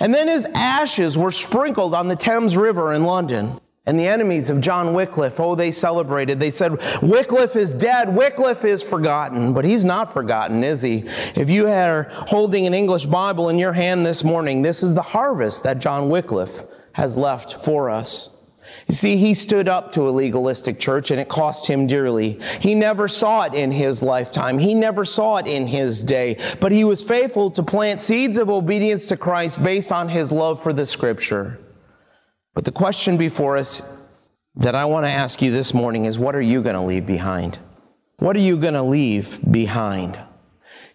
And 0.00 0.14
then 0.14 0.28
his 0.28 0.46
ashes 0.54 1.16
were 1.16 1.30
sprinkled 1.30 1.94
on 1.94 2.08
the 2.08 2.16
Thames 2.16 2.56
River 2.56 2.92
in 2.94 3.04
London. 3.04 3.60
And 3.86 3.98
the 3.98 4.06
enemies 4.06 4.50
of 4.50 4.60
John 4.60 4.92
Wycliffe, 4.92 5.40
oh, 5.40 5.54
they 5.54 5.70
celebrated. 5.70 6.38
They 6.38 6.50
said, 6.50 6.72
Wycliffe 7.02 7.56
is 7.56 7.74
dead. 7.74 8.14
Wycliffe 8.14 8.64
is 8.64 8.82
forgotten. 8.82 9.52
But 9.52 9.64
he's 9.64 9.84
not 9.84 10.12
forgotten, 10.12 10.62
is 10.62 10.82
he? 10.82 11.04
If 11.34 11.48
you 11.50 11.66
are 11.66 12.04
holding 12.10 12.66
an 12.66 12.74
English 12.74 13.06
Bible 13.06 13.48
in 13.48 13.58
your 13.58 13.72
hand 13.72 14.04
this 14.04 14.22
morning, 14.22 14.62
this 14.62 14.82
is 14.82 14.94
the 14.94 15.02
harvest 15.02 15.64
that 15.64 15.78
John 15.78 16.08
Wycliffe 16.08 16.62
has 16.92 17.16
left 17.16 17.64
for 17.64 17.88
us. 17.88 18.39
You 18.90 18.94
see, 18.94 19.16
he 19.16 19.34
stood 19.34 19.68
up 19.68 19.92
to 19.92 20.08
a 20.08 20.10
legalistic 20.10 20.80
church 20.80 21.12
and 21.12 21.20
it 21.20 21.28
cost 21.28 21.64
him 21.64 21.86
dearly. 21.86 22.40
He 22.58 22.74
never 22.74 23.06
saw 23.06 23.42
it 23.44 23.54
in 23.54 23.70
his 23.70 24.02
lifetime. 24.02 24.58
He 24.58 24.74
never 24.74 25.04
saw 25.04 25.36
it 25.36 25.46
in 25.46 25.68
his 25.68 26.02
day, 26.02 26.38
but 26.58 26.72
he 26.72 26.82
was 26.82 27.00
faithful 27.00 27.52
to 27.52 27.62
plant 27.62 28.00
seeds 28.00 28.36
of 28.36 28.50
obedience 28.50 29.06
to 29.06 29.16
Christ 29.16 29.62
based 29.62 29.92
on 29.92 30.08
his 30.08 30.32
love 30.32 30.60
for 30.60 30.72
the 30.72 30.84
scripture. 30.84 31.60
But 32.52 32.64
the 32.64 32.72
question 32.72 33.16
before 33.16 33.56
us 33.56 33.96
that 34.56 34.74
I 34.74 34.86
want 34.86 35.06
to 35.06 35.10
ask 35.10 35.40
you 35.40 35.52
this 35.52 35.72
morning 35.72 36.06
is 36.06 36.18
what 36.18 36.34
are 36.34 36.40
you 36.40 36.60
going 36.60 36.74
to 36.74 36.80
leave 36.80 37.06
behind? 37.06 37.60
What 38.16 38.34
are 38.34 38.40
you 38.40 38.56
going 38.56 38.74
to 38.74 38.82
leave 38.82 39.38
behind? 39.52 40.18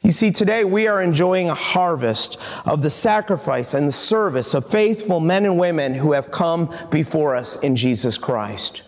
You 0.05 0.11
see, 0.11 0.29
today 0.29 0.63
we 0.63 0.85
are 0.87 1.01
enjoying 1.01 1.49
a 1.49 1.55
harvest 1.55 2.37
of 2.65 2.83
the 2.83 2.91
sacrifice 2.91 3.73
and 3.73 3.87
the 3.87 3.91
service 3.91 4.53
of 4.53 4.69
faithful 4.69 5.19
men 5.19 5.45
and 5.45 5.57
women 5.57 5.95
who 5.95 6.11
have 6.11 6.29
come 6.29 6.71
before 6.91 7.35
us 7.35 7.55
in 7.61 7.75
Jesus 7.75 8.15
Christ. 8.15 8.83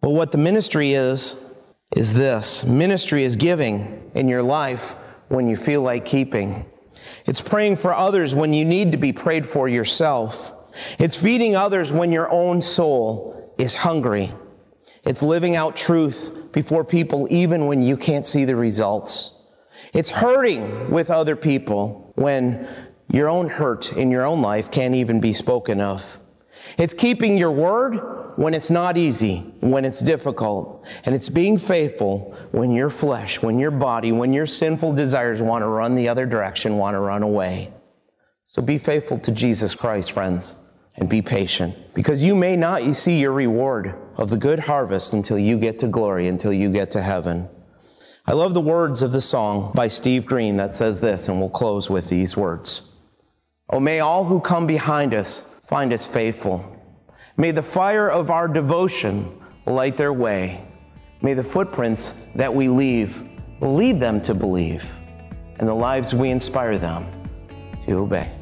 But 0.00 0.10
what 0.10 0.32
the 0.32 0.38
ministry 0.38 0.94
is, 0.94 1.36
is 1.94 2.12
this 2.12 2.64
ministry 2.64 3.22
is 3.22 3.36
giving 3.36 4.10
in 4.16 4.26
your 4.26 4.42
life 4.42 4.96
when 5.28 5.46
you 5.46 5.54
feel 5.54 5.82
like 5.82 6.04
keeping. 6.04 6.66
It's 7.26 7.40
praying 7.40 7.76
for 7.76 7.94
others 7.94 8.34
when 8.34 8.52
you 8.52 8.64
need 8.64 8.90
to 8.90 8.98
be 8.98 9.12
prayed 9.12 9.46
for 9.46 9.68
yourself. 9.68 10.50
It's 10.98 11.14
feeding 11.14 11.54
others 11.54 11.92
when 11.92 12.10
your 12.10 12.28
own 12.32 12.60
soul 12.62 13.54
is 13.58 13.76
hungry. 13.76 14.32
It's 15.04 15.22
living 15.22 15.54
out 15.54 15.76
truth 15.76 16.50
before 16.50 16.82
people 16.82 17.28
even 17.30 17.68
when 17.68 17.80
you 17.80 17.96
can't 17.96 18.26
see 18.26 18.44
the 18.44 18.56
results. 18.56 19.33
It's 19.94 20.10
hurting 20.10 20.90
with 20.90 21.10
other 21.10 21.36
people 21.36 22.12
when 22.16 22.68
your 23.10 23.28
own 23.28 23.48
hurt 23.48 23.92
in 23.92 24.10
your 24.10 24.26
own 24.26 24.42
life 24.42 24.70
can't 24.70 24.94
even 24.94 25.20
be 25.20 25.32
spoken 25.32 25.80
of. 25.80 26.18
It's 26.78 26.94
keeping 26.94 27.38
your 27.38 27.52
word 27.52 28.00
when 28.36 28.54
it's 28.54 28.70
not 28.70 28.96
easy, 28.96 29.38
when 29.60 29.84
it's 29.84 30.00
difficult. 30.00 30.84
And 31.04 31.14
it's 31.14 31.28
being 31.28 31.56
faithful 31.56 32.36
when 32.50 32.72
your 32.72 32.90
flesh, 32.90 33.40
when 33.40 33.58
your 33.58 33.70
body, 33.70 34.10
when 34.10 34.32
your 34.32 34.46
sinful 34.46 34.94
desires 34.94 35.40
want 35.40 35.62
to 35.62 35.68
run 35.68 35.94
the 35.94 36.08
other 36.08 36.26
direction, 36.26 36.76
want 36.76 36.96
to 36.96 37.00
run 37.00 37.22
away. 37.22 37.72
So 38.44 38.60
be 38.60 38.78
faithful 38.78 39.18
to 39.20 39.32
Jesus 39.32 39.74
Christ, 39.74 40.12
friends. 40.12 40.56
and 40.96 41.08
be 41.08 41.20
patient 41.20 41.74
because 41.94 42.22
you 42.22 42.34
may 42.34 42.56
not 42.56 42.82
see 42.94 43.20
your 43.20 43.32
reward 43.32 43.94
of 44.16 44.30
the 44.30 44.36
good 44.36 44.58
harvest 44.58 45.12
until 45.12 45.38
you 45.38 45.58
get 45.58 45.78
to 45.80 45.88
glory, 45.88 46.28
until 46.28 46.52
you 46.52 46.70
get 46.70 46.90
to 46.92 47.02
heaven. 47.02 47.48
I 48.26 48.32
love 48.32 48.54
the 48.54 48.60
words 48.62 49.02
of 49.02 49.12
the 49.12 49.20
song 49.20 49.70
by 49.74 49.86
Steve 49.86 50.24
Green 50.24 50.56
that 50.56 50.74
says 50.74 50.98
this, 50.98 51.28
and 51.28 51.38
we'll 51.38 51.50
close 51.50 51.90
with 51.90 52.08
these 52.08 52.38
words. 52.38 52.92
Oh, 53.68 53.78
may 53.78 54.00
all 54.00 54.24
who 54.24 54.40
come 54.40 54.66
behind 54.66 55.12
us 55.12 55.54
find 55.62 55.92
us 55.92 56.06
faithful. 56.06 56.74
May 57.36 57.50
the 57.50 57.60
fire 57.60 58.10
of 58.10 58.30
our 58.30 58.48
devotion 58.48 59.30
light 59.66 59.98
their 59.98 60.14
way. 60.14 60.66
May 61.20 61.34
the 61.34 61.42
footprints 61.42 62.22
that 62.34 62.54
we 62.54 62.66
leave 62.66 63.28
lead 63.60 64.00
them 64.00 64.22
to 64.22 64.32
believe, 64.32 64.90
and 65.58 65.68
the 65.68 65.74
lives 65.74 66.14
we 66.14 66.30
inspire 66.30 66.78
them 66.78 67.06
to 67.84 67.92
obey. 67.92 68.32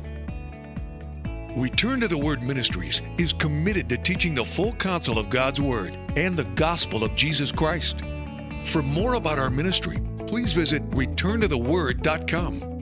Return 1.57 1.99
to 2.01 2.09
the 2.09 2.19
Word 2.19 2.41
Ministries 2.45 3.03
is 3.19 3.33
committed 3.33 3.89
to 3.89 3.97
teaching 3.97 4.35
the 4.35 4.45
full 4.45 4.73
counsel 4.75 5.19
of 5.19 5.29
God's 5.29 5.61
Word 5.61 5.99
and 6.15 6.37
the 6.37 6.45
gospel 6.55 7.03
of 7.03 7.17
Jesus 7.17 7.51
Christ. 7.51 8.05
For 8.65 8.83
more 8.83 9.15
about 9.15 9.39
our 9.39 9.51
ministry, 9.51 9.99
please 10.27 10.53
visit 10.53 10.89
returntotheword.com. 10.91 12.73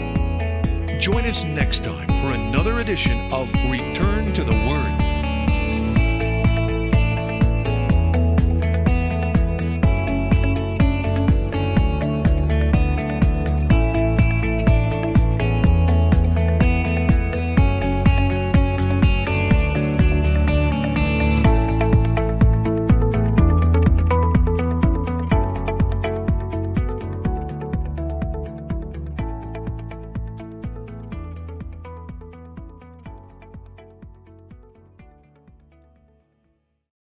Join 1.01 1.25
us 1.25 1.43
next 1.43 1.83
time 1.83 2.07
for 2.21 2.31
another 2.31 2.79
edition 2.79 3.29
of 3.33 3.53
Return 3.69 4.31
to 4.31 4.45
the 4.45 4.53
Word. 4.53 5.06